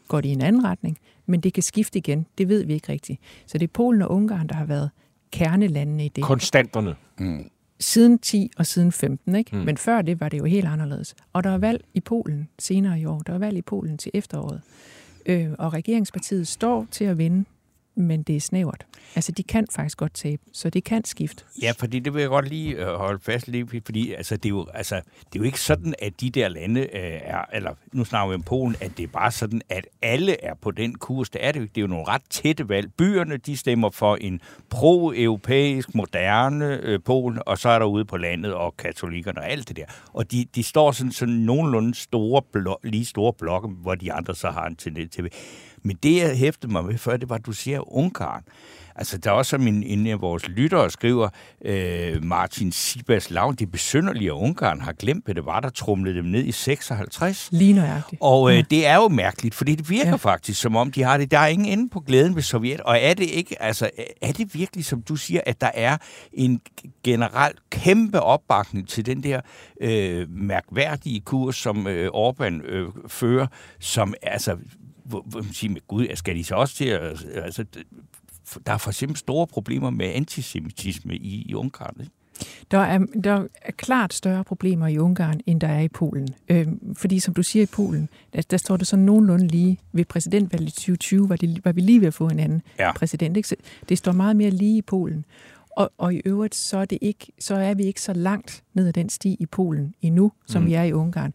går 0.07 0.21
de 0.21 0.29
i 0.29 0.31
en 0.31 0.41
anden 0.41 0.63
retning, 0.63 0.97
men 1.25 1.39
det 1.39 1.53
kan 1.53 1.63
skifte 1.63 1.99
igen. 1.99 2.25
Det 2.37 2.49
ved 2.49 2.65
vi 2.65 2.73
ikke 2.73 2.91
rigtigt. 2.91 3.21
Så 3.45 3.57
det 3.57 3.67
er 3.67 3.71
Polen 3.73 4.01
og 4.01 4.11
Ungarn, 4.11 4.47
der 4.47 4.55
har 4.55 4.65
været 4.65 4.89
kernelandene 5.31 6.05
i 6.05 6.09
det. 6.09 6.23
Konstanterne. 6.23 6.95
Mm. 7.19 7.49
Siden 7.79 8.19
10 8.19 8.51
og 8.57 8.65
siden 8.65 8.91
15, 8.91 9.35
ikke? 9.35 9.55
Mm. 9.55 9.61
Men 9.61 9.77
før 9.77 10.01
det 10.01 10.19
var 10.19 10.29
det 10.29 10.37
jo 10.37 10.45
helt 10.45 10.67
anderledes. 10.67 11.15
Og 11.33 11.43
der 11.43 11.49
er 11.49 11.57
valg 11.57 11.83
i 11.93 11.99
Polen 11.99 12.49
senere 12.59 12.99
i 12.99 13.05
år. 13.05 13.19
Der 13.19 13.33
er 13.33 13.37
valg 13.37 13.57
i 13.57 13.61
Polen 13.61 13.97
til 13.97 14.11
efteråret. 14.13 14.61
Øh, 15.25 15.49
og 15.59 15.73
regeringspartiet 15.73 16.47
står 16.47 16.87
til 16.91 17.03
at 17.05 17.17
vinde 17.17 17.45
men 17.97 18.23
det 18.23 18.35
er 18.35 18.39
snævert. 18.39 18.85
Altså, 19.15 19.31
de 19.31 19.43
kan 19.43 19.67
faktisk 19.71 19.97
godt 19.97 20.13
tabe, 20.13 20.41
så 20.53 20.69
det 20.69 20.83
kan 20.83 21.05
skifte. 21.05 21.43
Ja, 21.61 21.71
fordi 21.77 21.99
det 21.99 22.13
vil 22.13 22.19
jeg 22.19 22.29
godt 22.29 22.49
lige 22.49 22.75
øh, 22.75 22.87
holde 22.87 23.19
fast 23.23 23.47
lige, 23.47 23.81
fordi 23.85 24.13
altså, 24.13 24.35
det, 24.37 24.45
er 24.45 24.49
jo, 24.49 24.67
altså, 24.73 24.95
det 24.95 25.35
er 25.35 25.39
jo 25.39 25.43
ikke 25.43 25.61
sådan, 25.61 25.93
at 26.01 26.21
de 26.21 26.29
der 26.29 26.47
lande 26.47 26.81
øh, 26.81 26.87
er, 27.23 27.45
eller 27.53 27.71
nu 27.93 28.05
snakker 28.05 28.29
vi 28.29 28.35
om 28.35 28.43
Polen, 28.43 28.75
at 28.81 28.97
det 28.97 29.03
er 29.03 29.07
bare 29.07 29.31
sådan, 29.31 29.61
at 29.69 29.87
alle 30.01 30.43
er 30.43 30.53
på 30.61 30.71
den 30.71 30.95
kurs. 30.95 31.29
Det 31.29 31.45
er 31.45 31.51
det 31.51 31.61
Det 31.61 31.77
er 31.77 31.81
jo 31.81 31.87
nogle 31.87 32.07
ret 32.07 32.21
tætte 32.29 32.69
valg. 32.69 32.91
Byerne, 32.97 33.37
de 33.37 33.57
stemmer 33.57 33.89
for 33.89 34.15
en 34.15 34.41
pro-europæisk, 34.69 35.95
moderne 35.95 36.79
øh, 36.83 36.99
Polen, 37.05 37.41
og 37.45 37.57
så 37.57 37.69
er 37.69 37.79
der 37.79 37.85
ude 37.85 38.05
på 38.05 38.17
landet 38.17 38.53
og 38.53 38.77
katolikkerne 38.77 39.39
og 39.39 39.49
alt 39.49 39.67
det 39.67 39.77
der. 39.77 39.85
Og 40.13 40.31
de, 40.31 40.45
de 40.55 40.63
står 40.63 40.91
sådan, 40.91 41.11
sådan 41.11 41.35
nogenlunde 41.35 41.95
store 41.95 42.41
blok, 42.53 42.79
lige 42.83 43.05
store 43.05 43.33
blokke, 43.33 43.67
hvor 43.67 43.95
de 43.95 44.13
andre 44.13 44.35
så 44.35 44.49
har 44.49 44.65
en 44.65 44.75
tendens 44.75 45.15
til 45.15 45.31
men 45.87 45.97
det, 46.03 46.17
jeg 46.17 46.37
hæftede 46.37 46.71
mig 46.71 46.85
med 46.85 46.97
før, 46.97 47.17
det 47.17 47.29
var, 47.29 47.35
at 47.35 47.45
du 47.45 47.51
siger 47.51 47.95
Ungarn. 47.95 48.43
Altså, 48.97 49.17
der 49.17 49.29
er 49.29 49.35
også, 49.35 49.49
som 49.49 49.67
en, 49.67 49.83
en 49.83 50.07
af 50.07 50.21
vores 50.21 50.47
lyttere 50.47 50.89
skriver, 50.89 51.29
øh, 51.65 52.23
Martin 52.23 52.71
Sibas 52.71 53.31
Lavn, 53.31 53.55
det 53.55 53.71
besynderlige, 53.71 54.33
Ungarn 54.33 54.81
har 54.81 54.93
glemt, 54.93 55.25
hvad 55.25 55.35
det 55.35 55.45
var, 55.45 55.59
der 55.59 55.69
trumlede 55.69 56.15
dem 56.15 56.25
ned 56.25 56.43
i 56.43 56.51
56. 56.51 57.49
Lige 57.51 57.73
nøjagtigt. 57.73 58.21
Og 58.21 58.51
øh, 58.51 58.57
ja. 58.57 58.61
det 58.61 58.87
er 58.87 58.95
jo 58.95 59.07
mærkeligt, 59.07 59.55
fordi 59.55 59.75
det 59.75 59.89
virker 59.89 60.09
ja. 60.09 60.15
faktisk, 60.15 60.61
som 60.61 60.75
om 60.75 60.91
de 60.91 61.03
har 61.03 61.17
det. 61.17 61.31
Der 61.31 61.39
er 61.39 61.47
ingen 61.47 61.79
ende 61.79 61.89
på 61.89 61.99
glæden 61.99 62.35
ved 62.35 62.41
Sovjet. 62.41 62.81
Og 62.81 62.97
er 62.97 63.13
det 63.13 63.25
ikke, 63.25 63.61
altså, 63.61 63.89
er 64.21 64.31
det 64.31 64.53
virkelig, 64.53 64.85
som 64.85 65.01
du 65.01 65.15
siger, 65.15 65.41
at 65.45 65.61
der 65.61 65.71
er 65.73 65.97
en 66.33 66.61
generelt 67.03 67.57
kæmpe 67.69 68.19
opbakning 68.21 68.87
til 68.87 69.05
den 69.05 69.23
der 69.23 69.41
øh, 69.81 70.29
mærkværdige 70.29 71.19
kurs, 71.21 71.55
som 71.55 71.87
øh, 71.87 72.09
Orbán 72.13 72.67
øh, 72.67 72.87
fører, 73.07 73.47
som 73.79 74.13
altså 74.21 74.57
hvor, 75.07 75.23
hvor 75.25 75.41
man 75.41 75.53
siger, 75.53 75.79
Gud, 75.87 76.07
skal 76.15 76.35
de 76.35 76.43
så 76.43 76.55
også 76.55 76.75
til 76.75 76.85
at... 76.85 77.25
Altså, 77.35 77.65
der 78.65 78.73
er 78.73 78.77
for 78.77 78.89
eksempel 78.89 79.17
store 79.17 79.47
problemer 79.47 79.89
med 79.89 80.05
antisemitisme 80.05 81.15
i, 81.15 81.41
i 81.41 81.53
Ungarn, 81.53 81.95
ikke? 81.99 82.11
Der 82.71 82.77
er, 82.77 82.99
der 83.23 83.47
er 83.61 83.71
klart 83.71 84.13
større 84.13 84.43
problemer 84.43 84.87
i 84.87 84.97
Ungarn, 84.97 85.39
end 85.45 85.61
der 85.61 85.67
er 85.67 85.79
i 85.79 85.87
Polen. 85.87 86.27
Øhm, 86.49 86.95
fordi 86.95 87.19
som 87.19 87.33
du 87.33 87.43
siger 87.43 87.63
i 87.63 87.65
Polen, 87.65 88.09
der, 88.33 88.41
der 88.41 88.57
står 88.57 88.77
det 88.77 88.87
sådan 88.87 89.05
nogenlunde 89.05 89.47
lige. 89.47 89.79
Ved 89.91 90.05
præsidentvalget 90.05 90.69
i 90.69 90.71
2020 90.71 91.29
var, 91.29 91.35
det, 91.35 91.65
var 91.65 91.71
vi 91.71 91.81
lige 91.81 92.01
ved 92.01 92.07
at 92.07 92.13
få 92.13 92.27
en 92.27 92.39
anden 92.39 92.61
ja. 92.79 92.91
præsident. 92.93 93.37
Ikke? 93.37 93.49
Så 93.49 93.55
det 93.89 93.97
står 93.97 94.11
meget 94.11 94.35
mere 94.35 94.49
lige 94.49 94.77
i 94.77 94.81
Polen. 94.81 95.25
Og, 95.69 95.91
og 95.97 96.13
i 96.13 96.21
øvrigt, 96.25 96.55
så 96.55 96.77
er, 96.77 96.85
det 96.85 96.97
ikke, 97.01 97.27
så 97.39 97.55
er 97.55 97.73
vi 97.73 97.83
ikke 97.83 98.01
så 98.01 98.13
langt 98.13 98.63
ned 98.73 98.87
ad 98.87 98.93
den 98.93 99.09
sti 99.09 99.37
i 99.39 99.45
Polen 99.45 99.93
endnu, 100.01 100.31
som 100.45 100.61
mm. 100.61 100.67
vi 100.67 100.73
er 100.73 100.83
i 100.83 100.93
Ungarn. 100.93 101.33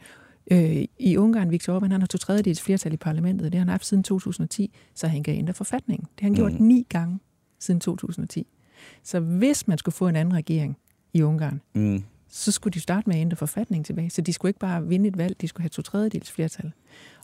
Øh, 0.53 0.85
I 0.99 1.17
Ungarn, 1.17 1.51
Viktor 1.51 1.81
Orbán, 1.81 1.89
han 1.91 2.01
har 2.01 2.07
to 2.07 2.19
tredjedels 2.19 2.63
flertal 2.63 2.93
i 2.93 2.97
parlamentet. 2.97 3.53
Det 3.53 3.59
har 3.59 3.61
han 3.61 3.69
haft 3.69 3.87
siden 3.87 4.03
2010, 4.03 4.75
så 4.95 5.07
han 5.07 5.23
kan 5.23 5.35
ændre 5.35 5.55
forfatningen. 5.55 6.05
Det 6.15 6.21
har 6.21 6.29
han 6.29 6.35
gjort 6.35 6.53
mm. 6.53 6.67
ni 6.67 6.87
gange 6.89 7.19
siden 7.59 7.81
2010. 7.81 8.47
Så 9.03 9.21
hvis 9.21 9.69
man 9.69 9.79
skulle 9.79 9.95
få 9.95 10.09
en 10.09 10.17
anden 10.17 10.35
regering 10.35 10.77
i 11.13 11.23
Ungarn, 11.23 11.61
mm. 11.75 12.03
så 12.29 12.53
skulle 12.53 12.73
de 12.75 12.81
starte 12.81 13.09
med 13.09 13.17
at 13.17 13.21
ændre 13.21 13.37
forfatningen 13.37 13.85
tilbage. 13.85 14.11
Så 14.11 14.23
de 14.23 14.33
skulle 14.33 14.51
ikke 14.51 14.61
bare 14.61 14.87
vinde 14.87 15.09
et 15.09 15.19
valg, 15.19 15.41
de 15.41 15.49
skulle 15.49 15.63
have 15.63 15.69
to 15.69 15.83
tredjedels 15.83 16.31
flertal. 16.33 16.73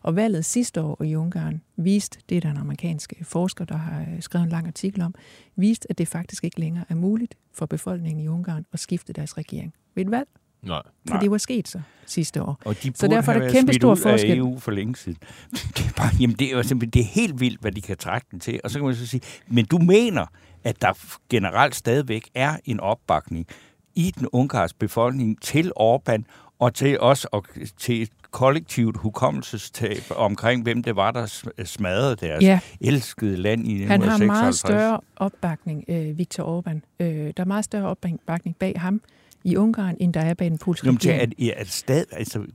Og 0.02 0.16
valget 0.16 0.44
sidste 0.44 0.82
år 0.82 1.02
i 1.02 1.16
Ungarn 1.16 1.62
viste, 1.76 2.18
det 2.28 2.36
er 2.36 2.40
der 2.40 2.50
en 2.50 2.56
amerikansk 2.56 3.12
forsker, 3.22 3.64
der 3.64 3.76
har 3.76 4.06
skrevet 4.20 4.44
en 4.44 4.50
lang 4.50 4.66
artikel 4.66 5.02
om, 5.02 5.14
viste, 5.56 5.90
at 5.90 5.98
det 5.98 6.08
faktisk 6.08 6.44
ikke 6.44 6.60
længere 6.60 6.84
er 6.88 6.94
muligt 6.94 7.34
for 7.52 7.66
befolkningen 7.66 8.24
i 8.24 8.28
Ungarn 8.28 8.64
at 8.72 8.80
skifte 8.80 9.12
deres 9.12 9.38
regering 9.38 9.74
ved 9.94 10.04
et 10.04 10.10
valg. 10.10 10.28
Nej. 10.62 10.82
For 11.06 11.14
Nej. 11.14 11.20
det 11.20 11.30
var 11.30 11.38
sket 11.38 11.68
så 11.68 11.80
sidste 12.06 12.42
år. 12.42 12.58
Og 12.64 12.82
de 12.82 12.92
så 12.94 13.06
derfor 13.06 13.32
er 13.32 13.38
der 13.38 13.52
kæmpe 13.52 13.72
stor 13.72 13.94
forskel. 13.94 14.38
EU 14.38 14.58
for 14.58 14.70
længe 14.70 14.96
siden. 14.96 15.18
Det 15.76 15.86
er, 15.86 15.92
bare, 15.96 16.10
jamen 16.20 16.36
det 16.36 16.46
er 16.46 16.56
jo 16.56 16.62
simpelthen 16.62 16.90
det 16.90 17.00
er 17.00 17.12
helt 17.12 17.40
vildt, 17.40 17.60
hvad 17.60 17.72
de 17.72 17.80
kan 17.80 17.96
trække 17.96 18.26
den 18.30 18.40
til. 18.40 18.60
Og 18.64 18.70
så 18.70 18.78
kan 18.78 18.86
man 18.86 18.94
så 18.94 19.06
sige, 19.06 19.20
men 19.46 19.64
du 19.64 19.78
mener, 19.78 20.26
at 20.64 20.82
der 20.82 20.92
generelt 21.30 21.74
stadigvæk 21.74 22.30
er 22.34 22.56
en 22.64 22.80
opbakning 22.80 23.46
i 23.94 24.12
den 24.18 24.28
ungarske 24.32 24.78
befolkning 24.78 25.42
til 25.42 25.72
Orbán 25.80 26.22
og 26.58 26.74
til 26.74 27.00
os 27.00 27.24
og 27.24 27.46
til 27.78 28.02
et 28.02 28.10
kollektivt 28.30 28.96
hukommelsestab 28.96 30.02
omkring, 30.16 30.62
hvem 30.62 30.82
det 30.82 30.96
var, 30.96 31.10
der 31.10 31.44
smadrede 31.64 32.16
deres 32.16 32.42
ja. 32.44 32.60
elskede 32.80 33.36
land 33.36 33.66
i 33.66 33.72
1956. 33.72 34.20
Han 34.20 34.30
har 34.30 34.42
meget 34.42 34.54
større 34.54 35.00
opbakning, 35.16 35.84
øh, 35.88 36.18
Viktor 36.18 36.60
Orbán. 36.60 36.80
Øh, 37.00 37.08
der 37.08 37.32
er 37.36 37.44
meget 37.44 37.64
større 37.64 37.88
opbakning 37.88 38.56
bag 38.56 38.80
ham 38.80 39.00
i 39.48 39.56
Ungarn, 39.56 39.96
end 40.00 40.14
der 40.14 40.20
er 40.20 40.34
bag 40.34 40.50
den 40.50 40.58
polske 40.58 40.86
Jamen, 40.86 40.98
regering. 40.98 41.40
At, 41.40 41.54
at 41.56 41.68
stad, 41.68 42.04
altså, 42.12 42.46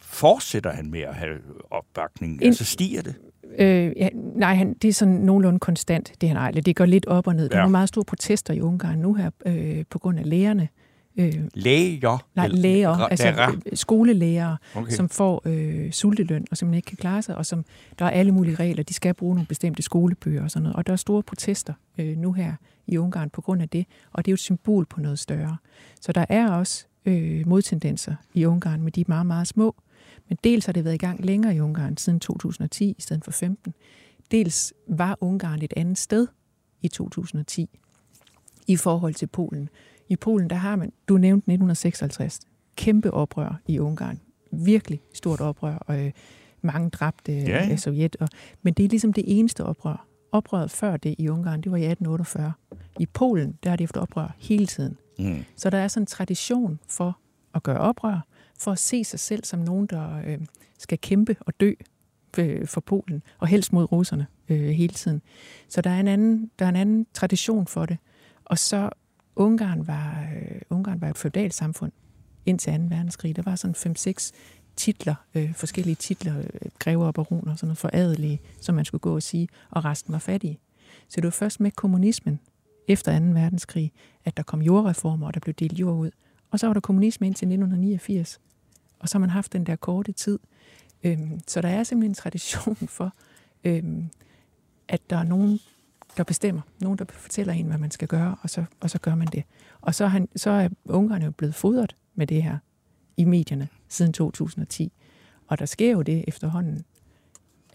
fortsætter 0.00 0.72
han 0.72 0.90
med 0.90 1.00
at 1.00 1.14
have 1.14 1.38
opbakning? 1.70 2.32
En, 2.32 2.42
altså 2.42 2.64
stiger 2.64 3.02
det? 3.02 3.14
Øh, 3.58 3.92
ja, 3.96 4.08
nej, 4.36 4.54
han, 4.54 4.74
det 4.74 4.88
er 4.88 4.92
sådan 4.92 5.14
nogenlunde 5.14 5.58
konstant, 5.58 6.12
det 6.20 6.28
han 6.28 6.38
ejler. 6.38 6.60
Det 6.60 6.76
går 6.76 6.84
lidt 6.84 7.06
op 7.06 7.26
og 7.26 7.34
ned. 7.34 7.48
Der 7.48 7.58
ja. 7.58 7.64
er 7.64 7.68
meget 7.68 7.88
store 7.88 8.04
protester 8.04 8.54
i 8.54 8.60
Ungarn 8.60 8.98
nu 8.98 9.14
her, 9.14 9.30
øh, 9.46 9.84
på 9.90 9.98
grund 9.98 10.18
af 10.18 10.28
lægerne. 10.28 10.62
Øh, 10.62 10.83
læger? 11.54 12.26
Nej, 12.34 12.48
læger, 12.48 12.90
altså 12.90 13.24
lærer. 13.24 13.52
skolelæger, 13.72 14.56
okay. 14.74 14.92
som 14.92 15.08
får 15.08 15.42
øh, 15.44 15.92
sulteløn, 15.92 16.46
og 16.50 16.56
som 16.56 16.74
ikke 16.74 16.86
kan 16.86 16.96
klare 16.96 17.22
sig, 17.22 17.36
og 17.36 17.46
som 17.46 17.64
der 17.98 18.04
er 18.04 18.10
alle 18.10 18.32
mulige 18.32 18.54
regler. 18.54 18.82
De 18.82 18.94
skal 18.94 19.14
bruge 19.14 19.34
nogle 19.34 19.46
bestemte 19.46 19.82
skolebøger 19.82 20.42
og 20.42 20.50
sådan 20.50 20.62
noget. 20.62 20.76
Og 20.76 20.86
der 20.86 20.92
er 20.92 20.96
store 20.96 21.22
protester 21.22 21.74
øh, 21.98 22.16
nu 22.16 22.32
her 22.32 22.54
i 22.86 22.98
Ungarn 22.98 23.30
på 23.30 23.40
grund 23.40 23.62
af 23.62 23.68
det, 23.68 23.86
og 24.12 24.24
det 24.24 24.30
er 24.30 24.32
jo 24.32 24.34
et 24.34 24.40
symbol 24.40 24.86
på 24.86 25.00
noget 25.00 25.18
større. 25.18 25.56
Så 26.00 26.12
der 26.12 26.26
er 26.28 26.50
også 26.50 26.86
øh, 27.04 27.48
modtendenser 27.48 28.14
i 28.34 28.44
Ungarn, 28.44 28.82
med 28.82 28.92
de 28.92 29.00
er 29.00 29.04
meget, 29.08 29.26
meget 29.26 29.46
små. 29.48 29.74
Men 30.28 30.38
dels 30.44 30.66
har 30.66 30.72
det 30.72 30.84
været 30.84 30.94
i 30.94 30.98
gang 30.98 31.24
længere 31.24 31.56
i 31.56 31.60
Ungarn, 31.60 31.96
siden 31.96 32.20
2010 32.20 32.94
i 32.98 33.02
stedet 33.02 33.24
for 33.24 33.30
15. 33.30 33.74
Dels 34.30 34.72
var 34.88 35.18
Ungarn 35.20 35.62
et 35.62 35.72
andet 35.76 35.98
sted 35.98 36.26
i 36.82 36.88
2010 36.88 37.80
i 38.66 38.76
forhold 38.76 39.14
til 39.14 39.26
Polen. 39.26 39.68
I 40.08 40.16
Polen, 40.16 40.50
der 40.50 40.56
har 40.56 40.76
man, 40.76 40.92
du 41.08 41.18
nævnte 41.18 41.52
1956, 41.52 42.40
kæmpe 42.76 43.10
oprør 43.10 43.60
i 43.66 43.78
Ungarn. 43.78 44.20
Virkelig 44.50 45.00
stort 45.14 45.40
oprør, 45.40 45.76
og 45.76 46.04
øh, 46.04 46.12
mange 46.62 46.90
dræbte 46.90 47.32
ja. 47.32 47.68
af 47.70 47.80
Sovjet. 47.80 48.16
Og, 48.20 48.28
men 48.62 48.74
det 48.74 48.84
er 48.84 48.88
ligesom 48.88 49.12
det 49.12 49.24
eneste 49.26 49.64
oprør. 49.64 50.06
oprøret 50.32 50.70
før 50.70 50.96
det 50.96 51.14
i 51.18 51.28
Ungarn, 51.28 51.60
det 51.60 51.72
var 51.72 51.78
i 51.78 51.84
1848. 51.84 52.52
I 53.00 53.06
Polen, 53.06 53.58
der 53.62 53.70
har 53.70 53.76
de 53.76 53.84
haft 53.84 53.96
oprør 53.96 54.34
hele 54.38 54.66
tiden. 54.66 54.96
Mm. 55.18 55.44
Så 55.56 55.70
der 55.70 55.78
er 55.78 55.88
sådan 55.88 56.02
en 56.02 56.06
tradition 56.06 56.80
for 56.88 57.18
at 57.54 57.62
gøre 57.62 57.78
oprør, 57.78 58.26
for 58.58 58.72
at 58.72 58.78
se 58.78 59.04
sig 59.04 59.20
selv 59.20 59.44
som 59.44 59.60
nogen, 59.60 59.86
der 59.86 60.22
øh, 60.26 60.38
skal 60.78 60.98
kæmpe 60.98 61.36
og 61.40 61.60
dø 61.60 61.72
øh, 62.38 62.66
for 62.66 62.80
Polen, 62.80 63.22
og 63.38 63.48
helst 63.48 63.72
mod 63.72 63.92
russerne 63.92 64.26
øh, 64.48 64.68
hele 64.68 64.94
tiden. 64.94 65.22
Så 65.68 65.80
der 65.80 65.90
er, 65.90 66.00
en 66.00 66.08
anden, 66.08 66.50
der 66.58 66.64
er 66.64 66.68
en 66.68 66.76
anden 66.76 67.06
tradition 67.14 67.66
for 67.66 67.86
det. 67.86 67.98
Og 68.44 68.58
så 68.58 68.90
Ungarn 69.36 69.86
var, 69.86 70.28
øh, 70.36 70.60
Ungarn 70.70 71.00
var 71.00 71.08
et 71.08 71.18
feudalt 71.18 71.54
samfund 71.54 71.92
indtil 72.46 72.72
2. 72.72 72.84
verdenskrig. 72.88 73.36
Der 73.36 73.42
var 73.42 73.56
sådan 73.56 73.74
5-6 73.74 74.32
titler, 74.76 75.14
øh, 75.34 75.54
forskellige 75.54 75.94
titler, 75.94 76.38
øh, 76.38 76.70
grever 76.78 77.06
og 77.06 77.14
baroner, 77.14 77.54
sådan 77.54 77.66
noget 77.66 77.78
for 77.78 77.90
adelige, 77.92 78.40
som 78.60 78.74
man 78.74 78.84
skulle 78.84 79.00
gå 79.00 79.14
og 79.14 79.22
sige, 79.22 79.48
og 79.70 79.84
resten 79.84 80.12
var 80.12 80.18
fattige. 80.18 80.58
Så 81.08 81.16
det 81.16 81.24
var 81.24 81.30
først 81.30 81.60
med 81.60 81.70
kommunismen 81.70 82.40
efter 82.88 83.18
2. 83.18 83.24
verdenskrig, 83.24 83.92
at 84.24 84.36
der 84.36 84.42
kom 84.42 84.62
jordreformer, 84.62 85.26
og 85.26 85.34
der 85.34 85.40
blev 85.40 85.54
delt 85.54 85.72
jord 85.72 85.96
ud. 85.96 86.10
Og 86.50 86.60
så 86.60 86.66
var 86.66 86.74
der 86.74 86.80
kommunisme 86.80 87.26
indtil 87.26 87.46
1989. 87.46 88.40
Og 88.98 89.08
så 89.08 89.14
har 89.14 89.20
man 89.20 89.30
haft 89.30 89.52
den 89.52 89.66
der 89.66 89.76
korte 89.76 90.12
tid. 90.12 90.38
Øhm, 91.04 91.40
så 91.46 91.60
der 91.60 91.68
er 91.68 91.84
simpelthen 91.84 92.10
en 92.10 92.14
tradition 92.14 92.76
for, 92.76 93.12
øhm, 93.64 94.10
at 94.88 95.00
der 95.10 95.16
er 95.16 95.24
nogen, 95.24 95.60
der 96.16 96.24
bestemmer. 96.24 96.62
Nogen, 96.80 96.98
der 96.98 97.04
fortæller 97.08 97.52
en, 97.52 97.66
hvad 97.66 97.78
man 97.78 97.90
skal 97.90 98.08
gøre, 98.08 98.36
og 98.42 98.50
så, 98.50 98.64
og 98.80 98.90
så 98.90 98.98
gør 98.98 99.14
man 99.14 99.26
det. 99.26 99.44
Og 99.80 99.94
så, 99.94 100.04
er 100.04 100.08
han, 100.08 100.28
så 100.36 100.50
er 100.50 100.68
Ungarn 100.84 101.22
jo 101.22 101.30
blevet 101.30 101.54
fodret 101.54 101.96
med 102.14 102.26
det 102.26 102.42
her 102.42 102.58
i 103.16 103.24
medierne 103.24 103.68
siden 103.88 104.12
2010. 104.12 104.92
Og 105.46 105.58
der 105.58 105.66
sker 105.66 105.90
jo 105.90 106.02
det 106.02 106.24
efterhånden. 106.28 106.84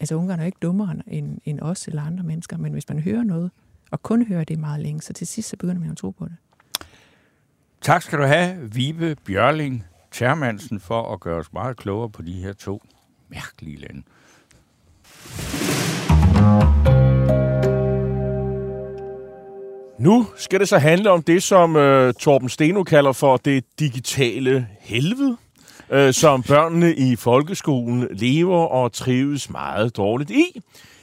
Altså 0.00 0.14
Ungarn 0.14 0.40
er 0.40 0.44
ikke 0.44 0.58
dummere 0.62 0.96
end, 1.06 1.38
end 1.44 1.60
os 1.60 1.88
eller 1.88 2.02
andre 2.02 2.24
mennesker, 2.24 2.56
men 2.56 2.72
hvis 2.72 2.88
man 2.88 2.98
hører 2.98 3.22
noget, 3.22 3.50
og 3.90 4.02
kun 4.02 4.26
hører 4.26 4.44
det 4.44 4.58
meget 4.58 4.80
længe, 4.80 5.02
så 5.02 5.12
til 5.12 5.26
sidst 5.26 5.48
så 5.48 5.56
begynder 5.56 5.80
man 5.80 5.90
at 5.90 5.96
tro 5.96 6.10
på 6.10 6.24
det. 6.24 6.36
Tak 7.80 8.02
skal 8.02 8.18
du 8.18 8.24
have, 8.24 8.70
Vibe 8.72 9.16
Bjørling 9.24 9.84
Termansen, 10.10 10.80
for 10.80 11.12
at 11.12 11.20
gøre 11.20 11.36
os 11.36 11.52
meget 11.52 11.76
klogere 11.76 12.10
på 12.10 12.22
de 12.22 12.32
her 12.32 12.52
to 12.52 12.82
mærkelige 13.28 13.76
lande. 13.76 14.02
Nu 20.00 20.26
skal 20.36 20.60
det 20.60 20.68
så 20.68 20.78
handle 20.78 21.10
om 21.10 21.22
det, 21.22 21.42
som 21.42 21.76
øh, 21.76 22.14
Torben 22.14 22.48
Steno 22.48 22.82
kalder 22.82 23.12
for 23.12 23.36
det 23.36 23.64
digitale 23.78 24.68
helvede, 24.80 25.36
øh, 25.90 26.14
som 26.14 26.42
børnene 26.42 26.94
i 26.94 27.16
folkeskolen 27.16 28.08
lever 28.10 28.66
og 28.66 28.92
trives 28.92 29.50
meget 29.50 29.96
dårligt 29.96 30.30
i. 30.30 30.60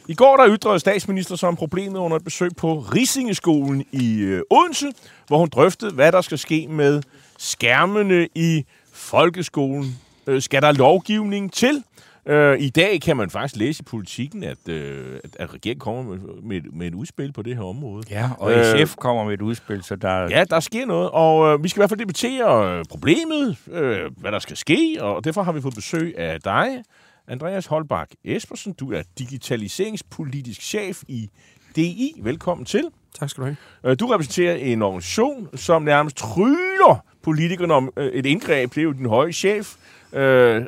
I 0.08 0.14
går 0.14 0.38
der 0.38 0.58
ytrede 0.58 0.80
statsminister 0.80 1.36
som 1.36 1.56
problemet 1.56 2.00
under 2.00 2.18
et 2.18 2.24
besøg 2.24 2.52
på 2.58 2.80
Risingeskolen 2.80 3.86
i 3.92 4.20
øh, 4.20 4.42
Odense, 4.50 4.88
hvor 5.28 5.38
hun 5.38 5.50
drøftede, 5.50 5.94
hvad 5.94 6.12
der 6.12 6.22
skal 6.22 6.38
ske 6.38 6.68
med 6.70 7.02
skærmene 7.38 8.28
i 8.36 8.66
folkeskolen. 8.94 10.00
Øh, 10.28 10.42
skal 10.42 10.62
der 10.62 10.72
lovgivning 10.72 11.54
til? 11.54 11.84
Øh, 12.28 12.60
I 12.60 12.70
dag 12.70 13.02
kan 13.02 13.18
man 13.18 13.30
faktisk 13.30 13.56
læse 13.60 13.82
i 13.82 13.84
politikken, 13.84 14.44
at, 14.44 14.70
øh, 14.70 15.20
at, 15.24 15.36
at 15.40 15.54
regeringen 15.54 15.80
kommer 15.80 16.04
med, 16.04 16.20
med, 16.44 16.62
med 16.74 16.88
et 16.88 16.94
udspil 16.94 17.34
på 17.34 17.42
det 17.42 17.56
her 17.56 17.64
område. 17.64 18.04
Ja, 18.10 18.30
og 18.40 18.52
Øh, 18.54 18.88
SF 18.88 18.96
kommer 18.96 19.24
med 19.24 19.34
et 19.34 19.42
udspil, 19.42 19.84
så 19.84 19.96
der... 19.96 20.22
Ja, 20.30 20.44
der 20.50 20.60
sker 20.60 20.86
noget, 20.86 21.10
og 21.10 21.54
øh, 21.54 21.64
vi 21.64 21.70
skal 21.70 21.80
i 21.80 21.82
hvert 21.82 21.90
fald 21.90 22.00
debattere 22.00 22.78
øh, 22.80 22.86
problemet, 22.90 23.58
øh, 23.72 24.00
hvad 24.18 24.32
der 24.32 24.40
skal 24.40 24.58
ske, 24.58 24.98
og 25.00 25.24
derfor 25.24 25.44
har 25.44 25.52
vi 25.52 25.62
fået 25.62 25.76
besøg 25.76 26.18
af 26.18 26.42
dig, 26.42 26.84
Andreas 27.28 27.66
Holbak 27.66 28.10
Espersen. 28.26 28.74
Du 28.74 28.92
er 28.94 29.02
digitaliseringspolitisk 29.20 30.62
chef 30.62 31.04
i 31.08 31.30
DI. 31.76 32.14
Velkommen 32.24 32.66
til. 32.66 32.84
Tak 33.20 33.30
skal 33.30 33.42
du 33.42 33.46
have. 33.46 33.58
Øh, 33.92 34.00
Du 34.00 34.06
repræsenterer 34.08 34.56
en 34.56 34.82
organisation, 34.82 35.50
som 35.56 35.82
nærmest 35.82 36.18
tryller 36.18 37.06
politikerne 37.24 37.74
om 37.74 37.92
øh, 37.98 38.08
et 38.12 38.26
indgreb. 38.26 38.70
Det 38.70 38.78
er 38.78 38.84
jo 38.84 38.92
den 38.92 39.06
høje 39.06 39.32
chef, 39.32 39.76
øh, 40.14 40.66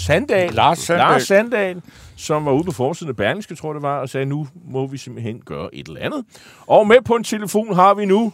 Sandal, 0.00 0.50
Lars 0.52 0.78
Sandahl. 0.78 1.10
Lars 1.10 1.22
Sandal, 1.22 1.82
som 2.16 2.44
var 2.46 2.52
ude 2.52 2.64
på 2.64 2.72
forsiden 2.72 3.08
af 3.10 3.16
Berlingske, 3.16 3.54
tror 3.54 3.72
det 3.72 3.82
var, 3.82 3.98
og 4.00 4.08
sagde, 4.08 4.26
nu 4.26 4.46
må 4.70 4.86
vi 4.86 4.98
simpelthen 4.98 5.40
gøre 5.46 5.74
et 5.74 5.88
eller 5.88 6.00
andet. 6.00 6.24
Og 6.66 6.86
med 6.86 6.96
på 7.04 7.14
en 7.14 7.24
telefon 7.24 7.74
har 7.74 7.94
vi 7.94 8.04
nu 8.04 8.32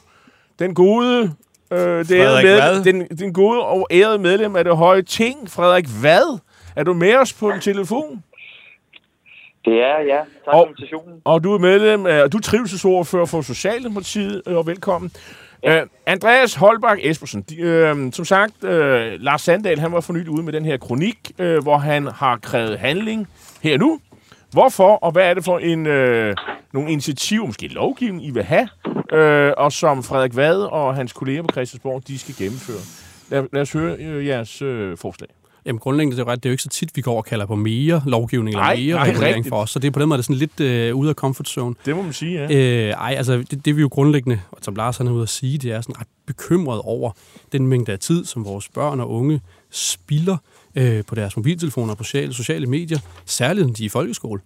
den 0.58 0.74
gode, 0.74 1.32
øh, 1.72 1.78
det 1.78 2.08
med, 2.08 2.84
den, 2.84 3.06
den 3.18 3.32
gode 3.32 3.62
og 3.64 3.86
ærede 3.90 4.18
medlem 4.18 4.56
af 4.56 4.64
det 4.64 4.76
høje 4.76 5.02
ting, 5.02 5.50
Frederik 5.50 5.86
Vad. 6.02 6.38
Er 6.76 6.84
du 6.84 6.94
med 6.94 7.14
os 7.16 7.32
på 7.32 7.50
en 7.50 7.60
telefon? 7.60 8.22
Det 9.64 9.74
er, 9.74 10.00
ja. 10.06 10.16
Tak 10.16 10.26
Og- 10.46 10.52
for 10.54 10.66
invitationen. 10.66 11.20
Og 11.24 11.44
du 11.44 11.54
er 11.54 11.58
medlem 11.58 12.06
af, 12.06 12.30
du 12.30 12.36
er 12.36 12.40
trivselsordfører 12.42 13.26
for 13.26 13.40
Socialdemokratiet, 13.42 14.42
øh, 14.46 14.56
og 14.56 14.66
velkommen. 14.66 15.10
Uh, 15.66 15.70
Andreas 16.06 16.54
Holbak 16.54 16.98
Espersen, 17.02 17.42
de, 17.42 17.56
øh, 17.60 18.12
som 18.12 18.24
sagt, 18.24 18.64
øh, 18.64 19.12
Lars 19.20 19.42
Sandal, 19.42 19.78
han 19.78 19.92
var 19.92 20.00
for 20.00 20.12
nylig 20.12 20.30
ude 20.30 20.42
med 20.42 20.52
den 20.52 20.64
her 20.64 20.76
kronik, 20.76 21.32
øh, 21.38 21.62
hvor 21.62 21.78
han 21.78 22.06
har 22.06 22.36
krævet 22.36 22.78
handling 22.78 23.28
her 23.62 23.78
nu. 23.78 24.00
Hvorfor, 24.52 24.96
og 24.96 25.12
hvad 25.12 25.24
er 25.30 25.34
det 25.34 25.44
for 25.44 25.58
en, 25.58 25.86
øh, 25.86 26.36
nogle 26.72 26.90
initiativer, 26.90 27.46
måske 27.46 27.68
lovgivning, 27.68 28.24
I 28.24 28.30
vil 28.30 28.42
have, 28.42 28.68
øh, 29.12 29.52
og 29.56 29.72
som 29.72 30.02
Frederik 30.02 30.36
Vad 30.36 30.56
og 30.56 30.94
hans 30.94 31.12
kolleger 31.12 31.42
på 31.42 31.48
Christiansborg, 31.52 32.02
de 32.08 32.18
skal 32.18 32.34
gennemføre? 32.38 32.82
Lad, 33.30 33.48
lad 33.52 33.62
os 33.62 33.72
høre 33.72 33.96
øh, 33.96 34.26
jeres 34.26 34.62
øh, 34.62 34.98
forslag. 34.98 35.28
Jamen 35.66 35.78
grundlæggende 35.78 36.16
det 36.16 36.22
er 36.22 36.28
ret, 36.28 36.42
det 36.42 36.48
er 36.48 36.50
jo 36.50 36.52
ikke 36.52 36.62
så 36.62 36.68
tit, 36.68 36.96
vi 36.96 37.02
går 37.02 37.16
og 37.16 37.24
kalder 37.24 37.46
på 37.46 37.56
mere 37.56 38.02
lovgivning 38.06 38.56
Nej, 38.56 38.72
eller 38.72 38.84
mere 38.84 38.96
nej, 38.96 39.08
regulering 39.08 39.36
rigtigt. 39.36 39.48
for 39.48 39.56
os. 39.56 39.70
Så 39.70 39.78
det 39.78 39.88
er 39.88 39.92
på 39.92 40.00
den 40.00 40.08
måde 40.08 40.18
det 40.18 40.22
er 40.22 40.24
sådan 40.24 40.36
lidt 40.36 40.60
øh, 40.60 40.96
ude 40.96 41.08
af 41.08 41.14
comfort 41.14 41.48
zone. 41.48 41.74
Det 41.86 41.96
må 41.96 42.02
man 42.02 42.12
sige, 42.12 42.46
ja. 42.48 42.86
Øh, 42.86 42.90
ej, 42.90 43.14
altså 43.16 43.44
det, 43.50 43.64
det 43.64 43.76
vi 43.76 43.80
jo 43.80 43.88
grundlæggende, 43.88 44.40
og 44.50 44.58
som 44.62 44.74
Lars 44.74 44.96
han 44.96 45.06
er 45.06 45.12
ude 45.12 45.22
at 45.22 45.28
sige, 45.28 45.58
det 45.58 45.72
er 45.72 45.80
sådan 45.80 46.00
ret 46.00 46.06
bekymret 46.26 46.80
over 46.84 47.10
den 47.52 47.66
mængde 47.66 47.92
af 47.92 47.98
tid, 47.98 48.24
som 48.24 48.44
vores 48.44 48.68
børn 48.68 49.00
og 49.00 49.10
unge 49.10 49.40
spilder 49.70 50.36
øh, 50.74 51.04
på 51.04 51.14
deres 51.14 51.36
mobiltelefoner 51.36 51.92
og 51.92 51.98
på 51.98 52.04
sociale, 52.04 52.34
sociale 52.34 52.66
medier, 52.66 52.98
særligt 53.26 53.66
når 53.66 53.74
de 53.74 53.82
er 53.82 53.86
i 53.86 53.88
folkeskole. 53.88 54.40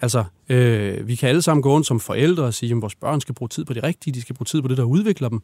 Altså, 0.00 0.24
øh, 0.48 1.08
vi 1.08 1.14
kan 1.14 1.28
alle 1.28 1.42
sammen 1.42 1.62
gå 1.62 1.72
rundt 1.72 1.86
som 1.86 2.00
forældre 2.00 2.44
og 2.44 2.54
sige, 2.54 2.72
at 2.72 2.82
vores 2.82 2.94
børn 2.94 3.20
skal 3.20 3.34
bruge 3.34 3.48
tid 3.48 3.64
på 3.64 3.74
det 3.74 3.82
rigtige, 3.82 4.14
de 4.14 4.20
skal 4.20 4.34
bruge 4.34 4.46
tid 4.46 4.62
på 4.62 4.68
det, 4.68 4.76
der 4.76 4.84
udvikler 4.84 5.28
dem. 5.28 5.42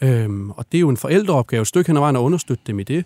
Øhm, 0.00 0.50
og 0.50 0.64
det 0.72 0.78
er 0.78 0.80
jo 0.80 0.88
en 0.88 0.96
forældreopgave, 0.96 1.60
et 1.60 1.68
stykke 1.68 1.88
hen 1.88 1.96
ad 1.96 2.00
vejen 2.00 2.16
at 2.16 2.20
understøtte 2.20 2.62
dem 2.66 2.80
i 2.80 2.82
det. 2.82 3.04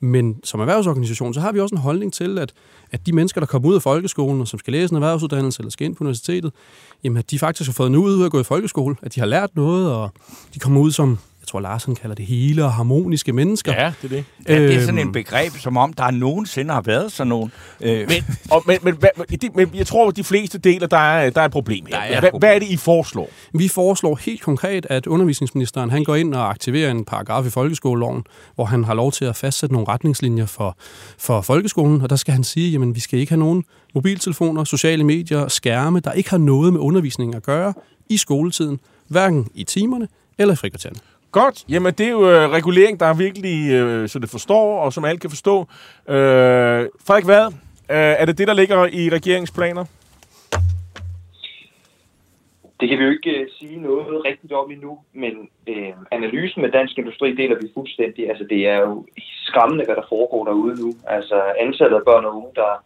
Men 0.00 0.40
som 0.44 0.60
erhvervsorganisation, 0.60 1.34
så 1.34 1.40
har 1.40 1.52
vi 1.52 1.60
også 1.60 1.74
en 1.74 1.80
holdning 1.80 2.12
til, 2.12 2.38
at, 2.38 2.52
at 2.92 3.06
de 3.06 3.12
mennesker, 3.12 3.40
der 3.40 3.46
kommer 3.46 3.68
ud 3.68 3.74
af 3.74 3.82
folkeskolen, 3.82 4.40
og 4.40 4.48
som 4.48 4.58
skal 4.58 4.72
læse 4.72 4.92
en 4.92 4.96
erhvervsuddannelse 4.96 5.60
eller 5.60 5.70
skal 5.70 5.84
ind 5.84 5.96
på 5.96 6.04
universitetet, 6.04 6.52
jamen, 7.04 7.16
at 7.16 7.30
de 7.30 7.38
faktisk 7.38 7.68
har 7.68 7.72
fået 7.72 7.90
noget 7.90 8.14
ud 8.14 8.20
af 8.20 8.24
at 8.24 8.32
gå 8.32 8.40
i 8.40 8.44
folkeskole, 8.44 8.96
at 9.02 9.14
de 9.14 9.20
har 9.20 9.26
lært 9.26 9.50
noget, 9.56 9.92
og 9.92 10.10
de 10.54 10.58
kommer 10.58 10.80
ud 10.80 10.92
som, 10.92 11.18
tror 11.50 11.60
Larsen 11.60 11.94
kalder 11.94 12.14
det 12.16 12.26
hele 12.26 12.64
og 12.64 12.72
harmoniske 12.72 13.32
mennesker. 13.32 13.72
Ja, 13.72 13.92
det 14.02 14.12
er 14.12 14.16
det. 14.16 14.24
Ja, 14.48 14.62
det 14.62 14.74
er 14.74 14.80
sådan 14.80 14.98
Øhm, 14.98 15.08
en 15.08 15.12
begreb, 15.12 15.52
som 15.52 15.76
om 15.76 15.92
der 15.92 16.10
nogensinde 16.10 16.74
har 16.74 16.80
været 16.80 17.12
sådan 17.12 17.28
nogen. 17.28 17.52
Øh, 17.80 18.08
Men, 18.08 18.24
og, 18.50 18.62
men, 18.66 18.78
men, 18.82 18.94
hvad- 18.96 19.38
det, 19.40 19.56
men 19.56 19.70
jeg 19.74 19.86
tror, 19.86 20.08
at 20.08 20.16
de 20.16 20.24
fleste 20.24 20.58
deler, 20.58 20.86
der 20.86 20.96
er, 20.96 21.30
der 21.30 21.40
er 21.40 21.44
et 21.44 21.50
problem 21.52 21.86
her. 21.86 21.94
Der 21.96 22.02
er 22.02 22.12
et 22.12 22.18
Hvad, 22.20 22.30
problem. 22.30 22.48
hvad 22.48 22.54
er 22.54 22.58
det, 22.58 22.68
I 22.68 22.76
foreslår? 22.76 23.28
Vi 23.54 23.68
foreslår 23.68 24.16
helt 24.24 24.42
konkret, 24.42 24.86
at 24.90 25.06
undervisningsministeren 25.06 25.90
han 25.90 26.04
går 26.04 26.14
ind 26.14 26.34
og 26.34 26.50
aktiverer 26.50 26.90
en 26.90 27.04
paragraf 27.04 27.46
i 27.46 27.50
folkeskoleloven, 27.50 28.24
hvor 28.54 28.64
han 28.64 28.84
har 28.84 28.94
lov 28.94 29.12
til 29.12 29.24
at 29.24 29.36
fastsætte 29.36 29.72
nogle 29.72 29.88
retningslinjer 29.88 30.46
for, 30.46 30.76
for 31.18 31.40
folkeskolen, 31.40 32.00
og 32.02 32.10
der 32.10 32.16
skal 32.16 32.34
han 32.34 32.44
sige, 32.44 32.74
at 32.82 32.94
vi 32.94 33.00
skal 33.00 33.18
ikke 33.18 33.32
have 33.32 33.38
nogen 33.40 33.64
mobiltelefoner, 33.94 34.64
sociale 34.64 35.04
medier, 35.04 35.48
skærme, 35.48 36.00
der 36.00 36.12
ikke 36.12 36.30
har 36.30 36.38
noget 36.38 36.72
med 36.72 36.80
undervisning 36.80 37.34
at 37.34 37.42
gøre 37.42 37.74
i 38.08 38.16
skoletiden, 38.16 38.80
hverken 39.08 39.48
i 39.54 39.64
timerne 39.64 40.08
eller 40.38 40.52
i 40.52 40.56
frikvartererne. 40.56 41.00
Godt. 41.32 41.64
Jamen, 41.68 41.94
det 41.94 42.06
er 42.06 42.10
jo 42.10 42.30
øh, 42.30 42.50
regulering, 42.50 43.00
der 43.00 43.06
er 43.06 43.14
virkelig, 43.14 43.72
øh, 43.72 44.08
så 44.08 44.18
det 44.18 44.30
forstår, 44.30 44.80
og 44.80 44.92
som 44.92 45.04
alle 45.04 45.18
kan 45.18 45.30
forstå. 45.30 45.60
Øh, 46.08 46.88
Frederik 47.06 47.24
hvad? 47.24 47.46
øh, 47.90 48.14
er 48.20 48.24
det 48.24 48.38
det, 48.38 48.48
der 48.48 48.54
ligger 48.54 48.86
i 48.86 49.10
regeringsplaner? 49.10 49.84
Det 52.80 52.88
kan 52.88 52.98
vi 52.98 53.04
jo 53.04 53.10
ikke 53.10 53.30
øh, 53.30 53.48
sige 53.58 53.80
noget 53.80 54.24
rigtigt 54.24 54.52
om 54.52 54.70
endnu, 54.70 54.98
men 55.12 55.48
øh, 55.66 55.92
analysen 56.10 56.62
med 56.62 56.70
Dansk 56.70 56.98
Industri 56.98 57.34
deler 57.34 57.56
vi 57.60 57.68
fuldstændig. 57.74 58.28
Altså, 58.28 58.44
det 58.50 58.68
er 58.68 58.78
jo 58.78 59.06
skræmmende, 59.44 59.84
hvad 59.84 59.96
der 59.96 60.06
foregår 60.08 60.44
derude 60.44 60.80
nu. 60.82 60.94
Altså, 61.06 61.42
antallet 61.58 61.96
af 61.96 62.04
børn 62.04 62.24
og 62.24 62.36
unge, 62.36 62.50
der, 62.54 62.84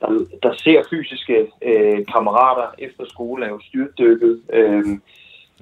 der, 0.00 0.26
der 0.42 0.54
ser 0.56 0.82
fysiske 0.90 1.46
øh, 1.62 2.06
kammerater 2.12 2.68
efter 2.78 3.04
skole, 3.08 3.46
er 3.46 3.50
jo 3.50 3.60
styrtdykket. 3.68 4.42
Øh, 4.52 4.84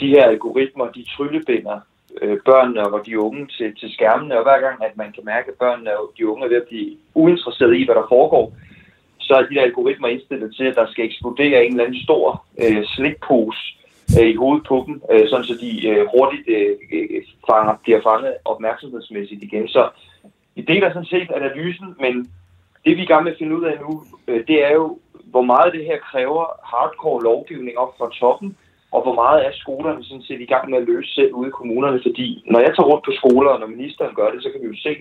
de 0.01 0.09
her 0.09 0.25
algoritmer, 0.25 0.87
de 0.87 1.05
tryllebinder 1.17 1.81
uh, 2.25 2.39
børnene 2.45 2.87
og 2.87 3.07
de 3.07 3.21
unge 3.21 3.47
til, 3.47 3.77
til 3.81 3.93
skærmene, 3.93 4.39
og 4.39 4.43
hver 4.43 4.61
gang, 4.61 4.85
at 4.85 4.97
man 4.97 5.13
kan 5.13 5.25
mærke, 5.25 5.49
at 5.49 5.59
børnene 5.59 5.99
og 5.99 6.13
de 6.19 6.29
unge 6.29 6.45
er 6.45 6.49
ved 6.49 6.57
at 6.57 6.69
blive 6.69 6.97
uinteresserede 7.15 7.79
i, 7.79 7.85
hvad 7.85 7.95
der 7.95 8.07
foregår, 8.09 8.53
så 9.19 9.35
er 9.35 9.43
de 9.43 9.55
der 9.55 9.63
algoritmer 9.63 10.09
indstillet 10.09 10.55
til, 10.57 10.65
at 10.65 10.77
der 10.77 10.87
skal 10.91 11.05
eksplodere 11.05 11.65
en 11.65 11.73
eller 11.73 11.85
anden 11.85 12.03
stor 12.03 12.45
øh, 12.63 12.85
slikpose 12.85 13.63
øh, 14.21 14.29
i 14.29 14.35
hovedet 14.35 14.67
på 14.67 14.85
dem, 14.87 15.03
øh, 15.13 15.29
sådan 15.29 15.45
så 15.45 15.55
de 15.61 15.89
øh, 15.89 16.07
hurtigt 16.15 16.49
øh, 16.49 16.77
øh 16.93 17.23
fanger, 17.47 17.75
bliver 17.83 18.01
fanget 18.03 18.35
opmærksomhedsmæssigt 18.45 19.43
igen. 19.43 19.69
Så 19.69 19.91
vi 20.55 20.63
deler 20.63 20.93
sådan 20.93 21.13
set 21.15 21.31
analysen, 21.31 21.97
men 22.01 22.15
det 22.85 22.97
vi 22.97 23.01
er 23.01 23.05
i 23.05 23.13
gang 23.13 23.25
med 23.25 23.33
at 23.33 23.39
finde 23.39 23.57
ud 23.57 23.65
af 23.65 23.79
nu, 23.81 24.05
øh, 24.29 24.47
det 24.49 24.65
er 24.65 24.73
jo, 24.73 24.99
hvor 25.25 25.43
meget 25.43 25.73
det 25.73 25.85
her 25.85 25.99
kræver 25.99 26.45
hardcore 26.65 27.23
lovgivning 27.23 27.79
op 27.79 27.93
fra 27.99 28.11
toppen, 28.21 28.57
og 28.93 29.03
hvor 29.03 29.15
meget 29.15 29.47
er 29.47 29.53
skolerne 29.53 30.05
sådan 30.05 30.23
set 30.23 30.41
i 30.41 30.51
gang 30.53 30.71
med 30.71 30.79
at 30.79 30.89
løse 30.91 31.15
selv 31.15 31.33
ude 31.35 31.49
i 31.49 31.57
kommunerne. 31.59 32.01
Fordi 32.07 32.45
når 32.53 32.61
jeg 32.61 32.73
tager 32.73 32.91
rundt 32.91 33.05
på 33.05 33.13
skoler, 33.21 33.51
og 33.51 33.61
når 33.61 33.67
ministeren 33.67 34.15
gør 34.15 34.31
det, 34.31 34.43
så 34.43 34.49
kan 34.51 34.61
vi 34.63 34.67
jo 34.67 34.83
se, 34.87 34.95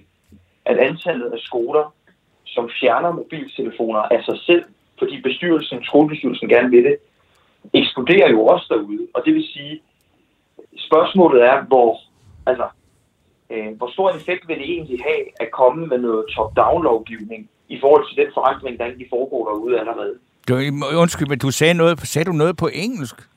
at 0.65 0.77
antallet 0.77 1.29
af 1.35 1.39
skoler, 1.39 1.93
som 2.45 2.69
fjerner 2.79 3.11
mobiltelefoner 3.11 3.99
af 3.99 4.23
sig 4.23 4.37
selv, 4.39 4.63
fordi 4.99 5.21
bestyrelsen, 5.21 5.83
skolebestyrelsen 5.83 6.49
gerne 6.49 6.69
vil 6.69 6.83
det, 6.83 6.97
eksploderer 7.73 8.29
jo 8.29 8.45
også 8.45 8.65
derude. 8.69 9.07
Og 9.13 9.21
det 9.25 9.33
vil 9.33 9.47
sige, 9.53 9.81
spørgsmålet 10.77 11.43
er, 11.43 11.63
hvor, 11.63 11.99
altså, 12.45 12.67
øh, 13.49 13.77
hvor 13.77 13.89
stor 13.93 14.09
en 14.09 14.17
effekt 14.17 14.47
vil 14.47 14.57
det 14.57 14.69
egentlig 14.75 14.99
have 15.03 15.23
at 15.39 15.51
komme 15.51 15.87
med 15.87 15.97
noget 15.97 16.25
top-down-lovgivning 16.35 17.49
i 17.69 17.77
forhold 17.81 18.03
til 18.09 18.25
den 18.25 18.31
forandring, 18.33 18.79
der 18.79 18.85
egentlig 18.85 19.07
foregår 19.09 19.49
derude 19.49 19.79
allerede? 19.79 20.13
Du, 20.47 20.53
undskyld, 20.97 21.27
men 21.27 21.39
du 21.39 21.51
sagde 21.51 21.73
noget, 21.73 21.99
sagde 21.99 22.25
du 22.25 22.31
noget 22.31 22.57
på 22.57 22.69
engelsk? 22.73 23.30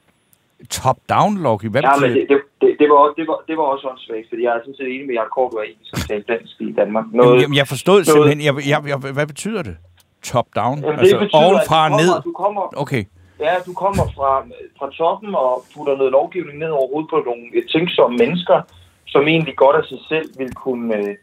Top-down 0.71 1.33
lovgivning? 1.43 1.73
Hvad 1.73 1.83
ja, 1.83 2.01
men 2.01 2.11
det, 2.17 2.27
det, 2.29 2.39
det, 2.61 2.77
det, 2.81 2.89
var, 2.91 3.13
det, 3.19 3.25
var, 3.29 3.39
det 3.49 3.57
var 3.57 3.63
også 3.63 3.89
åndssvagt, 3.89 4.27
fordi 4.29 4.43
jeg 4.43 4.53
er 4.57 4.61
sådan 4.61 4.75
set 4.75 4.89
enig 4.95 5.07
med 5.07 5.15
du 5.53 5.57
er 5.63 5.63
en, 5.63 5.79
som 5.83 5.99
taler 6.09 6.25
dansk 6.35 6.61
i 6.61 6.73
Danmark. 6.73 7.05
Noget, 7.13 7.43
jamen, 7.43 7.57
jeg 7.57 7.69
forstod 7.69 7.95
noget, 7.95 8.07
simpelthen, 8.07 8.41
jeg, 8.49 8.55
jeg, 8.73 8.79
jeg, 8.91 9.13
hvad 9.19 9.27
betyder 9.27 9.63
det? 9.63 9.77
Top-down? 10.23 10.79
Jamen, 10.79 10.99
altså, 11.01 11.19
betyder, 11.19 11.45
ovenfra 11.45 11.79
og 11.85 11.91
ned? 11.91 12.11
Du 12.25 12.33
kommer, 12.33 12.63
okay. 12.83 13.05
Ja, 13.41 13.55
du 13.67 13.73
kommer 13.73 14.05
fra, 14.17 14.31
fra 14.79 14.91
toppen 14.99 15.35
og 15.35 15.65
putter 15.75 15.97
noget 15.97 16.13
lovgivning 16.13 16.59
ned 16.59 16.71
over 16.79 16.89
hovedet 16.93 17.11
på 17.11 17.19
nogle 17.29 17.45
tænksomme 17.73 18.17
mennesker, 18.17 18.59
som 19.07 19.23
egentlig 19.29 19.57
godt 19.57 19.77
af 19.77 19.85
sig 19.85 19.99
selv 20.09 20.29
vil 20.39 20.55
kunne, 20.55 20.97
øh, 20.97 21.15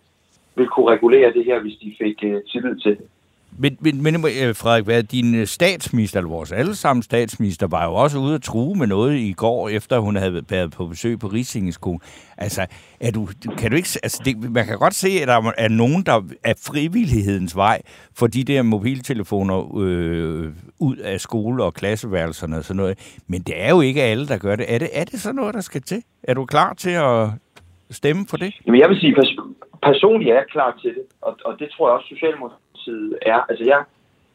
vil 0.56 0.68
kunne 0.68 0.92
regulere 0.96 1.34
det 1.34 1.46
her, 1.46 1.60
hvis 1.62 1.78
de 1.84 1.96
fik 2.02 2.18
øh, 2.24 2.42
tillid 2.52 2.76
til 2.80 2.92
det. 2.98 3.08
Men, 3.62 3.78
men, 3.80 4.04
men 4.04 4.16
øh, 4.16 4.56
Frederik, 4.56 4.84
hvad, 4.84 5.04
din 5.04 5.36
øh, 5.36 5.48
statsminister, 5.48 6.20
eller 6.20 6.30
vores 6.30 6.52
allesammen 6.52 7.04
statsminister, 7.04 7.68
var 7.68 7.86
jo 7.86 7.94
også 7.94 8.18
ude 8.20 8.36
at 8.36 8.42
true 8.42 8.76
med 8.76 8.88
noget 8.88 9.16
i 9.18 9.34
går, 9.34 9.70
efter 9.70 10.00
hun 10.00 10.16
havde 10.16 10.44
været 10.50 10.72
på 10.72 10.86
besøg 10.86 11.20
på 11.20 11.28
Risingesko. 11.28 12.00
Altså, 12.38 12.66
er 13.00 13.12
du, 13.12 13.28
kan 13.58 13.72
du 13.72 13.76
ikke, 13.78 13.90
altså 14.04 14.22
det, 14.26 14.52
man 14.52 14.66
kan 14.66 14.78
godt 14.78 14.94
se, 14.94 15.10
at 15.22 15.28
der 15.28 15.52
er 15.58 15.68
nogen, 15.68 16.04
der 16.04 16.22
er 16.44 16.54
frivillighedens 16.68 17.56
vej 17.56 17.82
for 18.18 18.28
de 18.28 18.44
der 18.44 18.62
mobiltelefoner 18.62 19.78
øh, 19.80 20.54
ud 20.80 20.96
af 20.96 21.22
skole- 21.22 21.64
og 21.64 21.74
klasseværelserne 21.74 22.58
og 22.58 22.64
sådan 22.64 22.78
noget. 22.78 23.22
Men 23.28 23.42
det 23.42 23.54
er 23.58 23.70
jo 23.70 23.82
ikke 23.82 24.04
alle, 24.04 24.28
der 24.28 24.38
gør 24.38 24.56
det. 24.56 24.74
Er 24.74 24.78
det, 24.78 24.90
er 24.94 25.04
det 25.04 25.20
sådan 25.20 25.36
noget, 25.36 25.54
der 25.54 25.62
skal 25.62 25.82
til? 25.82 26.04
Er 26.24 26.34
du 26.34 26.46
klar 26.46 26.74
til 26.74 26.90
at 26.90 27.28
stemme 27.92 28.26
for 28.30 28.38
det? 28.38 28.54
Jamen, 28.66 28.82
jeg 28.82 28.90
vil 28.90 29.00
sige, 29.00 29.16
pers- 29.16 29.56
personligt 29.84 30.32
er 30.32 30.36
jeg 30.36 30.46
klar 30.52 30.78
til 30.82 30.90
det, 30.90 31.04
og, 31.22 31.38
og 31.46 31.60
det 31.60 31.68
tror 31.72 31.90
jeg 31.90 31.96
også, 31.98 32.16
Socialdemokratiet 32.82 33.20
side 33.22 33.34
er. 33.34 33.40
Altså 33.50 33.64
jeg, 33.64 33.84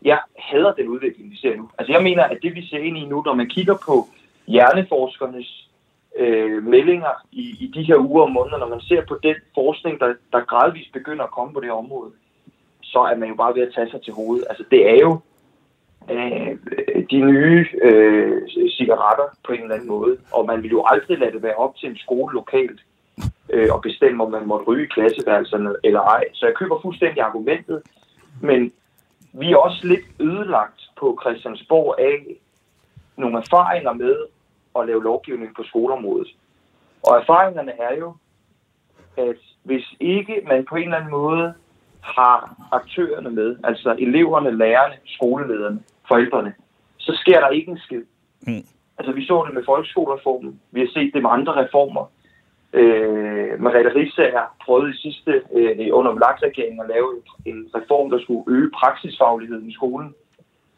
jeg 0.03 0.21
hader 0.39 0.73
den 0.73 0.89
udvikling, 0.89 1.31
vi 1.31 1.37
ser 1.37 1.57
nu. 1.57 1.71
Altså 1.79 1.93
jeg 1.93 2.03
mener, 2.03 2.25
at 2.25 2.39
det 2.43 2.55
vi 2.55 2.67
ser 2.67 2.79
ind 2.79 2.99
i 2.99 3.05
nu, 3.05 3.23
når 3.27 3.35
man 3.35 3.49
kigger 3.49 3.77
på 3.87 4.09
hjerneforskernes 4.47 5.69
øh, 6.19 6.65
meldinger 6.65 7.15
i, 7.33 7.45
i 7.61 7.67
de 7.75 7.83
her 7.83 7.97
uger 7.97 8.23
og 8.23 8.33
måneder, 8.33 8.59
når 8.59 8.69
man 8.69 8.81
ser 8.81 9.03
på 9.09 9.19
den 9.23 9.37
forskning, 9.55 10.01
der, 10.01 10.15
der 10.33 10.41
gradvist 10.41 10.93
begynder 10.93 11.25
at 11.25 11.31
komme 11.31 11.53
på 11.55 11.61
det 11.61 11.71
område, 11.71 12.11
så 12.83 12.99
er 12.99 13.17
man 13.17 13.29
jo 13.29 13.35
bare 13.35 13.55
ved 13.55 13.63
at 13.63 13.75
tage 13.75 13.91
sig 13.91 14.03
til 14.03 14.13
hovedet. 14.13 14.47
Altså 14.51 14.65
det 14.71 14.91
er 14.91 14.99
jo 15.07 15.21
øh, 16.11 16.57
de 17.11 17.21
nye 17.21 17.67
øh, 17.83 18.43
cigaretter 18.77 19.29
på 19.47 19.53
en 19.53 19.63
eller 19.63 19.75
anden 19.75 19.89
måde, 19.89 20.17
og 20.33 20.47
man 20.47 20.63
vil 20.63 20.71
jo 20.71 20.85
aldrig 20.87 21.19
lade 21.19 21.33
det 21.33 21.43
være 21.43 21.55
op 21.55 21.77
til 21.77 21.89
en 21.91 21.97
skole 21.97 22.35
lokalt 22.35 22.81
øh, 23.51 23.69
og 23.71 23.81
bestemme, 23.83 24.25
om 24.25 24.31
man 24.31 24.47
måtte 24.47 24.67
ryge 24.67 24.85
i 24.85 24.93
klasseværelserne 24.95 25.71
eller 25.85 26.01
ej. 26.01 26.25
Så 26.33 26.47
jeg 26.47 26.55
køber 26.55 26.81
fuldstændig 26.83 27.23
argumentet, 27.23 27.83
men 28.43 28.73
vi 29.33 29.53
er 29.53 29.57
også 29.57 29.87
lidt 29.87 30.07
ødelagt 30.21 30.81
på 31.01 31.19
Christiansborg 31.23 31.95
af 31.99 32.37
nogle 33.17 33.39
erfaringer 33.39 33.93
med 33.93 34.17
at 34.79 34.87
lave 34.87 35.03
lovgivning 35.03 35.55
på 35.57 35.63
skoleområdet. 35.63 36.29
Og 37.03 37.19
erfaringerne 37.21 37.73
er 37.81 37.97
jo, 37.97 38.17
at 39.17 39.37
hvis 39.63 39.85
ikke 40.01 40.43
man 40.49 40.65
på 40.69 40.77
en 40.77 40.83
eller 40.83 40.97
anden 40.97 41.11
måde 41.11 41.55
har 42.01 42.57
aktørerne 42.73 43.31
med, 43.31 43.57
altså 43.65 43.97
eleverne, 43.99 44.59
lærerne, 44.59 44.95
skolelederne, 45.07 45.83
forældrene, 46.09 46.55
så 46.99 47.13
sker 47.21 47.41
der 47.41 47.49
ikke 47.49 47.71
en 47.71 47.79
skid. 47.79 48.03
Mm. 48.47 48.67
Altså 48.99 49.13
vi 49.13 49.27
så 49.27 49.45
det 49.47 49.55
med 49.55 49.65
folkeskolereformen, 49.65 50.61
vi 50.71 50.81
har 50.81 50.89
set 50.95 51.15
det 51.15 51.23
med 51.23 51.31
andre 51.31 51.65
reformer. 51.65 52.11
Øh, 52.73 53.63
Mariette 53.63 53.95
Rissager 53.95 54.45
prøvede 54.65 54.91
i 54.95 54.97
sidste, 55.05 55.43
øh, 55.53 55.89
under 55.93 56.13
Vlaks-regeringen 56.13 56.81
at 56.81 56.89
lave 56.89 57.09
en 57.45 57.71
reform, 57.75 58.11
der 58.11 58.19
skulle 58.19 58.45
øge 58.49 58.71
praksisfagligheden 58.81 59.71
i 59.71 59.75
skolen. 59.75 60.15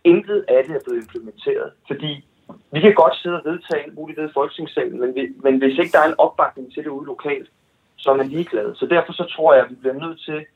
Intet 0.04 0.44
af 0.48 0.64
det 0.66 0.76
er 0.76 0.84
blevet 0.84 1.02
implementeret, 1.02 1.70
fordi 1.86 2.24
vi 2.72 2.80
kan 2.80 2.94
godt 2.94 3.16
sidde 3.16 3.36
og 3.40 3.44
vedtage 3.50 3.82
alt 3.82 3.94
muligt 3.94 4.18
i 4.18 4.34
Folketingssalen, 4.34 5.00
men, 5.00 5.14
vi, 5.14 5.22
men 5.44 5.58
hvis 5.58 5.78
ikke 5.78 5.92
der 5.92 6.00
er 6.02 6.08
en 6.08 6.18
opbakning 6.18 6.72
til 6.74 6.84
det 6.84 6.90
ude 6.90 7.06
lokalt, 7.06 7.48
så 7.96 8.10
er 8.10 8.16
man 8.16 8.28
ligeglad. 8.28 8.74
Så 8.74 8.86
derfor 8.86 9.12
så 9.12 9.24
tror 9.34 9.54
jeg, 9.54 9.64
at 9.64 9.70
vi 9.70 9.74
bliver 9.74 9.94
nødt 10.04 10.20
til 10.20 10.46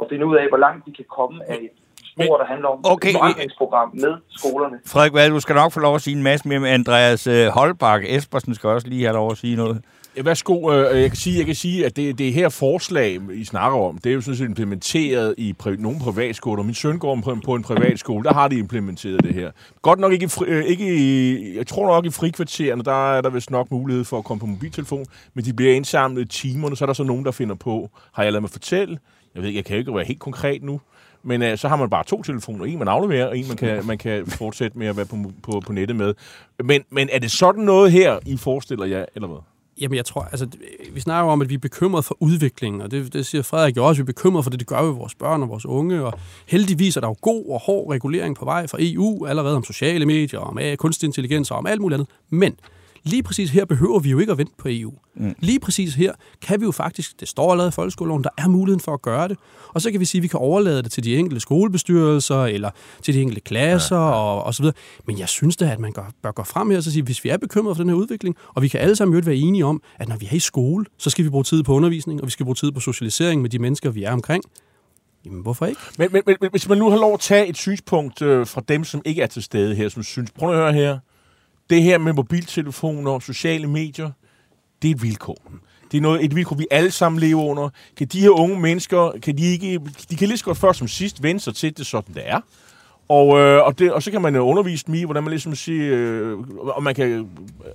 at 0.00 0.06
finde 0.10 0.26
ud 0.26 0.36
af, 0.36 0.48
hvor 0.48 0.58
langt 0.58 0.86
vi 0.86 0.92
kan 0.92 1.04
komme 1.18 1.50
af 1.50 1.58
et 1.62 1.70
spor, 2.12 2.36
der 2.36 2.44
handler 2.44 2.68
om 2.68 2.80
okay. 2.84 3.08
et 3.08 3.16
forandringsprogram 3.16 3.90
med 3.94 4.14
skolerne. 4.30 4.80
Frederik 4.86 5.12
Vad, 5.12 5.30
du 5.30 5.40
skal 5.40 5.54
nok 5.54 5.72
få 5.72 5.80
lov 5.80 5.94
at 5.94 6.02
sige 6.02 6.16
en 6.16 6.22
masse 6.22 6.48
mere 6.48 6.60
med 6.60 6.70
Andreas 6.70 7.26
øh, 7.26 7.46
Holbak. 7.46 8.02
Espersen 8.06 8.54
skal 8.54 8.70
også 8.70 8.88
lige 8.88 9.04
have 9.04 9.14
lov 9.14 9.30
at 9.30 9.36
sige 9.36 9.56
noget. 9.56 9.82
Værsgo, 10.24 10.72
øh, 10.72 10.94
øh, 10.94 11.00
jeg 11.00 11.10
kan 11.10 11.16
sige, 11.16 11.38
jeg 11.38 11.46
kan 11.46 11.54
sige 11.54 11.86
at 11.86 11.96
det, 11.96 12.18
det 12.18 12.32
her 12.32 12.48
forslag, 12.48 13.18
I 13.34 13.44
snakker 13.44 13.78
om, 13.78 13.98
det 13.98 14.10
er 14.10 14.14
jo 14.14 14.20
sådan 14.20 14.36
set 14.36 14.44
implementeret 14.44 15.34
i 15.38 15.52
pri, 15.52 15.76
nogle 15.76 15.98
privatskoler. 15.98 16.62
Min 16.62 16.74
søn 16.74 16.98
går 16.98 17.20
på, 17.24 17.36
på 17.44 17.54
en 17.54 17.62
privatskole, 17.62 18.24
der 18.24 18.32
har 18.32 18.48
de 18.48 18.58
implementeret 18.58 19.24
det 19.24 19.34
her. 19.34 19.50
Godt 19.82 19.98
nok 19.98 20.12
ikke, 20.12 20.24
i, 20.24 20.44
øh, 20.46 20.64
ikke 20.64 20.96
i, 20.96 21.56
jeg 21.56 21.66
tror 21.66 21.86
nok 21.86 22.06
i 22.06 22.10
frikvartererne, 22.10 22.82
der 22.82 23.16
er 23.16 23.20
der 23.20 23.30
vist 23.30 23.50
nok 23.50 23.70
mulighed 23.70 24.04
for 24.04 24.18
at 24.18 24.24
komme 24.24 24.40
på 24.40 24.46
mobiltelefon, 24.46 25.06
men 25.34 25.44
de 25.44 25.52
bliver 25.52 25.74
indsamlet 25.74 26.22
i 26.22 26.28
timerne, 26.42 26.76
så 26.76 26.84
er 26.84 26.86
der 26.86 26.92
så 26.92 27.04
nogen, 27.04 27.24
der 27.24 27.30
finder 27.30 27.54
på, 27.54 27.90
har 28.12 28.22
jeg 28.22 28.32
lavet 28.32 28.42
mig 28.42 28.50
fortælle, 28.50 28.98
jeg 29.34 29.42
ved 29.42 29.50
jeg 29.50 29.64
kan 29.64 29.76
ikke 29.76 29.94
være 29.94 30.04
helt 30.04 30.20
konkret 30.20 30.62
nu, 30.62 30.80
men 31.22 31.42
øh, 31.42 31.58
så 31.58 31.68
har 31.68 31.76
man 31.76 31.90
bare 31.90 32.04
to 32.04 32.22
telefoner. 32.22 32.64
En, 32.64 32.78
man 32.78 32.88
afleverer, 32.88 33.26
og 33.26 33.38
en, 33.38 33.48
man 33.48 33.56
kan, 33.56 33.86
man 33.86 33.98
kan 33.98 34.26
fortsætte 34.26 34.78
med 34.78 34.86
at 34.86 34.96
være 34.96 35.06
på, 35.06 35.16
på, 35.42 35.60
på 35.66 35.72
nettet 35.72 35.96
med. 35.96 36.14
Men, 36.64 36.82
men 36.90 37.08
er 37.12 37.18
det 37.18 37.30
sådan 37.30 37.64
noget 37.64 37.92
her, 37.92 38.18
I 38.26 38.36
forestiller 38.36 38.86
jer, 38.86 39.04
eller 39.14 39.28
hvad? 39.28 39.38
Jamen, 39.80 39.96
jeg 39.96 40.04
tror, 40.04 40.22
altså, 40.22 40.46
vi 40.92 41.00
snakker 41.00 41.32
om, 41.32 41.42
at 41.42 41.48
vi 41.48 41.54
er 41.54 41.58
bekymret 41.58 42.04
for 42.04 42.16
udviklingen, 42.20 42.80
og 42.80 42.90
det, 42.90 43.12
det 43.12 43.26
siger 43.26 43.42
Frederik 43.42 43.76
jo 43.76 43.86
også, 43.86 44.02
vi 44.02 44.04
er 44.04 44.06
bekymret 44.06 44.44
for 44.44 44.50
det, 44.50 44.60
det 44.60 44.68
gør 44.68 44.82
ved 44.82 44.92
vores 44.92 45.14
børn 45.14 45.42
og 45.42 45.48
vores 45.48 45.66
unge, 45.66 46.04
og 46.04 46.12
heldigvis 46.46 46.96
er 46.96 47.00
der 47.00 47.08
jo 47.08 47.16
god 47.20 47.44
og 47.48 47.60
hård 47.60 47.92
regulering 47.92 48.36
på 48.36 48.44
vej 48.44 48.66
fra 48.66 48.78
EU, 48.80 49.26
allerede 49.26 49.56
om 49.56 49.64
sociale 49.64 50.06
medier, 50.06 50.40
om 50.40 50.58
kunstig 50.78 51.06
intelligens 51.06 51.50
og 51.50 51.56
om 51.56 51.66
alt 51.66 51.80
muligt 51.80 51.94
andet. 51.94 52.08
Men 52.30 52.56
Lige 53.08 53.22
præcis 53.22 53.50
her 53.50 53.64
behøver 53.64 53.98
vi 53.98 54.10
jo 54.10 54.18
ikke 54.18 54.32
at 54.32 54.38
vente 54.38 54.52
på 54.58 54.68
EU. 54.70 54.92
Mm. 55.16 55.34
Lige 55.38 55.60
præcis 55.60 55.94
her 55.94 56.12
kan 56.42 56.60
vi 56.60 56.64
jo 56.64 56.72
faktisk, 56.72 57.20
det 57.20 57.28
står 57.28 57.50
allerede 57.50 57.68
i 57.68 57.72
folkeskoleloven, 57.72 58.24
der 58.24 58.30
er 58.38 58.48
muligheden 58.48 58.80
for 58.80 58.94
at 58.94 59.02
gøre 59.02 59.28
det. 59.28 59.36
Og 59.68 59.82
så 59.82 59.90
kan 59.90 60.00
vi 60.00 60.04
sige, 60.04 60.18
at 60.18 60.22
vi 60.22 60.28
kan 60.28 60.40
overlade 60.40 60.82
det 60.82 60.92
til 60.92 61.04
de 61.04 61.16
enkelte 61.16 61.40
skolebestyrelser, 61.40 62.44
eller 62.44 62.70
til 63.02 63.14
de 63.14 63.20
enkelte 63.20 63.40
klasser, 63.40 63.96
ja, 63.96 64.02
ja. 64.02 64.12
Og, 64.12 64.44
og 64.44 64.54
så 64.54 64.62
videre. 64.62 64.74
Men 65.06 65.18
jeg 65.18 65.28
synes 65.28 65.56
da, 65.56 65.72
at 65.72 65.78
man 65.78 65.92
gør, 65.92 66.10
bør 66.22 66.32
gå 66.32 66.42
frem 66.42 66.70
her 66.70 66.76
og 66.76 66.82
sige, 66.82 67.02
hvis 67.02 67.24
vi 67.24 67.28
er 67.28 67.36
bekymrede 67.36 67.74
for 67.74 67.82
den 67.82 67.90
her 67.90 67.96
udvikling, 67.96 68.36
og 68.54 68.62
vi 68.62 68.68
kan 68.68 68.80
alle 68.80 68.96
sammen 68.96 69.18
jo 69.18 69.22
være 69.24 69.36
enige 69.36 69.64
om, 69.64 69.82
at 69.98 70.08
når 70.08 70.16
vi 70.16 70.26
er 70.26 70.34
i 70.34 70.38
skole, 70.38 70.84
så 70.98 71.10
skal 71.10 71.24
vi 71.24 71.30
bruge 71.30 71.44
tid 71.44 71.62
på 71.62 71.74
undervisning, 71.74 72.20
og 72.20 72.26
vi 72.26 72.30
skal 72.30 72.44
bruge 72.44 72.54
tid 72.54 72.72
på 72.72 72.80
socialisering 72.80 73.42
med 73.42 73.50
de 73.50 73.58
mennesker, 73.58 73.90
vi 73.90 74.02
er 74.02 74.12
omkring. 74.12 74.44
Jamen, 75.24 75.42
hvorfor 75.42 75.66
ikke? 75.66 75.80
Men, 75.98 76.08
men, 76.12 76.22
men 76.26 76.50
hvis 76.50 76.68
man 76.68 76.78
nu 76.78 76.90
har 76.90 76.96
lov 76.96 77.14
at 77.14 77.20
tage 77.20 77.46
et 77.46 77.56
synspunkt 77.56 78.22
øh, 78.22 78.46
fra 78.46 78.62
dem, 78.68 78.84
som 78.84 79.02
ikke 79.04 79.22
er 79.22 79.26
til 79.26 79.42
stede 79.42 79.74
her, 79.74 79.88
som 79.88 80.02
synes, 80.02 80.30
prøv 80.30 80.50
at 80.50 80.56
høre 80.56 80.72
her, 80.72 80.98
det 81.70 81.82
her 81.82 81.98
med 81.98 82.12
mobiltelefoner 82.12 83.10
og 83.10 83.22
sociale 83.22 83.66
medier, 83.66 84.10
det 84.82 84.90
er 84.90 84.94
et 84.94 85.02
vilkår. 85.02 85.52
Det 85.92 85.96
er 85.96 86.02
noget, 86.02 86.24
et 86.24 86.34
vilkår, 86.34 86.56
vi 86.56 86.66
alle 86.70 86.90
sammen 86.90 87.20
lever 87.20 87.42
under. 87.42 87.68
Kan 87.96 88.06
de 88.06 88.20
her 88.20 88.30
unge 88.30 88.60
mennesker, 88.60 89.12
kan 89.22 89.38
de 89.38 89.42
ikke, 89.42 89.80
de 90.10 90.16
kan 90.16 90.28
lige 90.28 90.38
så 90.38 90.44
godt 90.44 90.58
først 90.58 90.78
som 90.78 90.88
sidst 90.88 91.22
vende 91.22 91.40
sig 91.40 91.54
til 91.54 91.76
det, 91.76 91.86
sådan 91.86 92.14
det 92.14 92.28
er. 92.28 92.40
Og, 93.08 93.38
øh, 93.38 93.66
og, 93.66 93.78
det, 93.78 93.92
og 93.92 94.02
så 94.02 94.10
kan 94.10 94.22
man 94.22 94.34
jo 94.34 94.40
undervise 94.40 94.86
dem 94.86 94.94
i, 94.94 95.04
hvordan 95.04 95.22
man 95.22 95.30
ligesom 95.30 95.54
siger, 95.54 95.96
øh, 95.96 96.38
og 96.60 96.82
man 96.82 96.94
kan 96.94 97.28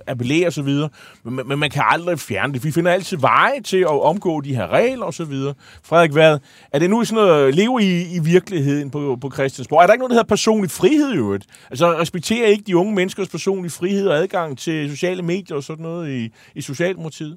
appellere 0.06 0.46
og 0.46 0.52
så 0.52 0.62
videre, 0.62 0.88
men, 1.24 1.48
men 1.48 1.58
man 1.58 1.70
kan 1.70 1.82
aldrig 1.86 2.18
fjerne 2.18 2.52
det. 2.52 2.64
Vi 2.64 2.70
finder 2.70 2.92
altid 2.92 3.16
veje 3.16 3.60
til 3.60 3.78
at 3.78 4.02
omgå 4.02 4.40
de 4.40 4.56
her 4.56 4.68
regler 4.68 5.04
og 5.04 5.14
så 5.14 5.24
videre. 5.24 5.54
Frederik 5.82 6.12
hvad 6.12 6.38
er 6.72 6.78
det 6.78 6.90
nu 6.90 7.04
sådan 7.04 7.24
noget, 7.24 7.54
leve 7.54 7.82
i, 7.82 8.14
i 8.16 8.18
virkeligheden 8.18 8.90
på, 8.90 9.18
på 9.20 9.30
Christiansborg? 9.30 9.82
Er 9.82 9.86
der 9.86 9.92
ikke 9.92 10.00
noget, 10.00 10.10
der 10.10 10.14
hedder 10.14 10.28
personlig 10.28 10.70
frihed 10.70 11.12
i 11.12 11.16
øvrigt? 11.16 11.46
Altså 11.70 11.98
respekterer 11.98 12.48
ikke 12.48 12.64
de 12.66 12.76
unge 12.76 12.94
menneskers 12.94 13.28
personlige 13.28 13.72
frihed 13.72 14.08
og 14.08 14.16
adgang 14.16 14.58
til 14.58 14.90
sociale 14.90 15.22
medier 15.22 15.56
og 15.56 15.62
sådan 15.62 15.82
noget 15.82 16.10
i, 16.10 16.30
i 16.54 16.60
Socialdemokratiet? 16.60 17.36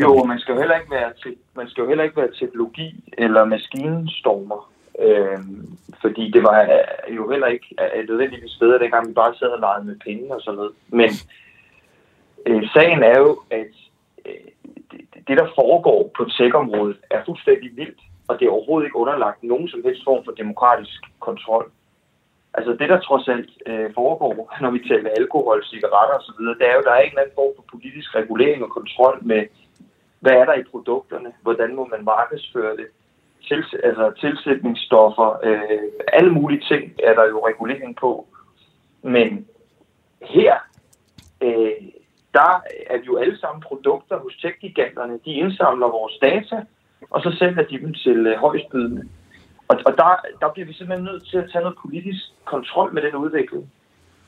Jo, 0.00 0.24
man 0.24 0.38
skal 0.38 0.52
jo 0.54 0.60
heller 0.60 0.78
ikke 0.78 0.90
være 0.90 1.12
til, 1.22 1.36
man 1.56 1.68
skal 1.68 1.82
jo 1.82 1.88
heller 1.88 2.04
ikke 2.04 2.16
være 2.16 2.32
teknologi 2.40 3.04
eller 3.18 3.44
maskinstormer. 3.44 4.72
Øhm, 4.98 5.78
fordi 6.00 6.30
det 6.30 6.42
var 6.42 6.58
jo 7.16 7.30
heller 7.30 7.46
ikke 7.46 7.66
et 7.94 8.08
nødvendigvis 8.08 8.56
bedre, 8.60 8.78
dengang 8.78 9.08
vi 9.08 9.12
bare 9.12 9.34
sad 9.34 9.48
og 9.48 9.60
legede 9.60 9.86
med 9.86 9.96
penge 10.06 10.34
og 10.34 10.40
sådan 10.40 10.56
noget. 10.56 10.72
Men 10.88 11.10
øh, 12.46 12.62
sagen 12.72 13.02
er 13.02 13.18
jo, 13.18 13.40
at 13.50 13.72
øh, 14.26 14.48
det, 14.90 15.00
det, 15.28 15.38
der 15.38 15.48
foregår 15.54 16.10
på 16.16 16.24
tech-området, 16.24 16.96
er 17.10 17.24
fuldstændig 17.24 17.76
vildt. 17.76 18.00
og 18.28 18.38
det 18.38 18.46
er 18.46 18.50
overhovedet 18.50 18.86
ikke 18.86 19.02
underlagt 19.02 19.42
nogen 19.42 19.68
som 19.68 19.82
helst 19.84 20.04
form 20.04 20.24
for 20.24 20.32
demokratisk 20.32 21.02
kontrol. 21.20 21.70
Altså 22.54 22.72
det, 22.80 22.88
der 22.88 23.00
trods 23.00 23.28
alt 23.28 23.50
øh, 23.66 23.90
foregår, 23.94 24.32
når 24.60 24.70
vi 24.70 24.88
taler 24.88 25.10
alkohol, 25.10 25.64
cigaretter 25.64 26.16
osv., 26.18 26.40
det 26.60 26.66
er 26.70 26.74
jo, 26.76 26.82
der 26.86 26.92
er 26.92 27.02
en 27.02 27.08
eller 27.08 27.22
anden 27.22 27.38
form 27.40 27.52
for 27.56 27.64
politisk 27.72 28.14
regulering 28.14 28.64
og 28.64 28.70
kontrol 28.70 29.18
med, 29.22 29.42
hvad 30.20 30.32
er 30.32 30.44
der 30.44 30.54
i 30.54 30.70
produkterne, 30.70 31.32
hvordan 31.42 31.74
må 31.74 31.84
man 31.86 32.04
markedsføre 32.04 32.76
det, 32.76 32.86
Tils, 33.48 33.74
altså 33.84 34.12
tilsætningsstoffer, 34.20 35.38
øh, 35.44 35.90
alle 36.12 36.30
mulige 36.30 36.64
ting 36.68 36.92
er 37.04 37.14
der 37.14 37.28
jo 37.28 37.46
regulering 37.46 37.96
på. 37.96 38.26
Men 39.02 39.46
her, 40.22 40.54
øh, 41.40 41.72
der 42.34 42.62
er 42.86 42.98
vi 42.98 43.04
jo 43.06 43.16
alle 43.16 43.38
sammen 43.38 43.62
produkter 43.62 44.18
hos 44.18 44.36
tech-giganterne. 44.36 45.20
De 45.24 45.32
indsamler 45.32 45.86
vores 45.86 46.18
data, 46.22 46.64
og 47.10 47.22
så 47.22 47.36
sælger 47.38 47.62
de 47.62 47.80
dem 47.80 47.94
til 47.94 48.26
øh, 48.26 48.36
højstbydende. 48.36 49.08
Og, 49.68 49.76
og 49.86 49.92
der, 49.96 50.16
der 50.40 50.52
bliver 50.52 50.66
vi 50.66 50.72
simpelthen 50.72 51.04
nødt 51.04 51.28
til 51.28 51.38
at 51.38 51.48
tage 51.52 51.62
noget 51.62 51.78
politisk 51.82 52.22
kontrol 52.44 52.94
med 52.94 53.02
den 53.02 53.14
udvikling. 53.14 53.72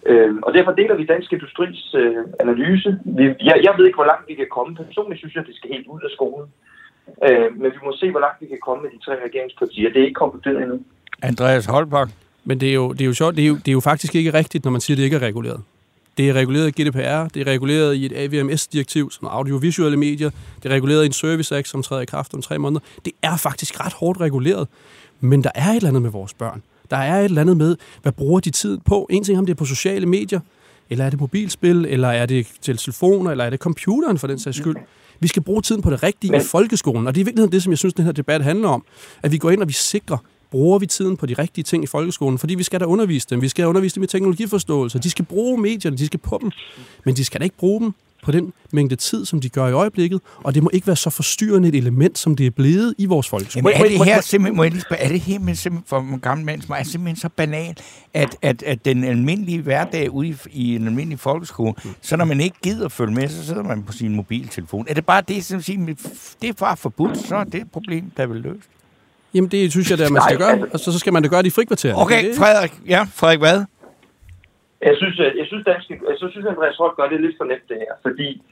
Øh, 0.06 0.34
og 0.46 0.54
derfor 0.54 0.72
deler 0.72 0.96
vi 0.96 1.04
Dansk 1.04 1.32
Industris 1.32 1.94
øh, 1.94 2.24
analyse. 2.40 2.90
Vi, 3.04 3.24
jeg, 3.48 3.56
jeg 3.66 3.72
ved 3.76 3.84
ikke, 3.86 4.00
hvor 4.00 4.10
langt 4.12 4.28
vi 4.28 4.34
kan 4.34 4.50
komme. 4.56 4.70
Personligt 4.74 5.18
synes 5.18 5.34
jeg, 5.34 5.42
at 5.42 5.46
det 5.50 5.56
skal 5.56 5.70
helt 5.74 5.86
ud 5.86 6.00
af 6.08 6.10
skolen. 6.16 6.46
Øh, 7.26 7.48
men 7.60 7.68
vi 7.74 7.78
må 7.84 7.92
se, 7.96 8.10
hvor 8.10 8.20
langt 8.20 8.38
vi 8.42 8.46
kan 8.46 8.60
komme 8.66 8.82
med 8.82 8.90
de 8.94 9.04
tre 9.06 9.14
regeringspartier. 9.26 9.88
Det 9.92 10.00
er 10.00 10.06
ikke 10.08 10.22
konkluderet 10.24 10.62
endnu. 10.62 10.78
Andreas 11.22 11.66
Holbach. 11.66 12.10
Men 12.44 12.60
det 12.60 12.68
er 12.68 12.74
jo, 12.74 12.92
det 12.92 13.00
er 13.00 13.06
jo 13.06 13.14
sjovt, 13.14 13.36
det 13.36 13.44
er 13.44 13.48
jo, 13.48 13.54
det 13.54 13.68
er 13.68 13.72
jo 13.72 13.80
faktisk 13.80 14.14
ikke 14.14 14.32
rigtigt, 14.34 14.64
når 14.64 14.72
man 14.72 14.80
siger, 14.80 14.94
at 14.94 14.98
det 14.98 15.04
ikke 15.04 15.16
er 15.16 15.26
reguleret. 15.30 15.60
Det 16.16 16.28
er 16.28 16.32
reguleret 16.32 16.68
i 16.68 16.82
GDPR, 16.82 17.28
det 17.34 17.36
er 17.36 17.46
reguleret 17.46 17.94
i 17.94 18.06
et 18.06 18.12
AVMS-direktiv, 18.16 19.10
som 19.10 19.28
audiovisuelle 19.28 19.96
medier, 19.96 20.30
det 20.62 20.70
er 20.70 20.74
reguleret 20.74 21.02
i 21.02 21.06
en 21.06 21.12
Service 21.12 21.56
Act, 21.56 21.68
som 21.68 21.82
træder 21.82 22.02
i 22.02 22.04
kraft 22.04 22.34
om 22.34 22.42
tre 22.42 22.58
måneder. 22.58 22.80
Det 23.04 23.12
er 23.22 23.36
faktisk 23.36 23.80
ret 23.86 23.92
hårdt 23.92 24.20
reguleret. 24.20 24.68
Men 25.20 25.44
der 25.44 25.50
er 25.54 25.68
et 25.70 25.76
eller 25.76 25.88
andet 25.88 26.02
med 26.02 26.10
vores 26.10 26.34
børn. 26.34 26.62
Der 26.92 26.98
er 26.98 27.20
et 27.20 27.24
eller 27.24 27.40
andet 27.40 27.56
med, 27.56 27.76
hvad 28.02 28.12
bruger 28.12 28.40
de 28.40 28.50
tid 28.50 28.78
på? 28.84 29.06
En 29.10 29.24
ting 29.24 29.38
om 29.38 29.46
det 29.46 29.52
er 29.52 29.56
på 29.56 29.64
sociale 29.64 30.06
medier, 30.06 30.40
eller 30.90 31.04
er 31.04 31.10
det 31.10 31.20
mobilspil, 31.20 31.86
eller 31.88 32.08
er 32.08 32.26
det 32.26 32.46
til 32.60 32.76
telefoner, 32.76 33.30
eller 33.30 33.44
er 33.44 33.50
det 33.50 33.60
computeren 33.60 34.18
for 34.18 34.26
den 34.26 34.38
sags 34.38 34.56
skyld. 34.56 34.76
Vi 35.20 35.28
skal 35.28 35.42
bruge 35.42 35.62
tiden 35.62 35.82
på 35.82 35.90
det 35.90 36.02
rigtige 36.02 36.36
i 36.36 36.40
folkeskolen, 36.40 37.06
og 37.06 37.14
det 37.14 37.20
er 37.20 37.24
i 37.24 37.24
virkeligheden 37.24 37.52
det, 37.52 37.62
som 37.62 37.72
jeg 37.72 37.78
synes, 37.78 37.94
den 37.94 38.04
her 38.04 38.12
debat 38.12 38.42
handler 38.42 38.68
om. 38.68 38.84
At 39.22 39.32
vi 39.32 39.38
går 39.38 39.50
ind 39.50 39.62
og 39.62 39.68
vi 39.68 39.72
sikrer, 39.72 40.16
bruger 40.50 40.78
vi 40.78 40.86
tiden 40.86 41.16
på 41.16 41.26
de 41.26 41.34
rigtige 41.34 41.64
ting 41.64 41.84
i 41.84 41.86
folkeskolen, 41.86 42.38
fordi 42.38 42.54
vi 42.54 42.62
skal 42.62 42.80
da 42.80 42.84
undervise 42.84 43.26
dem. 43.30 43.42
Vi 43.42 43.48
skal 43.48 43.66
undervise 43.66 43.94
dem 43.94 44.02
i 44.02 44.06
teknologiforståelse. 44.06 44.98
De 44.98 45.10
skal 45.10 45.24
bruge 45.24 45.60
medierne, 45.60 45.96
de 45.96 46.06
skal 46.06 46.20
på 46.20 46.38
dem, 46.42 46.50
men 47.04 47.16
de 47.16 47.24
skal 47.24 47.40
da 47.40 47.44
ikke 47.44 47.56
bruge 47.56 47.80
dem 47.80 47.94
på 48.22 48.32
den 48.32 48.52
mængde 48.72 48.96
tid, 48.96 49.24
som 49.24 49.40
de 49.40 49.48
gør 49.48 49.66
i 49.66 49.72
øjeblikket, 49.72 50.20
og 50.36 50.54
det 50.54 50.62
må 50.62 50.70
ikke 50.72 50.86
være 50.86 50.96
så 50.96 51.10
forstyrrende 51.10 51.68
et 51.68 51.74
element, 51.74 52.18
som 52.18 52.36
det 52.36 52.46
er 52.46 52.50
blevet 52.50 52.94
i 52.98 53.06
vores 53.06 53.28
folkeskole. 53.28 53.68
Jamen, 53.68 53.86
er 53.86 53.98
det 53.98 54.04
her 54.04 54.20
simpelthen, 54.20 54.56
må 54.56 54.62
jeg 54.62 54.72
lige 54.72 54.82
spørge, 54.82 55.02
er 55.02 55.08
det 55.08 55.20
her 55.20 55.34
simpelthen 55.34 55.82
for 55.86 55.98
en 55.98 56.20
gammel 56.20 56.46
mand, 56.46 56.62
som 56.62 56.74
er 56.78 56.82
simpelthen 56.82 57.16
så 57.16 57.28
banal, 57.36 57.76
at, 58.14 58.36
at, 58.42 58.62
at 58.62 58.84
den 58.84 59.04
almindelige 59.04 59.62
hverdag 59.62 60.10
ude 60.10 60.28
i, 60.28 60.36
i 60.52 60.76
en 60.76 60.86
almindelig 60.86 61.20
folkeskole, 61.20 61.74
mm. 61.84 61.90
så 62.00 62.16
når 62.16 62.24
man 62.24 62.40
ikke 62.40 62.56
gider 62.62 62.84
at 62.84 62.92
følge 62.92 63.14
med, 63.14 63.28
så 63.28 63.46
sidder 63.46 63.62
man 63.62 63.82
på 63.82 63.92
sin 63.92 64.16
mobiltelefon. 64.16 64.86
Er 64.88 64.94
det 64.94 65.06
bare 65.06 65.22
det, 65.28 65.44
som 65.44 65.62
siger, 65.62 65.94
det 66.42 66.48
er 66.48 66.52
bare 66.52 66.76
forbudt, 66.76 67.18
så 67.18 67.36
er 67.36 67.44
det 67.44 67.60
et 67.60 67.70
problem, 67.72 68.10
der 68.16 68.26
vil 68.26 68.40
løst? 68.40 68.68
Jamen, 69.34 69.50
det 69.50 69.70
synes 69.70 69.90
jeg, 69.90 70.00
at 70.00 70.12
man 70.12 70.22
skal 70.22 70.38
gøre, 70.38 70.66
og 70.72 70.80
så, 70.80 70.92
så 70.92 70.98
skal 70.98 71.12
man 71.12 71.22
det 71.22 71.30
gøre 71.30 71.42
det 71.42 71.46
i 71.46 71.50
frikvarteren. 71.50 71.96
Okay, 71.96 72.34
Frederik. 72.34 72.72
Ja, 72.86 73.06
Frederik, 73.14 73.38
hvad? 73.38 73.64
Jeg 74.82 74.96
synes, 74.96 75.18
jeg 75.18 75.46
synes, 75.46 75.64
dansk, 75.64 75.90
jeg 75.90 76.16
synes, 76.18 76.36
at 76.36 76.46
Andreas 76.46 76.76
Holt 76.76 76.96
gør 76.96 77.08
det 77.08 77.20
lidt 77.20 77.36
for 77.38 77.44
nemt, 77.44 77.68
det 77.68 77.76
her. 77.76 77.94
Fordi 78.02 78.42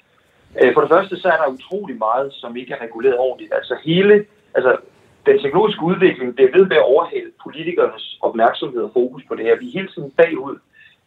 øh, 0.61 0.75
for 0.75 0.81
det 0.81 0.91
første, 0.91 1.17
så 1.17 1.29
er 1.29 1.37
der 1.37 1.55
utrolig 1.57 1.97
meget, 1.99 2.33
som 2.33 2.57
ikke 2.57 2.75
er 2.75 2.83
reguleret 2.85 3.19
ordentligt. 3.19 3.53
Altså 3.55 3.77
hele, 3.85 4.27
altså 4.55 4.77
den 5.27 5.39
teknologiske 5.39 5.83
udvikling, 5.83 6.39
det 6.39 6.45
er 6.45 6.59
ved 6.59 6.67
med 6.67 6.77
at 6.77 6.89
overhælde 6.95 7.31
politikernes 7.43 8.19
opmærksomhed 8.21 8.83
og 8.83 8.91
fokus 8.93 9.23
på 9.29 9.35
det 9.35 9.45
her. 9.45 9.59
Vi 9.59 9.69
er 9.69 9.73
hele 9.73 9.89
tiden 9.89 10.11
bagud 10.11 10.59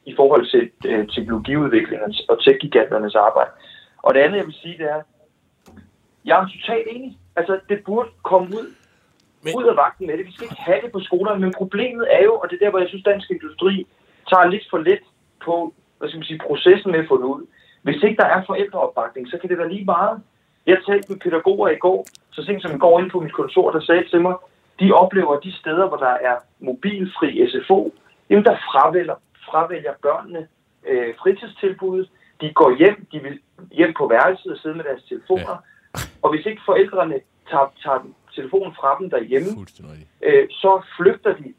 i 0.05 0.13
forhold 0.15 0.45
til 0.45 0.71
øh, 0.85 1.07
teknologiudviklingen 1.07 2.13
og 2.29 2.37
tech-giganternes 2.43 3.15
arbejde. 3.15 3.51
Og 3.97 4.13
det 4.13 4.19
andet, 4.19 4.37
jeg 4.37 4.45
vil 4.45 4.61
sige, 4.63 4.77
det 4.77 4.89
er, 4.95 5.01
jeg 6.25 6.41
er 6.41 6.47
totalt 6.47 6.87
enig. 6.91 7.17
Altså, 7.35 7.59
det 7.69 7.83
burde 7.85 8.09
komme 8.23 8.47
ud, 8.47 8.67
men... 9.43 9.53
ud 9.57 9.63
af 9.63 9.75
vagten 9.75 10.07
med 10.07 10.17
det. 10.17 10.25
Vi 10.25 10.31
skal 10.33 10.43
ikke 10.43 10.61
have 10.69 10.81
det 10.83 10.91
på 10.91 10.99
skolerne, 10.99 11.39
men 11.39 11.53
problemet 11.57 12.07
er 12.17 12.23
jo, 12.23 12.33
og 12.35 12.49
det 12.49 12.55
er 12.55 12.65
der, 12.65 12.69
hvor 12.69 12.79
jeg 12.79 12.89
synes, 12.89 13.03
dansk 13.03 13.31
industri 13.31 13.87
tager 14.29 14.49
lidt 14.49 14.67
for 14.69 14.77
let 14.77 15.03
på 15.45 15.73
hvad 16.03 16.09
skal 16.09 16.19
man 16.19 16.31
sige, 16.31 16.47
processen 16.47 16.91
med 16.91 16.99
at 16.99 17.07
få 17.07 17.17
det 17.17 17.23
ud. 17.23 17.45
Hvis 17.81 18.03
ikke 18.03 18.21
der 18.21 18.25
er 18.25 18.45
forældreopbakning, 18.45 19.27
så 19.27 19.37
kan 19.37 19.49
det 19.49 19.57
være 19.57 19.73
lige 19.73 19.85
meget. 19.85 20.21
Jeg 20.65 20.77
talte 20.87 21.11
med 21.11 21.19
pædagoger 21.19 21.69
i 21.69 21.75
går, 21.75 22.07
så 22.31 22.43
sent 22.43 22.61
som 22.61 22.75
i 22.75 22.77
går 22.77 22.99
ind 22.99 23.11
på 23.11 23.19
mit 23.19 23.33
kontor, 23.33 23.71
der 23.71 23.81
sagde 23.81 24.03
til 24.09 24.21
mig, 24.21 24.35
de 24.79 24.91
oplever 24.91 25.39
de 25.39 25.51
steder, 25.51 25.87
hvor 25.87 25.97
der 25.97 26.15
er 26.29 26.35
mobilfri 26.59 27.29
SFO, 27.51 27.93
jamen 28.29 28.45
der 28.45 28.55
fravælger, 28.55 29.15
fravælger 29.45 29.93
børnene 30.01 30.47
øh, 30.87 31.13
fritidstilbuddet. 31.19 32.09
De 32.41 32.53
går 32.53 32.77
hjem, 32.77 33.07
de 33.11 33.19
vil 33.19 33.39
hjem 33.71 33.93
på 33.97 34.07
værelset 34.07 34.51
og 34.51 34.57
sidde 34.57 34.75
med 34.75 34.83
deres 34.83 35.03
telefoner. 35.03 35.55
Ja. 35.95 35.99
Og 36.21 36.29
hvis 36.31 36.45
ikke 36.45 36.61
forældrene 36.65 37.19
tager, 37.49 37.73
tager 37.83 37.99
telefonen 38.35 38.73
fra 38.79 38.97
dem 38.99 39.09
derhjemme, 39.09 39.49
øh, 40.21 40.47
så 40.49 40.81
flygter 40.97 41.33
de 41.35 41.53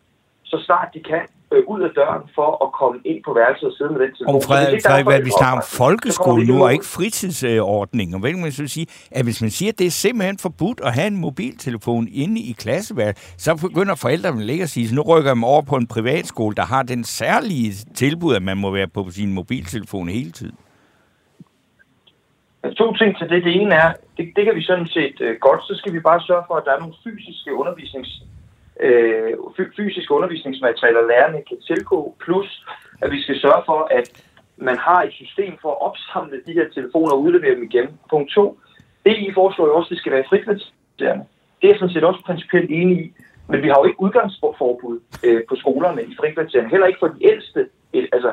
så 0.44 0.62
snart 0.66 0.88
de 0.94 1.00
kan 1.10 1.22
øh, 1.52 1.62
ud 1.66 1.80
af 1.80 1.90
døren 1.98 2.22
for 2.34 2.64
at 2.64 2.72
komme 2.80 3.00
ind 3.04 3.24
på 3.24 3.32
værelset 3.34 3.68
og 3.68 3.74
sidde 3.78 3.92
med 3.92 4.00
den 4.00 4.14
telefon. 4.14 4.34
Om 4.34 4.42
Frederik, 4.48 4.82
Frederik 4.86 5.06
hvad, 5.06 5.22
vi 5.22 5.32
snakker 5.38 5.56
om 5.56 5.66
folkeskole 5.82 6.46
nu, 6.46 6.64
og 6.64 6.72
ikke 6.72 6.84
fritidsordning. 6.84 8.14
Og 8.14 8.20
hvad 8.20 8.32
man 8.32 8.52
så 8.52 8.66
sige, 8.68 8.86
at 9.10 9.24
hvis 9.24 9.40
man 9.42 9.50
siger, 9.50 9.72
at 9.72 9.78
det 9.78 9.86
er 9.86 9.90
simpelthen 9.90 10.38
forbudt 10.38 10.80
at 10.84 10.94
have 10.94 11.06
en 11.06 11.20
mobiltelefon 11.26 12.08
inde 12.12 12.40
i 12.40 12.52
klasseværelset, 12.52 13.34
så 13.44 13.68
begynder 13.68 13.94
forældrene 13.94 14.40
at 14.40 14.46
lægge 14.46 14.64
og 14.64 14.68
sige, 14.68 14.88
så 14.88 14.94
nu 14.94 15.02
rykker 15.02 15.34
man 15.34 15.44
over 15.44 15.62
på 15.62 15.76
en 15.76 15.86
privatskole, 15.86 16.54
der 16.54 16.66
har 16.74 16.82
den 16.82 17.04
særlige 17.04 17.72
tilbud, 17.94 18.34
at 18.34 18.42
man 18.42 18.56
må 18.56 18.70
være 18.70 18.88
på 18.88 19.06
sin 19.10 19.32
mobiltelefon 19.32 20.08
hele 20.08 20.30
tiden. 20.30 20.56
To 22.76 22.92
ting 22.92 23.18
til 23.18 23.28
det. 23.28 23.44
Det 23.44 23.54
ene 23.60 23.74
er, 23.74 23.92
det, 24.16 24.32
det 24.36 24.44
kan 24.44 24.54
vi 24.54 24.62
sådan 24.62 24.86
set 24.86 25.16
uh, 25.20 25.34
godt, 25.40 25.62
så 25.68 25.74
skal 25.76 25.92
vi 25.92 26.00
bare 26.00 26.20
sørge 26.20 26.44
for, 26.46 26.54
at 26.54 26.64
der 26.64 26.72
er 26.72 26.78
nogle 26.78 26.94
fysiske 27.04 27.54
undervisnings 27.54 28.22
øh, 28.80 29.32
fysiske 29.76 30.14
undervisningsmaterialer, 30.14 31.08
lærerne 31.08 31.42
kan 31.48 31.60
tilgå, 31.60 32.16
plus 32.24 32.66
at 33.02 33.10
vi 33.10 33.22
skal 33.22 33.40
sørge 33.40 33.62
for, 33.66 33.88
at 33.98 34.24
man 34.56 34.78
har 34.78 35.02
et 35.02 35.12
system 35.12 35.52
for 35.62 35.70
at 35.70 35.82
opsamle 35.88 36.36
de 36.46 36.52
her 36.52 36.68
telefoner 36.74 37.12
og 37.12 37.22
udlevere 37.22 37.54
dem 37.54 37.62
igen. 37.62 37.86
Punkt 38.10 38.30
to. 38.30 38.58
Det, 39.06 39.16
I 39.18 39.30
foreslår 39.34 39.66
jo 39.66 39.76
også, 39.76 39.86
at 39.86 39.90
det 39.90 39.98
skal 39.98 40.12
være 40.12 40.24
frikvartererne. 40.28 41.24
Det 41.58 41.64
er 41.66 41.72
jeg 41.72 41.78
sådan 41.78 41.94
set 41.94 42.04
også 42.04 42.22
principielt 42.26 42.70
enig 42.70 42.96
i. 43.04 43.12
Men 43.48 43.62
vi 43.62 43.68
har 43.68 43.78
jo 43.80 43.84
ikke 43.84 44.02
udgangsforbud 44.02 45.00
øh, 45.24 45.42
på 45.48 45.56
skolerne 45.56 46.02
i 46.02 46.14
frikvartererne. 46.20 46.70
Heller 46.70 46.86
ikke 46.86 47.02
for 47.02 47.08
de 47.08 47.26
ældste. 47.32 47.68
Altså, 48.12 48.32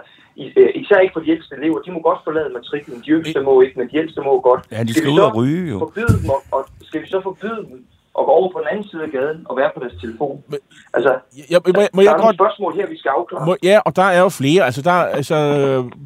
øh, 0.57 0.69
især 0.75 0.97
ikke 0.99 1.13
for 1.13 1.19
de 1.19 1.31
ældste 1.31 1.55
elever. 1.55 1.79
De 1.79 1.91
må 1.91 1.99
godt 1.99 2.19
forlade 2.23 2.49
matriklen. 2.53 3.01
De 3.05 3.11
yngste 3.11 3.41
må 3.41 3.61
ikke, 3.61 3.79
men 3.79 3.89
de 3.89 3.97
ældste 3.97 4.21
må 4.21 4.41
godt. 4.41 4.61
Ja, 4.71 4.83
de 4.83 4.93
skal, 4.93 5.03
skal 5.03 5.11
ud 5.11 5.19
og 5.19 5.35
ryge 5.35 5.69
jo. 5.71 5.79
Forbyde 5.79 6.13
dem, 6.21 6.29
og, 6.29 6.41
og 6.51 6.67
skal 6.81 7.01
vi 7.01 7.07
så 7.07 7.21
forbyde 7.21 7.65
dem 7.69 7.85
og 8.13 8.25
gå 8.25 8.31
over 8.31 8.51
på 8.51 8.59
den 8.59 8.67
anden 8.71 8.89
side 8.89 9.03
af 9.03 9.11
gaden 9.11 9.45
og 9.49 9.57
være 9.57 9.71
på 9.73 9.79
deres 9.79 9.93
telefon. 10.01 10.43
Men, 10.47 10.59
altså, 10.93 11.11
jeg, 11.49 11.59
må, 11.65 11.73
må, 11.75 11.81
må 11.93 12.01
der 12.01 12.09
jeg 12.09 12.17
er 12.17 12.21
godt... 12.21 12.35
spørgsmål 12.35 12.75
her, 12.75 12.87
vi 12.87 12.97
skal 12.97 13.09
afklare. 13.09 13.45
Må, 13.45 13.55
ja, 13.63 13.79
og 13.85 13.95
der 13.95 14.03
er 14.03 14.19
jo 14.19 14.29
flere. 14.29 14.63
Altså, 14.63 14.81
der, 14.81 14.91
altså, 14.91 15.37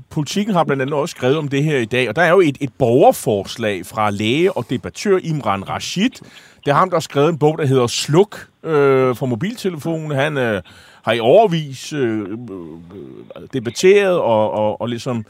politikken 0.09 0.53
har 0.53 0.63
blandt 0.63 0.81
andet 0.81 0.95
også 0.95 1.11
skrevet 1.11 1.37
om 1.37 1.47
det 1.47 1.63
her 1.63 1.77
i 1.77 1.85
dag, 1.85 2.09
og 2.09 2.15
der 2.15 2.21
er 2.21 2.29
jo 2.29 2.39
et, 2.39 2.57
et 2.61 2.73
borgerforslag 2.79 3.85
fra 3.85 4.09
læge 4.09 4.51
og 4.57 4.65
debattør 4.69 5.19
Imran 5.23 5.69
Rashid. 5.69 6.09
Det 6.65 6.71
er 6.71 6.75
ham, 6.75 6.89
der 6.89 6.95
har 6.95 7.01
skrevet 7.01 7.29
en 7.29 7.39
bog, 7.39 7.57
der 7.57 7.65
hedder 7.65 7.87
Sluk 7.87 8.47
øh, 8.63 9.15
for 9.15 9.25
mobiltelefonen. 9.25 10.11
Han 10.11 10.37
øh, 10.37 10.61
har 11.03 11.13
i 11.13 11.19
overvis 11.19 11.93
øh, 11.93 12.19
øh, 12.19 12.27
debatteret 13.53 14.19
og, 14.19 14.51
og, 14.51 14.81
og 14.81 14.87
ligesom 14.89 15.17
øh, 15.17 15.23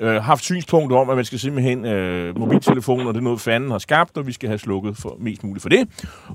Øh, 0.00 0.22
haft 0.22 0.44
synspunkter 0.44 0.96
om, 0.96 1.10
at 1.10 1.16
man 1.16 1.24
skal 1.24 1.38
simpelthen 1.38 1.84
øh, 1.84 2.38
mobiltelefoner, 2.38 3.12
det 3.12 3.16
er 3.16 3.20
noget 3.20 3.40
fanden 3.40 3.70
har 3.70 3.78
skabt, 3.78 4.16
og 4.16 4.26
vi 4.26 4.32
skal 4.32 4.48
have 4.48 4.58
slukket 4.58 4.96
for 4.96 5.16
mest 5.20 5.44
muligt 5.44 5.62
for 5.62 5.68
det. 5.68 5.88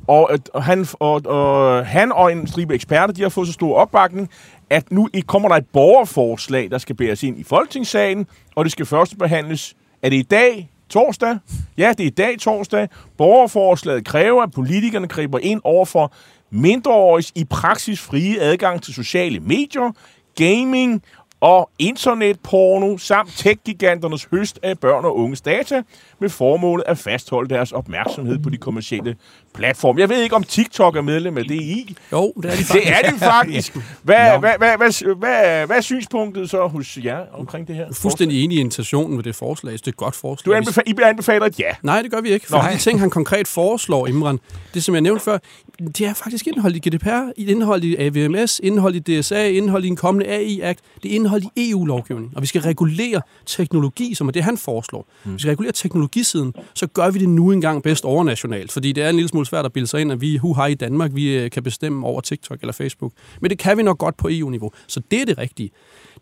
Og, 0.08 0.30
øh, 0.32 0.40
og, 0.54 0.64
han, 0.64 0.86
og, 0.94 1.22
og 1.26 1.86
han 1.86 2.12
og 2.12 2.32
en 2.32 2.48
stribe 2.48 2.76
eksperter, 2.76 3.14
de 3.14 3.22
har 3.22 3.30
fået 3.30 3.48
så 3.48 3.54
stor 3.54 3.76
opbakning, 3.76 4.30
at 4.70 4.92
nu 4.92 5.10
kommer 5.28 5.50
der 5.50 5.56
et 5.56 5.66
borgerforslag, 5.74 6.72
der 6.72 6.78
skal 6.78 6.96
bæres 6.96 7.24
ind 7.24 7.40
i 7.40 7.44
Folketingssalen, 7.44 8.28
og 8.56 8.66
det 8.66 8.72
skal 8.72 8.86
først 8.86 9.18
behandles. 9.18 9.76
Er 10.02 10.10
det 10.10 10.18
i 10.18 10.22
dag, 10.22 10.70
torsdag? 10.90 11.38
Ja, 11.78 11.94
det 11.98 12.00
er 12.00 12.08
i 12.08 12.10
dag 12.10 12.40
torsdag. 12.40 12.88
Borgerforslaget 13.18 14.06
kræver, 14.06 14.44
at 14.44 14.52
politikerne 14.52 15.08
griber 15.08 15.40
ind 15.40 15.62
over 15.64 15.86
for 15.86 16.14
mindreåriges 16.52 17.32
i 17.36 17.44
praksis 17.44 18.02
frie 18.02 18.42
adgang 18.42 18.82
til 18.82 18.94
sociale 18.94 19.40
medier, 19.40 19.92
gaming 20.36 21.04
og 21.42 21.70
internetporno 21.80 22.98
samt 22.98 23.30
tech-giganternes 23.30 24.28
høst 24.32 24.60
af 24.64 24.80
børn 24.80 25.06
og 25.06 25.18
unges 25.18 25.42
data 25.42 25.84
med 26.20 26.30
formålet 26.30 26.84
at 26.88 26.98
fastholde 26.98 27.50
deres 27.50 27.72
opmærksomhed 27.72 28.40
på 28.40 28.50
de 28.50 28.58
kommercielle 28.58 29.16
platform. 29.58 30.00
Jeg 30.00 30.10
ved 30.10 30.22
ikke, 30.22 30.36
om 30.36 30.44
TikTok 30.44 30.96
er 30.96 31.02
medlem 31.02 31.38
af 31.38 31.44
DI. 31.44 31.96
Jo, 32.12 32.34
det 32.42 32.46
er 32.46 32.56
de 32.56 32.58
faktisk. 32.58 32.74
Det 32.74 32.90
er 32.90 33.12
det 33.12 33.20
faktisk. 33.20 33.78
Hvad, 34.04 34.34
Nå. 34.34 34.40
hvad, 34.40 34.52
hvad, 34.58 34.78
hvad, 34.78 35.16
hvad, 35.16 35.66
hvad 35.66 35.78
er 35.78 35.82
synspunktet 35.82 36.50
så 36.50 36.68
hos 36.68 36.98
jer 37.04 37.20
omkring 37.34 37.68
det 37.68 37.76
her? 37.76 37.86
fuldstændig 37.94 38.44
enig 38.44 38.58
i 38.58 38.62
intentionen 38.62 39.16
med 39.16 39.24
det 39.24 39.36
forslag. 39.36 39.74
Det 39.74 39.88
er 39.88 39.88
et 39.88 39.98
godt 39.98 40.16
forslag. 40.16 40.52
Du 40.52 40.58
anbefaler, 40.58 41.06
I 41.06 41.10
anbefaler 41.10 41.46
et 41.46 41.60
ja. 41.60 41.72
Nej, 41.84 42.02
det 42.02 42.12
gør 42.12 42.22
vi 42.22 42.30
ikke. 42.30 42.48
For 42.48 42.68
de 42.74 42.78
ting, 42.78 43.00
han 43.00 43.10
konkret 43.10 43.48
foreslår, 43.48 44.08
Imran, 44.08 44.40
det 44.74 44.84
som 44.84 44.96
jeg 44.96 45.02
nævnte 45.02 45.24
før, 45.24 45.38
det 45.80 46.02
er 46.02 46.14
faktisk 46.14 46.48
indhold 46.48 46.76
i 46.76 46.90
GDPR, 46.90 47.32
indhold 47.38 47.84
i 47.84 47.96
AVMS, 48.00 48.60
indhold 48.64 48.96
i 48.96 49.00
DSA, 49.00 49.48
indhold 49.48 49.86
i 49.86 49.88
en 49.88 49.96
kommende 49.96 50.28
AI-akt, 50.30 50.80
det 51.04 51.12
er 51.12 51.16
indhold 51.16 51.44
i 51.56 51.72
EU-lovgivning. 51.72 52.32
Og 52.36 52.42
vi 52.42 52.48
skal 52.48 52.62
regulere 52.62 53.22
teknologi, 53.46 54.14
som 54.14 54.28
er 54.28 54.32
det, 54.32 54.44
han 54.44 54.58
foreslår. 54.58 55.08
Mm. 55.24 55.34
Vi 55.34 55.40
skal 55.40 55.50
regulere 55.50 55.72
teknologisiden, 55.72 56.54
så 56.74 56.88
gør 56.88 57.10
vi 57.10 57.20
det 57.20 57.30
nu 57.30 57.52
engang 57.52 57.84
bedst 57.84 58.06
overnationalt. 58.06 58.72
Fordi 58.72 58.92
det 58.92 59.04
er 59.04 59.10
en 59.10 59.16
lille 59.16 59.30
smule 59.30 59.46
svært 59.48 59.66
at 59.66 59.74
bilde 59.74 59.88
sig 59.88 60.02
ind, 60.02 60.12
at 60.12 60.22
vi 60.22 60.38
hu 60.38 60.54
har 60.54 60.68
i 60.68 60.74
Danmark, 60.74 61.12
vi 61.14 61.38
øh, 61.38 61.52
kan 61.52 61.64
bestemme 61.64 62.08
over 62.08 62.22
TikTok 62.22 62.58
eller 62.62 62.74
Facebook. 62.74 63.12
Men 63.42 63.50
det 63.50 63.60
kan 63.60 63.78
vi 63.78 63.84
nok 63.84 63.98
godt 63.98 64.18
på 64.18 64.28
EU-niveau. 64.32 64.72
Så 64.88 65.02
det 65.12 65.22
er 65.22 65.26
det 65.26 65.38
rigtige. 65.38 65.70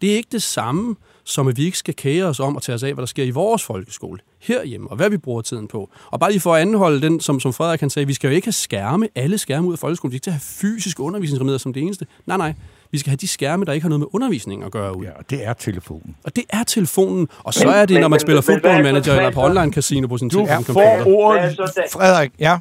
Det 0.01 0.11
er 0.11 0.15
ikke 0.15 0.30
det 0.32 0.43
samme, 0.43 0.95
som 1.23 1.47
at 1.47 1.57
vi 1.57 1.65
ikke 1.65 1.78
skal 1.78 1.93
kære 1.95 2.26
os 2.26 2.39
om 2.39 2.57
at 2.57 2.61
tage 2.63 2.73
os 2.76 2.84
af, 2.84 2.93
hvad 2.93 3.01
der 3.01 3.05
sker 3.07 3.23
i 3.23 3.30
vores 3.30 3.63
folkeskole 3.63 4.19
herhjemme, 4.39 4.89
og 4.91 4.95
hvad 4.97 5.09
vi 5.09 5.17
bruger 5.17 5.41
tiden 5.41 5.67
på. 5.67 5.89
Og 6.11 6.19
bare 6.19 6.32
lige 6.32 6.41
for 6.41 6.55
at 6.55 6.61
anholde 6.61 7.01
den, 7.01 7.19
som, 7.19 7.39
som 7.39 7.53
Frederik 7.53 7.80
kan 7.80 7.89
sige, 7.89 8.07
vi 8.07 8.13
skal 8.13 8.28
jo 8.30 8.36
ikke 8.36 8.45
have 8.47 8.53
skærme, 8.53 9.07
alle 9.15 9.38
skærme 9.38 9.67
ud 9.67 9.73
af 9.73 9.80
folkeskolen. 9.80 10.11
Vi 10.11 10.17
skal 10.17 10.30
ikke 10.30 10.34
have 10.34 10.71
fysiske 10.71 11.03
undervisningsremedier 11.03 11.57
som 11.57 11.73
det 11.73 11.84
eneste. 11.84 12.05
Nej, 12.26 12.38
nej. 12.38 12.53
Vi 12.91 12.97
skal 12.97 13.09
have 13.09 13.17
de 13.17 13.28
skærme, 13.28 13.65
der 13.65 13.73
ikke 13.73 13.82
har 13.84 13.89
noget 13.89 13.99
med 13.99 14.07
undervisning 14.13 14.63
at 14.63 14.71
gøre 14.71 14.97
ud. 14.97 15.05
Ja, 15.05 15.11
og 15.11 15.30
det 15.30 15.45
er 15.45 15.53
telefonen. 15.53 16.15
Og 16.23 16.36
det 16.36 16.43
er 16.49 16.63
telefonen. 16.63 17.28
Og 17.43 17.53
så 17.53 17.65
Men- 17.67 17.76
er 17.76 17.86
det, 17.86 17.93
når 17.95 18.01
man 18.01 18.09
men- 18.11 18.19
spiller 18.19 18.41
men 18.41 18.43
football 18.43 18.84
manager 18.84 19.13
er 19.13 19.17
eller 19.17 19.32
på 19.32 19.43
online 19.43 19.73
casino 19.73 20.07
på 20.07 20.17
sin 20.17 20.30
Du 20.30 20.45
telefon. 20.45 20.63
får. 20.65 20.73
Hvad 20.73 20.84
er 20.84 21.05
ordet. 21.05 21.57
Frederik, 21.91 22.32
ja. 22.39 22.57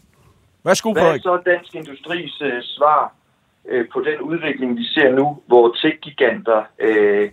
Værsgo, 0.65 0.93
hvad 0.93 1.03
er 1.03 1.19
så 1.19 1.43
Dansk 1.47 1.75
Industris 1.75 2.41
øh, 2.41 2.63
svar 2.63 3.15
øh, 3.69 3.89
på 3.93 4.01
den 4.01 4.21
udvikling, 4.21 4.77
vi 4.77 4.85
ser 4.85 5.11
nu, 5.11 5.43
hvor 5.47 5.75
tech-giganter 5.81 6.63
øh, 6.79 7.31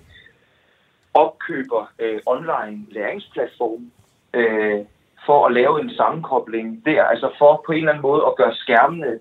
opkøber 1.14 1.92
øh, 2.00 2.20
online 2.26 2.86
læringsplatforme 2.90 3.86
øh, 4.34 4.80
for 5.26 5.46
at 5.46 5.54
lave 5.54 5.82
en 5.82 5.92
sammenkobling 5.96 6.86
der, 6.86 7.04
altså 7.04 7.32
for 7.38 7.64
på 7.66 7.72
en 7.72 7.78
eller 7.78 7.92
anden 7.92 8.02
måde 8.02 8.24
at 8.28 8.36
gøre 8.36 8.56
skærmene, 8.56 9.20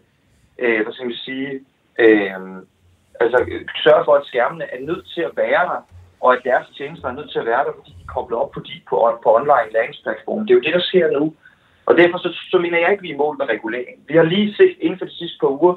øh, 0.58 0.82
hvad 0.82 0.92
skal 0.92 1.06
man 1.06 1.14
sige, 1.14 1.60
øh, 1.98 2.32
altså 3.20 3.38
øh, 3.48 3.60
sørge 3.84 4.04
for, 4.04 4.14
at 4.14 4.26
skærmene 4.26 4.64
er 4.64 4.80
nødt 4.80 5.06
til 5.14 5.20
at 5.20 5.36
være 5.36 5.64
der, 5.70 5.80
og 6.20 6.32
at 6.34 6.44
deres 6.44 6.66
tjenester 6.76 7.08
er 7.08 7.12
nødt 7.12 7.30
til 7.30 7.38
at 7.38 7.46
være 7.46 7.64
der, 7.64 7.72
fordi 7.76 7.90
de 7.90 8.02
er 8.02 8.12
koblet 8.14 8.38
op 8.38 8.50
på, 8.50 8.60
de, 8.60 8.80
på, 8.88 8.96
på 9.22 9.34
online 9.36 9.72
læringsplatforme. 9.72 10.42
Det 10.42 10.50
er 10.50 10.54
jo 10.54 10.66
det, 10.66 10.74
der 10.74 10.80
sker 10.80 11.10
nu. 11.10 11.34
Og 11.86 11.96
derfor 11.96 12.18
så, 12.18 12.30
så 12.50 12.58
mener 12.58 12.78
jeg 12.78 12.90
ikke, 12.90 13.00
at 13.00 13.02
vi 13.02 13.10
er 13.10 13.14
i 13.14 13.22
mål 13.24 13.36
med 13.38 13.48
regulering. 13.48 13.96
Vi 14.08 14.14
har 14.16 14.22
lige 14.22 14.54
set 14.54 14.76
inden 14.80 14.98
for 14.98 15.04
de 15.04 15.18
sidste 15.20 15.38
par 15.40 15.48
uger, 15.48 15.74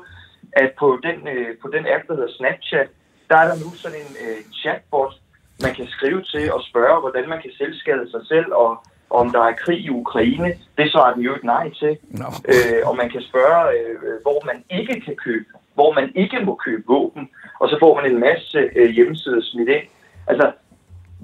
at 0.54 0.72
på 0.80 0.99
den, 1.04 1.28
øh, 1.28 1.58
på 1.62 1.68
den 1.76 1.86
app, 1.93 2.08
der 2.08 2.14
hedder 2.16 2.34
Snapchat, 2.38 2.89
der 3.30 3.38
er 3.38 3.47
der 3.47 3.58
nu 3.64 3.70
sådan 3.76 3.97
en 4.06 4.14
øh, 4.24 4.39
chatbot, 4.62 5.14
man 5.62 5.74
kan 5.76 5.88
skrive 5.88 6.22
til 6.22 6.54
og 6.54 6.62
spørge, 6.70 6.99
hvordan 6.99 7.30
man 7.30 7.41
kan 7.41 7.51
selvskade 7.58 8.12
sig 8.12 8.22
selv, 8.28 8.54
og 8.54 8.72
om 9.10 9.30
der 9.32 9.43
er 9.49 9.62
krig 9.64 9.80
i 9.80 9.89
Ukraine. 9.89 10.49
Det 10.78 10.91
svarer 10.91 11.14
den 11.14 11.24
jo 11.24 11.36
et 11.36 11.43
nej 11.43 11.70
til. 11.70 11.97
Nå. 12.10 12.26
Øh, 12.51 12.82
og 12.89 12.97
man 12.97 13.10
kan 13.10 13.22
spørge, 13.22 13.62
øh, 13.78 14.22
hvor 14.22 14.45
man 14.45 14.64
ikke 14.70 15.01
kan 15.06 15.16
købe, 15.16 15.45
hvor 15.74 15.93
man 15.93 16.12
ikke 16.16 16.39
må 16.45 16.56
købe 16.56 16.84
våben, 16.88 17.30
og 17.60 17.70
så 17.70 17.76
får 17.80 17.95
man 17.95 18.12
en 18.12 18.20
masse 18.20 18.60
øh, 18.76 18.89
hjemmesider 18.89 19.41
smidt 19.41 19.70
ind. 19.70 19.88
Altså, 20.28 20.51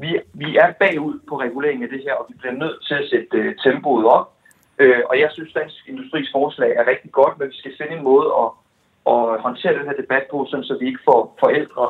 vi, 0.02 0.20
vi 0.34 0.58
er 0.58 0.72
bagud 0.72 1.20
på 1.30 1.40
reguleringen 1.40 1.84
af 1.84 1.90
det 1.90 2.02
her, 2.04 2.14
og 2.14 2.26
vi 2.30 2.34
bliver 2.40 2.54
nødt 2.54 2.86
til 2.88 2.94
at 2.94 3.10
sætte 3.10 3.38
øh, 3.38 3.56
tempoet 3.64 4.06
op. 4.06 4.28
Øh, 4.80 5.02
og 5.10 5.20
jeg 5.20 5.30
synes, 5.36 5.54
Dansk 5.54 5.76
Industris 5.88 6.30
forslag 6.32 6.72
er 6.80 6.90
rigtig 6.92 7.12
godt, 7.12 7.40
men 7.40 7.48
vi 7.52 7.58
skal 7.58 7.78
finde 7.80 7.94
en 7.98 8.04
måde 8.04 8.28
at, 8.44 8.50
at 9.14 9.42
håndtere 9.46 9.78
den 9.80 9.90
her 9.90 9.98
debat 10.04 10.24
på, 10.32 10.38
sådan, 10.50 10.64
så 10.70 10.78
vi 10.80 10.86
ikke 10.88 11.06
får 11.10 11.38
forældre 11.44 11.86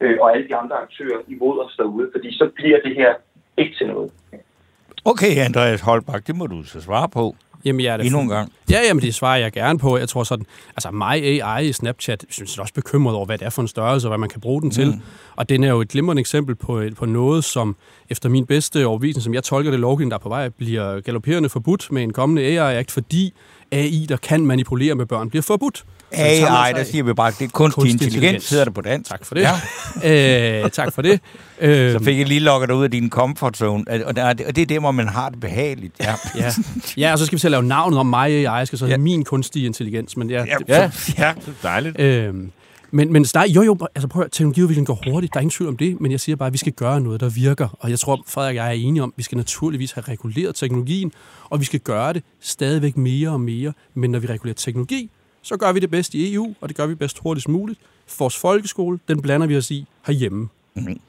øh, 0.00 0.16
og 0.20 0.26
alle 0.32 0.48
de 0.48 0.56
andre 0.56 0.76
aktører 0.76 1.20
imod 1.28 1.56
os 1.64 1.74
derude, 1.76 2.10
fordi 2.14 2.28
så 2.40 2.50
bliver 2.54 2.78
det 2.84 2.94
her 2.96 3.12
ikke 3.56 3.74
til 3.78 3.86
noget. 3.86 4.12
Okay, 5.04 5.32
Andreas 5.48 5.80
Holbak, 5.80 6.26
det 6.26 6.36
må 6.36 6.46
du 6.46 6.62
så 6.62 6.80
svare 6.80 7.08
på 7.08 7.36
Jamen, 7.64 7.80
jeg 7.80 7.94
er 7.94 7.98
endnu 7.98 8.20
en 8.20 8.28
gang. 8.28 8.52
Ja, 8.70 8.80
jamen 8.88 9.02
det 9.02 9.14
svarer 9.14 9.36
jeg 9.38 9.52
gerne 9.52 9.78
på. 9.78 9.98
Jeg 9.98 10.08
tror 10.08 10.24
sådan, 10.24 10.46
altså 10.76 10.90
mig 10.90 11.22
AI 11.42 11.68
i 11.68 11.72
Snapchat, 11.72 12.24
synes 12.30 12.56
jeg 12.56 12.60
er 12.60 12.62
også 12.62 12.74
bekymret 12.74 13.16
over, 13.16 13.26
hvad 13.26 13.38
det 13.38 13.46
er 13.46 13.50
for 13.50 13.62
en 13.62 13.68
størrelse, 13.68 14.06
og 14.06 14.10
hvad 14.10 14.18
man 14.18 14.28
kan 14.28 14.40
bruge 14.40 14.62
den 14.62 14.70
til. 14.70 14.86
Mm. 14.86 15.00
Og 15.36 15.48
den 15.48 15.64
er 15.64 15.68
jo 15.68 15.80
et 15.80 15.88
glimrende 15.88 16.20
eksempel 16.20 16.54
på, 16.54 16.78
et- 16.78 16.96
på 16.96 17.06
noget, 17.06 17.44
som 17.44 17.76
efter 18.10 18.28
min 18.28 18.46
bedste 18.46 18.86
overbevisning, 18.86 19.22
som 19.22 19.34
jeg 19.34 19.44
tolker 19.44 19.70
det 19.70 19.80
lovgivning, 19.80 20.10
der 20.10 20.16
er 20.16 20.20
på 20.22 20.28
vej, 20.28 20.48
bliver 20.48 21.00
galopperende 21.00 21.48
forbudt 21.48 21.92
med 21.92 22.02
en 22.02 22.12
kommende 22.12 22.42
AI-akt, 22.42 22.90
fordi 22.90 23.32
AI, 23.72 24.06
der 24.08 24.16
kan 24.16 24.46
manipulere 24.46 24.94
med 24.94 25.06
børn, 25.06 25.30
bliver 25.30 25.42
forbudt. 25.42 25.84
AI, 26.12 26.36
sig 26.38 26.72
der 26.76 26.84
siger 26.84 27.04
vi 27.04 27.12
bare, 27.12 27.30
det 27.38 27.44
er 27.44 27.48
kunstig, 27.48 27.74
Kunstig 27.82 27.92
intelligens, 28.06 28.50
hedder 28.50 28.64
det 28.64 28.74
på 28.74 28.80
dansk. 28.80 29.10
Tak 29.10 29.24
for 29.26 29.34
det. 29.34 29.46
Ja. 30.02 30.62
øh, 30.64 30.70
tak 30.70 30.92
for 30.94 31.02
det. 31.02 31.20
Øh, 31.60 31.92
Så 31.92 32.04
fik 32.04 32.18
jeg 32.18 32.26
lige 32.26 32.40
lukket 32.40 32.68
dig 32.68 32.76
ud 32.76 32.84
af 32.84 32.90
din 32.90 33.10
comfort 33.10 33.56
zone, 33.56 33.84
og 34.06 34.16
det, 34.16 34.24
og 34.24 34.56
det 34.56 34.62
er 34.62 34.66
det, 34.66 34.80
hvor 34.80 34.90
man 34.90 35.08
har 35.08 35.28
det 35.28 35.40
behageligt. 35.40 35.94
Ja. 36.00 36.14
ja. 36.38 36.50
ja, 36.96 37.12
og 37.12 37.18
så 37.18 37.26
skal 37.26 37.36
vi 37.36 37.40
til 37.40 37.46
at 37.46 37.50
lave 37.50 37.62
navnet 37.62 37.98
om 37.98 38.06
mig 38.06 38.30
AI, 38.30 38.42
jeg 38.58 38.66
skal 38.66 38.78
så 38.78 38.86
Ja. 38.86 38.96
min 38.96 39.24
kunstige 39.24 39.66
intelligens. 39.66 40.16
Men 40.16 40.30
ja, 40.30 40.44
Ja, 40.44 40.54
det, 40.58 40.68
Ja, 40.68 40.90
ja. 41.18 41.32
dejligt. 41.62 42.00
Øhm, 42.00 42.50
men, 42.94 43.12
men 43.12 43.24
der, 43.24 43.46
jo, 43.46 43.62
jo, 43.62 43.76
altså 43.94 44.08
prøv 44.08 44.20
at 44.20 44.24
høre, 44.24 44.30
teknologiudviklingen 44.30 44.86
går 44.86 45.10
hurtigt, 45.10 45.32
der 45.32 45.38
er 45.38 45.40
ingen 45.40 45.50
tvivl 45.50 45.68
om 45.68 45.76
det, 45.76 46.00
men 46.00 46.12
jeg 46.12 46.20
siger 46.20 46.36
bare, 46.36 46.46
at 46.46 46.52
vi 46.52 46.58
skal 46.58 46.72
gøre 46.72 47.00
noget, 47.00 47.20
der 47.20 47.28
virker. 47.28 47.76
Og 47.80 47.90
jeg 47.90 47.98
tror, 47.98 48.24
Frederik 48.26 48.52
og 48.52 48.56
jeg 48.56 48.66
er 48.66 48.70
enige 48.70 49.02
om, 49.02 49.08
at 49.08 49.18
vi 49.18 49.22
skal 49.22 49.38
naturligvis 49.38 49.92
have 49.92 50.04
reguleret 50.08 50.54
teknologien, 50.54 51.12
og 51.50 51.60
vi 51.60 51.64
skal 51.64 51.80
gøre 51.80 52.12
det 52.12 52.22
stadigvæk 52.40 52.96
mere 52.96 53.30
og 53.30 53.40
mere. 53.40 53.72
Men 53.94 54.10
når 54.10 54.18
vi 54.18 54.26
regulerer 54.26 54.54
teknologi, 54.54 55.10
så 55.42 55.56
gør 55.56 55.72
vi 55.72 55.80
det 55.80 55.90
bedst 55.90 56.14
i 56.14 56.34
EU, 56.34 56.54
og 56.60 56.68
det 56.68 56.76
gør 56.76 56.86
vi 56.86 56.94
bedst 56.94 57.18
hurtigst 57.18 57.48
muligt. 57.48 57.80
Vores 58.18 58.36
folkeskole, 58.36 58.98
den 59.08 59.22
blander 59.22 59.46
vi 59.46 59.56
os 59.56 59.70
i 59.70 59.86
herhjemme. 60.06 60.48
Mhm. 60.74 61.00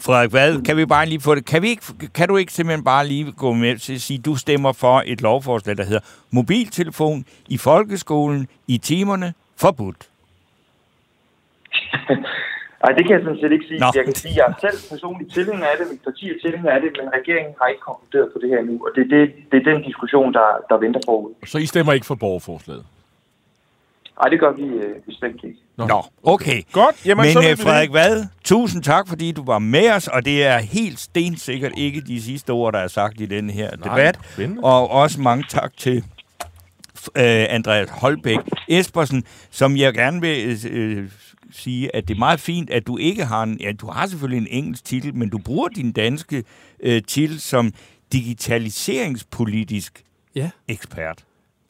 Frederik 0.00 0.30
hvad, 0.30 0.62
kan 0.62 0.76
vi 0.76 0.86
bare 0.86 1.06
lige 1.06 1.20
få 1.20 1.34
det? 1.34 1.44
Kan, 1.44 1.62
vi 1.62 1.68
ikke, 1.68 1.82
kan 2.14 2.28
du 2.28 2.36
ikke 2.36 2.52
simpelthen 2.52 2.84
bare 2.84 3.08
lige 3.08 3.32
gå 3.32 3.52
med 3.52 3.78
til 3.78 3.94
at 3.94 4.00
sige, 4.00 4.18
at 4.18 4.24
du 4.24 4.36
stemmer 4.36 4.72
for 4.72 5.02
et 5.06 5.20
lovforslag, 5.20 5.76
der 5.76 5.84
hedder 5.84 6.00
mobiltelefon 6.30 7.24
i 7.48 7.58
folkeskolen 7.58 8.48
i 8.68 8.78
timerne 8.78 9.34
forbudt? 9.56 10.11
Nej, 12.82 12.92
det 12.96 13.02
kan 13.06 13.12
jeg 13.16 13.22
sådan 13.24 13.40
set 13.42 13.52
ikke 13.56 13.66
sige. 13.70 13.80
Nå. 13.80 13.88
Jeg 13.98 14.04
kan 14.04 14.14
sige, 14.14 14.32
at 14.32 14.36
jeg 14.40 14.46
er 14.52 14.54
selv 14.64 14.78
personligt 14.92 15.32
tilhænger 15.36 15.66
af 15.72 15.76
det, 15.80 15.86
mit 15.92 16.02
parti 16.08 16.24
er 16.30 16.38
tilhænger 16.44 16.70
af 16.76 16.80
det, 16.80 16.90
men 16.98 17.06
regeringen 17.18 17.54
har 17.60 17.66
ikke 17.72 17.84
konkluderet 17.90 18.28
på 18.32 18.38
det 18.42 18.48
her 18.54 18.62
nu. 18.68 18.74
Og 18.86 18.90
det 18.96 19.02
er, 19.06 19.10
det, 19.16 19.22
det 19.50 19.56
er 19.60 19.66
den 19.72 19.82
diskussion, 19.88 20.28
der, 20.38 20.48
der 20.70 20.76
venter 20.84 21.00
forud. 21.08 21.32
Så 21.46 21.58
I 21.58 21.66
stemmer 21.66 21.92
ikke 21.92 22.06
for 22.06 22.14
borgerforslaget? 22.14 22.84
Nej, 24.20 24.28
det 24.28 24.40
gør 24.40 24.52
vi 24.52 24.62
øh, 24.62 24.94
bestemt 25.06 25.40
ikke. 25.44 25.58
Nå. 25.76 25.86
Nå, 25.86 26.02
okay. 26.22 26.62
Godt, 26.72 27.06
jamen 27.06 27.26
så 27.26 27.38
Men 27.38 27.44
ved 27.44 27.50
øh, 27.52 27.58
Frederik. 27.58 27.92
Vad, 27.92 28.26
tusind 28.44 28.82
tak, 28.82 29.08
fordi 29.08 29.32
du 29.32 29.44
var 29.44 29.58
med 29.58 29.90
os, 29.90 30.08
og 30.08 30.24
det 30.24 30.46
er 30.46 30.58
helt 30.58 30.98
stensikkert 31.00 31.72
ikke 31.76 32.00
de 32.00 32.22
sidste 32.22 32.50
ord, 32.50 32.72
der 32.72 32.78
er 32.78 32.88
sagt 32.88 33.20
i 33.20 33.26
den 33.26 33.50
her 33.50 33.70
Nej, 33.76 33.88
debat. 33.88 34.18
spændende. 34.32 34.62
Og 34.64 34.90
også 34.90 35.20
mange 35.20 35.44
tak 35.48 35.76
til 35.76 35.96
øh, 37.16 37.46
Andreas 37.48 37.88
Holbæk 37.90 38.38
Espersen, 38.68 39.24
som 39.50 39.76
jeg 39.76 39.94
gerne 39.94 40.20
vil 40.20 40.58
øh, 40.70 41.08
sige, 41.52 41.96
at 41.96 42.08
det 42.08 42.14
er 42.14 42.18
meget 42.18 42.40
fint, 42.40 42.70
at 42.70 42.86
du 42.86 42.98
ikke 42.98 43.24
har 43.24 43.42
en... 43.42 43.56
Ja, 43.60 43.72
du 43.72 43.86
har 43.90 44.06
selvfølgelig 44.06 44.50
en 44.50 44.64
engelsk 44.64 44.84
titel, 44.84 45.14
men 45.14 45.28
du 45.28 45.38
bruger 45.38 45.68
din 45.68 45.92
danske 45.92 46.44
øh, 46.82 47.02
titel 47.08 47.40
som 47.40 47.72
digitaliseringspolitisk 48.12 50.02
Ja, 50.34 50.50
ekspert. 50.68 51.18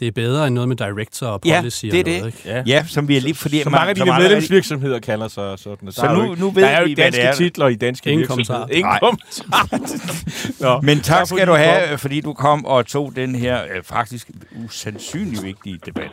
det 0.00 0.08
er 0.08 0.12
bedre 0.12 0.46
end 0.46 0.54
noget 0.54 0.68
med 0.68 0.76
director 0.76 1.26
og 1.26 1.40
Ja, 1.44 1.60
policy 1.60 1.86
det 1.86 1.94
er 1.94 1.98
og 2.04 2.08
noget, 2.20 2.22
det. 2.34 2.44
Ikke? 2.44 2.48
Ja. 2.56 2.62
Ja, 2.66 2.84
som 2.88 3.08
vi 3.08 3.16
er 3.16 3.20
lige... 3.20 3.34
Fordi 3.34 3.62
Så 3.62 3.70
mange 3.70 3.90
af 3.90 4.00
andre- 4.00 4.18
medlemsvirksomheder 4.18 4.98
kalder 4.98 5.28
sig 5.28 5.58
sådan. 5.58 5.92
Så 5.92 6.02
Der 6.02 6.08
er 6.08 6.16
nu- 6.16 6.22
ikke- 6.30 6.40
nu 6.42 6.50
ved 6.50 6.62
der 6.62 6.68
er 6.68 6.78
jo 6.80 6.84
vi, 6.84 6.90
det 6.90 6.98
danske 6.98 7.22
er. 7.22 7.34
titler 7.34 7.68
i 7.68 7.74
danske 7.74 8.10
Ingen 8.10 8.20
virksomheder. 8.28 8.66
Ingen 8.68 8.92
kommentarer. 9.00 10.80
Men 10.86 11.00
tak 11.00 11.26
skal 11.26 11.46
du 11.46 11.52
have, 11.54 11.98
fordi 11.98 12.20
du 12.20 12.32
kom 12.32 12.64
og 12.64 12.86
tog 12.86 13.12
den 13.16 13.34
her 13.34 13.62
øh, 13.62 13.82
faktisk 13.82 14.30
usandsynlig 14.64 15.42
vigtige 15.42 15.78
debat. 15.86 16.10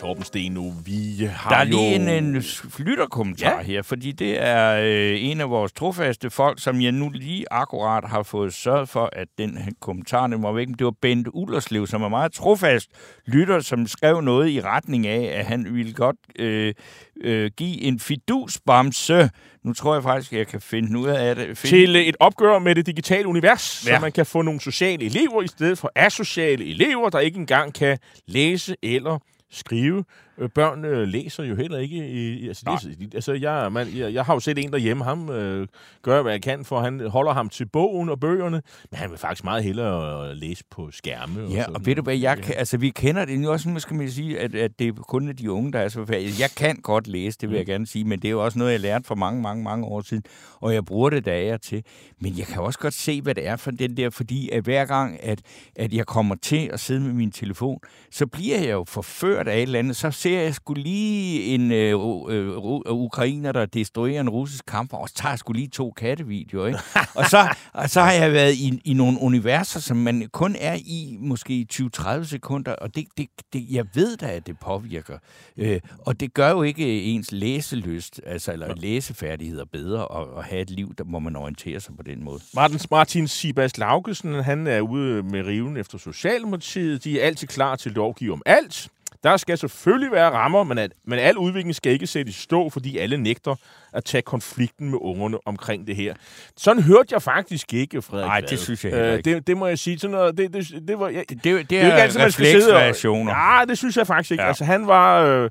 Torben 0.00 0.24
Steno, 0.24 0.72
vi 0.84 1.24
har 1.30 1.50
Der 1.50 1.56
er 1.56 1.64
jo... 1.64 1.76
lige 1.76 1.94
en, 1.94 2.08
en 2.08 2.44
lytterkommentar 2.78 3.56
ja. 3.56 3.62
Her, 3.62 3.82
fordi 3.82 4.12
det 4.12 4.42
er 4.42 4.80
øh, 4.82 5.24
en 5.24 5.40
af 5.40 5.50
vores 5.50 5.72
trofaste 5.72 6.30
folk, 6.30 6.62
som 6.62 6.80
jeg 6.80 6.92
nu 6.92 7.08
lige 7.08 7.44
akkurat 7.50 8.04
har 8.04 8.22
fået 8.22 8.54
sørget 8.54 8.88
for, 8.88 9.10
at 9.12 9.28
den 9.38 9.56
her 9.56 9.70
kommentar 9.80 10.26
den 10.26 10.42
var 10.42 10.52
væk. 10.52 10.68
Men 10.68 10.78
Det 10.78 10.84
var 10.84 10.94
Bent 11.02 11.28
Ullerslev, 11.32 11.86
som 11.86 12.02
er 12.02 12.08
meget 12.08 12.32
trofast 12.32 12.88
lytter, 13.26 13.60
som 13.60 13.86
skrev 13.86 14.20
noget 14.20 14.50
i 14.50 14.60
retning 14.60 15.06
af, 15.06 15.38
at 15.38 15.44
han 15.44 15.74
ville 15.74 15.92
godt 15.92 16.16
øh, 16.38 16.74
øh, 17.20 17.50
give 17.56 17.80
en 17.82 18.00
fidusbamse. 18.00 19.30
Nu 19.64 19.72
tror 19.72 19.94
jeg 19.94 20.02
faktisk, 20.02 20.32
at 20.32 20.38
jeg 20.38 20.46
kan 20.46 20.60
finde 20.60 20.98
ud 20.98 21.08
af 21.08 21.36
det. 21.36 21.58
Finde 21.58 21.76
til 21.76 21.96
et 22.08 22.16
opgør 22.20 22.58
med 22.58 22.74
det 22.74 22.86
digitale 22.86 23.26
univers. 23.26 23.86
Ja. 23.86 23.96
så 23.96 24.00
man 24.00 24.12
kan 24.12 24.26
få 24.26 24.42
nogle 24.42 24.60
sociale 24.60 25.04
elever 25.04 25.42
i 25.42 25.46
stedet 25.46 25.78
for 25.78 25.92
asociale 25.96 26.70
elever, 26.70 27.10
der 27.10 27.18
ikke 27.18 27.38
engang 27.38 27.74
kan 27.74 27.98
læse 28.26 28.76
eller 28.82 29.18
skrive. 29.50 30.04
Øh, 30.38 30.48
børn 30.48 30.84
øh, 30.84 31.08
læser 31.08 31.44
jo 31.44 31.54
heller 31.54 31.78
ikke. 31.78 32.08
I, 32.08 32.48
altså, 32.48 32.88
det, 33.00 33.14
altså, 33.14 33.32
jeg, 33.32 33.72
man, 33.72 33.86
jeg, 33.96 34.14
jeg 34.14 34.24
har 34.24 34.34
jo 34.34 34.40
set 34.40 34.58
en 34.58 34.72
derhjemme, 34.72 35.04
ham 35.04 35.30
øh, 35.30 35.68
gør, 36.02 36.22
hvad 36.22 36.32
jeg 36.32 36.42
kan, 36.42 36.64
for 36.64 36.80
han 36.80 37.00
holder 37.00 37.32
ham 37.32 37.48
til 37.48 37.66
bogen 37.66 38.08
og 38.08 38.20
bøgerne, 38.20 38.62
men 38.90 38.98
han 38.98 39.10
vil 39.10 39.18
faktisk 39.18 39.44
meget 39.44 39.64
hellere 39.64 40.34
læse 40.34 40.64
på 40.70 40.88
skærme. 40.92 41.40
Ja, 41.50 41.64
og, 41.68 41.74
og 41.74 41.86
ved 41.86 41.94
du 41.94 42.02
hvad, 42.02 42.16
jeg 42.16 42.38
kan, 42.38 42.54
altså, 42.58 42.76
vi 42.76 42.90
kender 42.90 43.24
det 43.24 43.44
jo 43.44 43.52
også, 43.52 43.74
skal 43.78 43.96
man 43.96 44.10
sige, 44.10 44.38
at, 44.38 44.54
at 44.54 44.78
det 44.78 44.88
er 44.88 44.92
kun 44.92 45.34
de 45.38 45.52
unge, 45.52 45.72
der 45.72 45.78
er 45.78 45.88
så 45.88 46.06
færdige. 46.06 46.32
Jeg 46.40 46.50
kan 46.56 46.76
godt 46.76 47.06
læse, 47.06 47.38
det 47.40 47.48
vil 47.48 47.56
jeg 47.56 47.64
mm. 47.64 47.70
gerne 47.70 47.86
sige, 47.86 48.04
men 48.04 48.18
det 48.18 48.28
er 48.28 48.32
jo 48.32 48.44
også 48.44 48.58
noget, 48.58 48.72
jeg 48.72 48.80
lærte 48.80 49.04
for 49.04 49.14
mange, 49.14 49.42
mange, 49.42 49.64
mange 49.64 49.86
år 49.86 50.00
siden, 50.00 50.22
og 50.60 50.74
jeg 50.74 50.84
bruger 50.84 51.10
det, 51.10 51.26
jeg 51.26 51.60
til. 51.60 51.84
Men 52.20 52.38
jeg 52.38 52.46
kan 52.46 52.62
også 52.62 52.78
godt 52.78 52.94
se, 52.94 53.22
hvad 53.22 53.34
det 53.34 53.46
er 53.46 53.56
for 53.56 53.70
den 53.70 53.96
der, 53.96 54.10
fordi 54.10 54.50
at 54.50 54.64
hver 54.64 54.84
gang, 54.84 55.24
at, 55.24 55.40
at 55.76 55.92
jeg 55.92 56.06
kommer 56.06 56.34
til 56.34 56.70
at 56.72 56.80
sidde 56.80 57.00
med 57.00 57.12
min 57.12 57.32
telefon, 57.32 57.78
så 58.10 58.26
bliver 58.26 58.58
jeg 58.58 58.70
jo 58.70 58.84
forført 58.88 59.48
af 59.48 59.56
et 59.56 59.62
eller 59.62 59.78
andet, 59.78 59.96
så 59.96 60.10
ser 60.20 60.40
jeg 60.40 60.54
skulle 60.54 60.82
lige 60.82 61.44
en 61.44 61.72
øh, 61.72 61.92
øh, 62.28 62.56
ukrainer, 62.86 63.52
der 63.52 63.66
destruerer 63.66 64.20
en 64.20 64.28
russisk 64.28 64.66
kamp, 64.66 64.92
og 64.92 65.08
så 65.08 65.14
tager 65.14 65.32
jeg 65.32 65.38
skulle 65.38 65.60
lige 65.60 65.70
to 65.70 65.90
kattevideoer, 65.90 66.66
ikke? 66.66 66.78
og, 67.18 67.24
så, 67.24 67.54
og 67.72 67.90
så 67.90 68.00
har 68.00 68.12
jeg 68.12 68.32
været 68.32 68.54
i, 68.54 68.80
i 68.84 68.94
nogle 68.94 69.18
universer, 69.20 69.80
som 69.80 69.96
man 69.96 70.28
kun 70.32 70.56
er 70.58 70.74
i 70.74 71.16
måske 71.20 71.66
20-30 71.72 72.24
sekunder, 72.24 72.72
og 72.72 72.94
det, 72.94 73.06
det, 73.18 73.26
det, 73.52 73.66
jeg 73.70 73.86
ved 73.94 74.16
da, 74.16 74.26
at 74.26 74.46
det 74.46 74.58
påvirker. 74.58 75.18
Øh, 75.56 75.80
og 75.98 76.20
det 76.20 76.34
gør 76.34 76.50
jo 76.50 76.62
ikke 76.62 77.02
ens 77.02 77.32
læselyst, 77.32 78.20
altså, 78.26 78.52
eller 78.52 78.74
læsefærdigheder 78.74 79.64
bedre, 79.64 80.20
at, 80.20 80.38
at 80.38 80.44
have 80.44 80.62
et 80.62 80.70
liv, 80.70 80.94
der, 80.98 81.04
hvor 81.04 81.18
man 81.18 81.36
orienterer 81.36 81.78
sig 81.78 81.96
på 81.96 82.02
den 82.02 82.24
måde. 82.24 82.40
Martin, 82.54 82.80
Martin 82.90 83.28
Sibas 83.28 83.78
Laugesen, 83.78 84.34
han 84.34 84.66
er 84.66 84.80
ude 84.80 85.22
med 85.22 85.46
riven 85.46 85.76
efter 85.76 85.98
Socialdemokratiet. 85.98 87.04
De 87.04 87.20
er 87.20 87.26
altid 87.26 87.48
klar 87.48 87.76
til 87.76 87.90
at 87.90 87.96
lovgive 87.96 88.32
om 88.32 88.42
alt. 88.46 88.88
Der 89.22 89.36
skal 89.36 89.58
selvfølgelig 89.58 90.12
være 90.12 90.30
rammer, 90.30 90.64
men, 90.64 90.78
at, 90.78 90.92
men 91.06 91.18
al 91.18 91.36
udvikling 91.36 91.74
skal 91.74 91.92
ikke 91.92 92.06
sætte 92.06 92.28
i 92.28 92.32
stå, 92.32 92.70
fordi 92.70 92.98
alle 92.98 93.16
nægter 93.16 93.54
at 93.92 94.04
tage 94.04 94.22
konflikten 94.22 94.90
med 94.90 94.98
ungerne 95.00 95.38
omkring 95.46 95.86
det 95.86 95.96
her. 95.96 96.14
Sådan 96.56 96.82
hørte 96.82 97.08
jeg 97.12 97.22
faktisk 97.22 97.74
ikke, 97.74 98.02
Frederik 98.02 98.26
Nej, 98.26 98.40
det 98.40 98.58
synes 98.58 98.84
jeg 98.84 98.92
øh, 98.92 99.24
det, 99.24 99.46
det 99.46 99.56
må 99.56 99.66
jeg 99.66 99.78
sige. 99.78 99.98
Sådan 99.98 100.16
noget, 100.16 100.38
det, 100.38 100.52
det, 100.52 100.88
det, 100.88 100.98
var, 100.98 101.08
jeg, 101.08 101.24
det, 101.28 101.44
det, 101.44 101.70
det 101.70 101.78
er, 101.78 101.82
er 101.82 101.86
ikke 101.86 102.02
altid, 102.02 102.20
man 102.20 102.32
skal 102.32 102.46
sidde 102.46 102.76
og, 102.76 102.96
Ja, 103.30 103.64
det 103.68 103.78
synes 103.78 103.96
jeg 103.96 104.06
faktisk 104.06 104.30
ikke. 104.30 104.42
Ja. 104.42 104.48
Altså, 104.48 104.64
han 104.64 104.86
var... 104.86 105.22
Øh, 105.22 105.50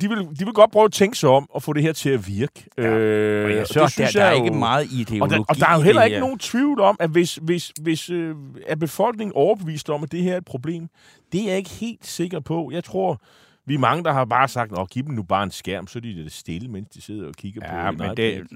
de 0.00 0.08
vil, 0.08 0.18
de 0.18 0.44
vil 0.44 0.54
godt 0.54 0.70
prøve 0.70 0.84
at 0.84 0.92
tænke 0.92 1.18
sig 1.18 1.28
om 1.28 1.46
og 1.50 1.62
få 1.62 1.72
det 1.72 1.82
her 1.82 1.92
til 1.92 2.10
at 2.10 2.28
virke. 2.28 2.64
Ja. 2.78 2.82
Øh, 2.82 3.44
og 3.44 3.50
jeg 3.50 3.66
synes, 3.66 3.94
der, 3.94 4.10
der 4.10 4.24
er 4.24 4.30
jo, 4.30 4.44
ikke 4.44 4.56
meget 4.56 4.92
ideologi 4.92 5.20
og 5.20 5.30
der, 5.30 5.44
og 5.48 5.56
der 5.56 5.66
er 5.66 5.74
jo 5.76 5.80
heller 5.80 6.02
ikke 6.02 6.20
nogen 6.20 6.38
tvivl 6.38 6.80
om, 6.80 6.96
at 7.00 7.10
hvis, 7.10 7.38
hvis, 7.42 7.72
hvis 7.80 8.10
øh, 8.10 8.34
er 8.66 8.76
befolkningen 8.76 9.32
overbevist 9.34 9.90
om, 9.90 10.02
at 10.02 10.12
det 10.12 10.22
her 10.22 10.32
er 10.32 10.36
et 10.36 10.44
problem, 10.44 10.88
det 11.32 11.40
er 11.40 11.48
jeg 11.48 11.56
ikke 11.56 11.70
helt 11.70 12.06
sikker 12.06 12.40
på. 12.40 12.70
Jeg 12.72 12.84
tror, 12.84 13.20
vi 13.66 13.74
er 13.74 13.78
mange, 13.78 14.04
der 14.04 14.12
har 14.12 14.24
bare 14.24 14.48
sagt, 14.48 14.78
at 14.78 14.90
giv 14.90 15.04
dem 15.04 15.14
nu 15.14 15.22
bare 15.22 15.42
en 15.42 15.50
skærm, 15.50 15.86
så 15.86 15.98
er 15.98 16.00
de 16.00 16.24
det 16.24 16.32
stille, 16.32 16.68
mens 16.68 16.88
de 16.88 17.00
sidder 17.00 17.28
og 17.28 17.34
kigger 17.34 17.60
ja, 17.64 17.90
på 17.90 17.96
men 17.96 18.16
det, 18.16 18.46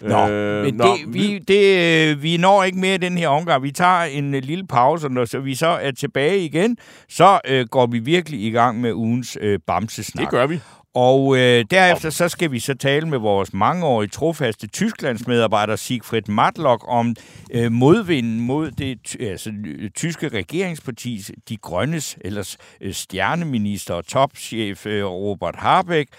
Nå, 0.00 0.28
øh, 0.28 0.64
men 0.64 0.74
nå, 0.74 0.84
det, 0.84 1.14
vi, 1.14 1.38
det, 1.38 2.22
vi 2.22 2.36
når 2.36 2.64
ikke 2.64 2.78
mere 2.78 2.98
den 2.98 3.18
her 3.18 3.28
omgang. 3.28 3.62
Vi 3.62 3.70
tager 3.70 4.02
en 4.02 4.34
uh, 4.34 4.40
lille 4.40 4.66
pause, 4.66 5.06
og 5.06 5.10
når 5.10 5.24
så 5.24 5.38
vi 5.38 5.54
så 5.54 5.66
er 5.66 5.90
tilbage 5.90 6.38
igen, 6.38 6.76
så 7.08 7.40
uh, 7.50 7.68
går 7.70 7.86
vi 7.86 7.98
virkelig 7.98 8.40
i 8.40 8.50
gang 8.50 8.80
med 8.80 8.92
ugens 8.92 9.38
uh, 9.42 9.54
bamsesnak. 9.66 10.20
Det 10.20 10.30
gør 10.30 10.46
vi. 10.46 10.60
Og 10.94 11.36
øh, 11.38 11.64
derefter 11.70 12.10
så 12.10 12.28
skal 12.28 12.52
vi 12.52 12.58
så 12.58 12.74
tale 12.74 13.08
med 13.08 13.18
vores 13.18 13.52
mangeårige 13.52 14.08
trofaste 14.08 14.66
Tysklandsmedarbejder 14.66 15.76
Siegfried 15.76 16.28
Matlock 16.28 16.84
om 16.88 17.16
øh, 17.50 17.72
modvinden 17.72 18.40
mod 18.40 18.70
det 18.70 19.16
altså, 19.20 19.52
tyske 19.94 20.28
regeringspartis 20.28 21.30
De 21.48 21.56
Grønnes, 21.56 22.18
ellers 22.20 22.56
øh, 22.80 22.94
stjerneminister 22.94 23.94
og 23.94 24.06
topchef 24.06 24.86
øh, 24.86 25.04
Robert 25.04 25.56
Habeck. 25.58 26.10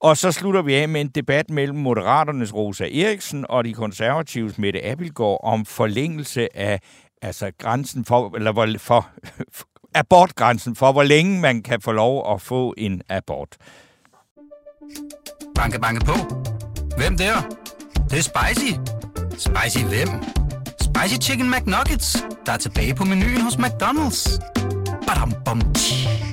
Og 0.00 0.16
så 0.16 0.32
slutter 0.32 0.62
vi 0.62 0.74
af 0.74 0.88
med 0.88 1.00
en 1.00 1.08
debat 1.08 1.50
mellem 1.50 1.78
Moderaternes 1.78 2.54
Rosa 2.54 2.84
Eriksen 2.84 3.46
og 3.48 3.64
de 3.64 3.74
konservatives 3.74 4.58
Mette 4.58 4.84
Abildgaard 4.86 5.40
om 5.42 5.64
forlængelse 5.66 6.56
af 6.56 6.80
altså 7.22 7.52
grænsen 7.58 8.04
for, 8.04 8.36
eller 8.36 8.52
for, 8.52 8.66
for 8.78 9.68
abortgrænsen 9.94 10.76
for, 10.76 10.92
hvor 10.92 11.02
længe 11.02 11.40
man 11.40 11.62
kan 11.62 11.80
få 11.80 11.92
lov 11.92 12.34
at 12.34 12.42
få 12.42 12.74
en 12.76 13.02
abort. 13.08 13.56
Banke, 15.54 15.80
banke 15.80 16.04
på. 16.04 16.14
Hvem 16.96 17.16
der? 17.16 17.34
Det, 17.94 18.10
det 18.10 18.18
er 18.18 18.22
spicy. 18.22 18.72
Spicy 19.30 19.84
hvem? 19.84 20.08
Spicy 20.80 21.20
Chicken 21.22 21.50
McNuggets, 21.50 22.26
der 22.46 22.52
er 22.52 22.56
tilbage 22.56 22.94
på 22.94 23.04
menuen 23.04 23.40
hos 23.40 23.54
McDonald's. 23.54 24.38
Badum, 25.06 25.32
bom, 25.44 25.72
tji. 25.74 26.27